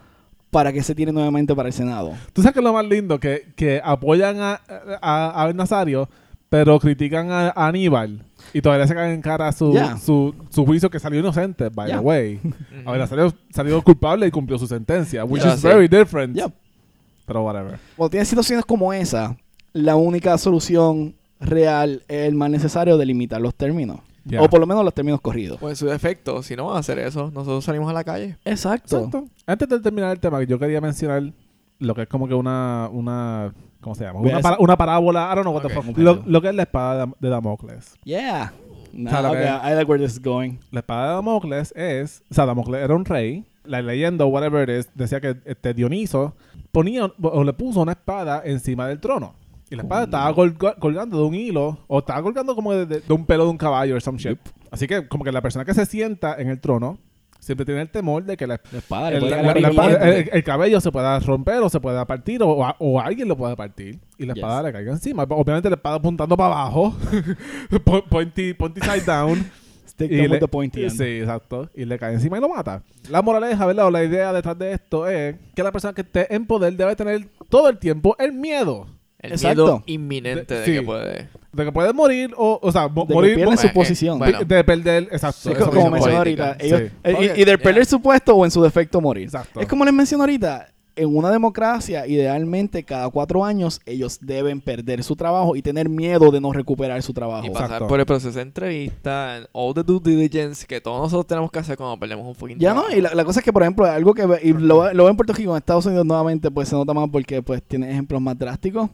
para 0.55 0.71
que 0.71 0.81
se 0.83 0.95
tire 0.95 1.11
nuevamente 1.11 1.53
para 1.53 1.67
el 1.67 1.73
Senado. 1.73 2.13
Tú 2.31 2.41
sabes 2.41 2.53
que 2.53 2.59
es 2.61 2.63
lo 2.63 2.71
más 2.71 2.85
lindo, 2.85 3.19
que, 3.19 3.51
que 3.57 3.81
apoyan 3.83 4.39
a, 4.39 4.61
a, 5.01 5.25
a 5.31 5.41
Abel 5.41 5.57
Nazario, 5.57 6.07
pero 6.47 6.79
critican 6.79 7.29
a, 7.29 7.49
a 7.49 7.67
Aníbal. 7.67 8.23
Y 8.53 8.61
todavía 8.61 8.87
se 8.87 8.95
caen 8.95 9.15
en 9.15 9.21
cara 9.21 9.51
su, 9.51 9.77
su, 10.01 10.33
su 10.49 10.65
juicio 10.65 10.89
que 10.89 10.97
salió 10.97 11.19
inocente, 11.19 11.67
by 11.67 11.91
the 11.91 11.99
way. 11.99 12.39
Ujú. 12.41 12.53
Abel 12.89 13.01
Nazario 13.01 13.33
salió 13.49 13.81
culpable 13.81 14.27
y 14.27 14.31
cumplió 14.31 14.57
su 14.57 14.65
sentencia, 14.65 15.25
which 15.25 15.43
is 15.43 15.59
sí. 15.59 15.67
very 15.67 15.89
different. 15.89 16.39
Pero 17.25 17.43
whatever. 17.43 17.77
Cuando 17.97 18.11
tienes 18.11 18.29
situaciones 18.29 18.63
como 18.63 18.93
esa, 18.93 19.35
la 19.73 19.97
única 19.97 20.37
solución 20.37 21.15
real 21.41 22.03
es 22.07 22.29
el 22.29 22.35
más 22.35 22.49
necesario 22.49 22.95
de 22.95 23.05
limitar 23.05 23.41
los 23.41 23.53
términos. 23.55 23.99
O 24.39 24.49
por 24.49 24.59
lo 24.59 24.65
menos 24.65 24.83
los 24.83 24.93
términos 24.93 25.21
corridos. 25.21 25.57
Pues 25.59 25.77
su 25.77 25.85
defecto, 25.85 26.41
si 26.41 26.55
no 26.55 26.65
van 26.67 26.77
a 26.77 26.79
hacer 26.79 26.97
eso, 26.99 27.31
nosotros 27.31 27.63
salimos 27.63 27.89
a 27.89 27.93
la 27.93 28.03
calle. 28.03 28.37
Exacto. 28.45 28.97
Exacto. 28.97 29.25
Antes 29.45 29.69
de 29.69 29.79
terminar 29.79 30.11
el 30.11 30.19
tema, 30.19 30.41
yo 30.43 30.57
quería 30.57 30.81
mencionar 30.81 31.23
lo 31.79 31.93
que 31.93 32.03
es 32.03 32.07
como 32.07 32.27
que 32.27 32.33
una, 32.33 32.89
una 32.91 33.53
¿cómo 33.81 33.95
se 33.95 34.03
llama? 34.05 34.19
Una, 34.21 34.39
para- 34.39 34.57
una 34.59 34.77
parábola, 34.77 35.29
I 35.31 35.35
don't 35.35 35.41
know 35.43 35.53
what 35.53 35.61
the 35.61 35.69
fuck. 35.69 35.97
Lo, 35.97 36.23
lo 36.25 36.41
que 36.41 36.49
es 36.49 36.55
la 36.55 36.63
espada 36.63 37.05
de, 37.05 37.13
de 37.19 37.29
Damocles. 37.29 37.93
Yeah. 38.03 38.53
Sea, 38.91 39.21
lo 39.21 39.29
okay, 39.31 39.41
que- 39.43 39.47
I 39.71 39.75
like 39.75 39.85
where 39.91 40.01
this 40.03 40.13
is 40.13 40.21
going. 40.21 40.53
La 40.71 40.79
espada 40.79 41.09
de 41.09 41.13
Damocles 41.15 41.73
es, 41.75 42.23
o 42.31 42.33
sea, 42.33 42.45
Damocles 42.45 42.81
era 42.83 42.95
un 42.95 43.05
rey. 43.05 43.45
La 43.65 43.81
leyenda, 43.81 44.25
whatever 44.25 44.69
it 44.69 44.79
is, 44.85 44.89
decía 44.95 45.19
que 45.19 45.37
este 45.45 45.73
Dioniso 45.73 46.33
ponía 46.71 47.11
o 47.21 47.43
le 47.43 47.53
puso 47.53 47.81
una 47.81 47.91
espada 47.93 48.41
encima 48.45 48.87
del 48.87 48.99
trono. 48.99 49.33
Y 49.69 49.75
la 49.75 49.81
espada 49.83 50.03
estaba 50.03 50.33
colga- 50.35 50.75
colgando 50.79 51.17
de 51.17 51.23
un 51.23 51.33
hilo 51.35 51.79
o 51.87 51.99
estaba 51.99 52.21
colgando 52.21 52.53
como 52.55 52.73
de, 52.73 52.85
de- 52.85 52.99
de 53.01 53.13
un 53.13 53.25
pelo 53.25 53.45
de 53.45 53.49
un 53.51 53.57
caballo 53.57 53.95
o 53.95 53.99
some 53.99 54.17
shit. 54.19 54.37
Así 54.71 54.87
que 54.87 55.07
como 55.07 55.23
que 55.23 55.31
la 55.31 55.41
persona 55.41 55.65
que 55.65 55.73
se 55.73 55.85
sienta 55.85 56.35
en 56.39 56.49
el 56.49 56.59
trono 56.59 56.99
siempre 57.39 57.65
tiene 57.65 57.81
el 57.81 57.89
temor 57.89 58.23
de 58.23 58.37
que 58.37 58.47
la, 58.47 58.59
La 58.71 58.77
espada 58.79 59.09
le 59.11 59.17
el, 59.17 59.21
puede 59.21 59.35
la- 59.35 59.41
la- 59.53 59.59
la- 59.59 59.71
muerte. 59.71 60.19
el- 60.19 60.29
el 60.33 60.43
cabello 60.43 60.81
se 60.81 60.91
pueda 60.91 61.19
romper 61.19 61.57
o 61.63 61.69
se 61.69 61.79
pueda 61.79 62.05
partir 62.05 62.41
o, 62.43 62.63
a- 62.65 62.75
o 62.79 62.99
alguien 62.99 63.27
lo 63.27 63.35
pueda 63.37 63.55
partir 63.55 63.99
y 64.17 64.25
la 64.25 64.33
Yes. 64.33 64.43
espada 64.43 64.63
le 64.63 64.71
caiga 64.73 64.91
encima. 64.91 65.23
Obviamente 65.23 65.69
la 65.69 65.75
espada 65.75 65.95
apuntando 65.97 66.35
para 66.37 66.53
abajo, 66.53 66.95
po- 67.83 68.03
pointy, 68.05 68.53
pointy 68.53 68.81
side 68.81 69.01
down. 69.05 69.49
Stick 69.87 70.09
them 70.09 70.29
with 70.31 70.39
the 70.39 70.47
pointy 70.47 70.81
end. 70.83 70.91
Sí, 70.91 71.03
exacto. 71.21 71.69
Y 71.73 71.85
le 71.85 71.97
cae 71.97 72.13
encima 72.13 72.37
y 72.37 72.41
lo 72.41 72.49
mata. 72.49 72.83
La 73.09 73.21
moraleja, 73.21 73.65
¿verdad? 73.65 73.85
O 73.87 73.91
la 73.91 74.03
idea 74.03 74.33
detrás 74.33 74.57
de 74.59 74.73
esto 74.73 75.07
es 75.07 75.35
que 75.55 75.63
la 75.63 75.71
persona 75.71 75.93
que 75.93 76.01
esté 76.01 76.33
en 76.35 76.45
poder 76.45 76.75
debe 76.75 76.95
tener 76.97 77.27
todo 77.49 77.69
el 77.69 77.77
tiempo 77.77 78.15
el 78.19 78.33
miedo. 78.33 78.87
El 79.25 79.31
Exacto. 79.33 79.63
miedo 79.63 79.83
inminente 79.85 80.53
de, 80.53 80.59
De- 80.61 80.65
que 80.65 80.79
sí. 80.79 80.85
puede. 80.85 81.29
De 81.53 81.63
que 81.65 81.71
puede 81.71 81.93
morir 81.93 82.33
o, 82.37 82.59
o 82.61 82.71
sea, 82.71 82.87
mo- 82.87 83.03
De 83.03 83.07
que 83.07 83.13
morir 83.13 83.45
mo- 83.45 83.55
su 83.57 83.67
eh, 83.67 83.71
posición. 83.73 84.19
bueno. 84.19 84.39
de, 84.43 84.55
de 84.55 84.63
perder, 84.63 85.03
exacto. 85.11 85.53
Co- 85.57 85.71
como 85.71 85.89
mencioné 85.91 86.17
ahorita. 86.17 86.57
ellos- 86.59 86.81
Sí. 86.81 86.87
eh, 87.03 87.11
y- 87.21 87.29
Ok, 87.29 87.37
y, 87.37 87.45
de 87.45 87.57
perder 87.57 87.83
yeah. 87.83 87.85
su 87.85 88.01
puesto 88.01 88.35
o 88.35 88.43
en 88.45 88.51
su 88.51 88.61
defecto 88.61 88.99
morir. 89.01 89.23
Exacto. 89.25 89.59
Es 89.61 89.67
como 89.67 89.85
les 89.85 89.93
mencioné 89.93 90.21
ahorita. 90.23 90.67
En 90.97 91.13
una 91.13 91.29
democracia, 91.29 92.07
idealmente, 92.07 92.83
cada 92.85 93.09
cuatro 93.09 93.43
años, 93.43 93.81
ellos 93.85 94.17
deben 94.21 94.61
perder 94.61 95.03
su 95.03 95.17
trabajo 95.17 95.57
y 95.57 95.61
tener 95.61 95.89
miedo 95.89 96.31
de 96.31 96.39
no 96.39 96.53
recuperar 96.53 97.03
su 97.03 97.11
trabajo. 97.13 97.45
Y 97.45 97.49
pasar 97.49 97.65
Exacto. 97.65 97.87
por 97.87 97.99
el 97.99 98.05
proceso 98.05 98.31
de 98.31 98.41
entrevista, 98.43 99.41
all 99.51 99.73
the 99.73 99.83
due 99.83 99.99
diligence 100.01 100.65
que 100.65 100.79
todos 100.79 101.01
nosotros 101.01 101.27
tenemos 101.27 101.51
que 101.51 101.59
hacer 101.59 101.75
cuando 101.75 101.99
perdemos 101.99 102.25
un 102.25 102.33
fucking 102.33 102.59
Ya 102.59 102.73
no, 102.73 102.89
y 102.89 103.01
la, 103.01 103.13
la 103.13 103.25
cosa 103.25 103.41
es 103.41 103.43
que, 103.43 103.51
por 103.51 103.63
ejemplo, 103.63 103.85
algo 103.85 104.13
que 104.13 104.25
ve- 104.25 104.39
y 104.41 104.53
lo, 104.53 104.93
lo 104.93 105.03
veo 105.03 105.09
en 105.09 105.17
Puerto 105.17 105.33
Rico, 105.33 105.51
en 105.51 105.57
Estados 105.57 105.85
Unidos 105.85 106.05
nuevamente, 106.05 106.49
pues 106.49 106.69
se 106.69 106.75
nota 106.75 106.93
más 106.93 107.09
porque 107.11 107.41
pues 107.41 107.61
tiene 107.61 107.91
ejemplos 107.91 108.21
más 108.21 108.37
drásticos. 108.37 108.89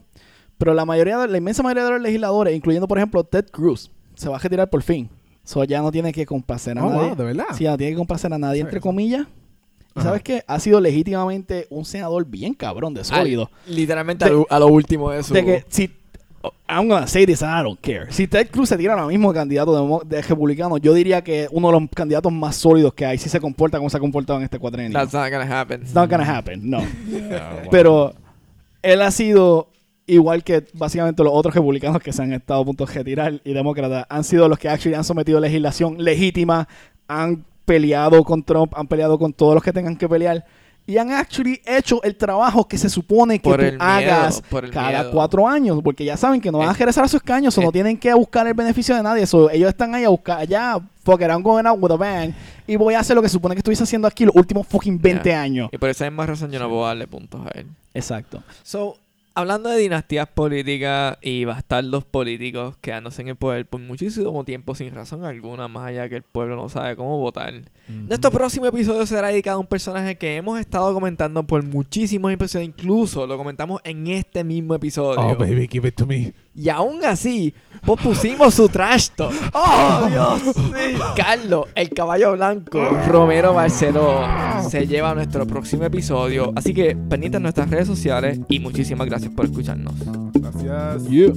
Pero 0.62 0.74
la 0.74 0.84
mayoría, 0.84 1.18
de- 1.18 1.26
la 1.28 1.38
inmensa 1.38 1.62
mayoría 1.62 1.84
de 1.84 1.90
los 1.90 2.00
legisladores, 2.00 2.54
incluyendo, 2.54 2.86
por 2.86 2.96
ejemplo, 2.98 3.24
Ted 3.24 3.46
Cruz, 3.50 3.90
se 4.14 4.28
va 4.28 4.36
a 4.36 4.38
retirar 4.38 4.70
por 4.70 4.82
fin. 4.82 5.10
So 5.44 5.64
ya 5.64 5.82
no 5.82 5.90
tiene 5.90 6.12
que 6.12 6.24
complacer 6.24 6.78
a 6.78 6.84
Oh, 6.84 6.90
nadie. 6.90 7.06
wow, 7.08 7.16
de 7.16 7.24
verdad. 7.24 7.46
Sí, 7.54 7.64
ya 7.64 7.72
no 7.72 7.78
tiene 7.78 7.92
que 7.94 7.96
complacer 7.98 8.32
a 8.32 8.38
nadie, 8.38 8.58
Sí, 8.58 8.60
entre 8.60 8.78
eso. 8.78 8.86
comillas. 8.86 9.26
¿Y 9.96 10.00
sabes 10.00 10.22
qué? 10.22 10.44
Ha 10.46 10.60
sido 10.60 10.80
legítimamente 10.80 11.66
un 11.68 11.84
senador 11.84 12.24
bien 12.26 12.54
cabrón, 12.54 12.94
de 12.94 13.00
Al- 13.00 13.06
sólido. 13.06 13.50
literalmente 13.66 14.24
De- 14.24 14.30
a, 14.30 14.34
lo, 14.34 14.46
a 14.48 14.58
lo 14.60 14.66
último 14.68 15.10
de 15.10 15.22
su... 15.24 15.34
De 15.34 15.44
que 15.44 15.64
si... 15.68 15.90
oh, 16.42 16.52
I'm 16.68 16.88
gonna 16.88 17.08
say 17.08 17.26
this 17.26 17.42
and 17.42 17.60
I 17.60 17.64
don't 17.64 17.80
care. 17.80 18.06
Si 18.12 18.28
Ted 18.28 18.48
Cruz 18.50 18.68
se 18.68 18.76
tira 18.78 18.94
ahora 18.94 19.06
mismo 19.08 19.34
candidato 19.34 20.00
de, 20.04 20.16
de 20.16 20.22
republicano, 20.22 20.78
yo 20.78 20.94
diría 20.94 21.22
que 21.24 21.48
uno 21.50 21.72
de 21.72 21.80
los 21.80 21.90
candidatos 21.92 22.32
más 22.32 22.54
sólidos 22.56 22.94
que 22.94 23.04
hay, 23.04 23.18
si 23.18 23.28
se 23.28 23.40
comporta 23.40 23.78
como 23.78 23.90
se 23.90 23.96
ha 23.96 24.00
comportado 24.00 24.38
en 24.38 24.44
este 24.44 24.58
cuatrenio. 24.60 24.92
That's 24.96 25.12
not 25.12 25.28
gonna 25.30 25.60
happen. 25.60 25.82
It's 25.82 25.92
not 25.94 26.08
gonna 26.08 26.36
happen, 26.38 26.70
no. 26.70 26.78
Ah, 27.32 27.56
wow. 27.62 27.70
Pero 27.70 28.14
él 28.82 29.02
ha 29.02 29.10
sido 29.10 29.68
igual 30.06 30.42
que 30.44 30.64
básicamente 30.74 31.22
los 31.22 31.32
otros 31.34 31.54
republicanos 31.54 32.02
que 32.02 32.12
se 32.12 32.22
han 32.22 32.32
estado 32.32 32.62
a 32.62 32.64
punto 32.64 32.84
de 32.86 32.92
retirar 32.92 33.40
y 33.44 33.52
demócratas 33.52 34.06
han 34.08 34.24
sido 34.24 34.48
los 34.48 34.58
que 34.58 34.68
actually 34.68 34.94
han 34.94 35.04
sometido 35.04 35.38
legislación 35.40 36.02
legítima, 36.02 36.68
han 37.08 37.44
peleado 37.64 38.22
con 38.24 38.42
Trump, 38.42 38.72
han 38.76 38.86
peleado 38.88 39.18
con 39.18 39.32
todos 39.32 39.54
los 39.54 39.62
que 39.62 39.72
tengan 39.72 39.96
que 39.96 40.08
pelear 40.08 40.44
y 40.84 40.98
han 40.98 41.12
actually 41.12 41.60
hecho 41.64 42.02
el 42.02 42.16
trabajo 42.16 42.66
que 42.66 42.76
se 42.76 42.90
supone 42.90 43.38
que 43.38 43.48
Por 43.48 43.60
tú 43.60 43.64
el 43.66 43.72
miedo, 43.78 43.84
hagas 43.84 44.42
por 44.50 44.64
el 44.64 44.72
cada 44.72 44.98
miedo. 45.02 45.10
cuatro 45.12 45.46
años, 45.46 45.80
porque 45.84 46.04
ya 46.04 46.16
saben 46.16 46.40
que 46.40 46.50
no 46.50 46.58
van 46.58 46.70
a 46.70 46.72
Eh, 46.72 46.74
regresar 46.74 47.04
a 47.04 47.08
sus 47.08 47.20
escaños, 47.22 47.56
o 47.56 47.60
no 47.62 47.68
eh. 47.68 47.72
tienen 47.72 47.96
que 47.96 48.12
buscar 48.12 48.48
el 48.48 48.54
beneficio 48.54 48.96
de 48.96 49.02
nadie, 49.04 49.24
so, 49.26 49.48
ellos 49.48 49.68
están 49.68 49.94
ahí 49.94 50.02
a 50.02 50.08
buscar, 50.08 50.40
allá, 50.40 50.80
fuck 51.04 51.20
it, 51.20 51.28
I'm 51.28 51.40
going 51.40 51.66
out 51.66 51.78
with 51.80 51.92
a 51.92 51.96
bang, 51.96 52.32
y 52.66 52.74
voy 52.74 52.94
a 52.94 52.98
hacer 52.98 53.14
lo 53.14 53.22
que 53.22 53.28
se 53.28 53.34
supone 53.34 53.54
que 53.54 53.60
estuviese 53.60 53.84
haciendo 53.84 54.08
aquí 54.08 54.24
los 54.24 54.34
últimos 54.34 54.66
fucking 54.66 55.00
20 55.00 55.28
Yeah. 55.28 55.40
años. 55.42 55.68
Y 55.72 55.78
por 55.78 55.88
esa 55.88 56.04
misma 56.06 56.26
razón 56.26 56.50
yo 56.50 56.58
no 56.58 56.68
puedo 56.68 56.84
darle 56.84 57.06
puntos 57.06 57.40
a 57.46 57.50
él. 57.56 57.66
Exacto. 57.94 58.42
So, 58.64 58.96
hablando 59.34 59.70
de 59.70 59.78
dinastías 59.78 60.28
políticas 60.28 61.18
y 61.20 61.44
bastardos 61.44 62.04
políticos 62.04 62.76
quedándose 62.80 63.22
en 63.22 63.28
el 63.28 63.36
poder 63.36 63.66
por 63.66 63.80
muchísimo 63.80 64.44
tiempo 64.44 64.74
sin 64.74 64.94
razón 64.94 65.24
alguna, 65.24 65.68
más 65.68 65.88
allá 65.88 66.08
que 66.08 66.16
el 66.16 66.22
pueblo 66.22 66.56
no 66.56 66.68
sabe 66.68 66.96
cómo 66.96 67.18
votar. 67.18 67.54
Nuestro 67.88 68.30
próximo 68.30 68.66
episodio 68.66 69.06
será 69.06 69.28
dedicado 69.28 69.58
a 69.58 69.60
un 69.60 69.66
personaje 69.66 70.16
que 70.16 70.36
hemos 70.36 70.58
estado 70.60 70.92
comentando 70.94 71.42
por 71.46 71.62
muchísimos 71.62 72.32
episodios, 72.32 72.68
incluso 72.68 73.26
lo 73.26 73.36
comentamos 73.36 73.80
en 73.84 74.06
este 74.06 74.44
mismo 74.44 74.74
episodio. 74.74 75.20
Oh, 75.20 75.36
baby, 75.36 75.68
give 75.70 75.86
it 75.86 75.94
to 75.94 76.06
me. 76.06 76.32
Y 76.54 76.68
aún 76.68 77.04
así, 77.04 77.54
pospusimos 77.84 78.54
su 78.54 78.68
trash 78.68 79.08
talk. 79.16 79.32
¡Oh, 79.54 80.06
Dios! 80.08 80.42
Carlos, 81.16 81.66
el 81.74 81.90
caballo 81.90 82.32
blanco, 82.32 82.78
Romero 83.08 83.54
Barceló, 83.54 84.20
se 84.68 84.86
lleva 84.86 85.10
a 85.10 85.14
nuestro 85.14 85.46
próximo 85.46 85.84
episodio. 85.84 86.52
Así 86.54 86.74
que 86.74 86.94
pendientes 86.94 87.38
en 87.38 87.42
nuestras 87.44 87.70
redes 87.70 87.86
sociales 87.86 88.38
y 88.48 88.58
muchísimas 88.60 89.06
gracias 89.06 89.32
por 89.32 89.46
escucharnos. 89.46 89.94
Gracias. 90.34 91.32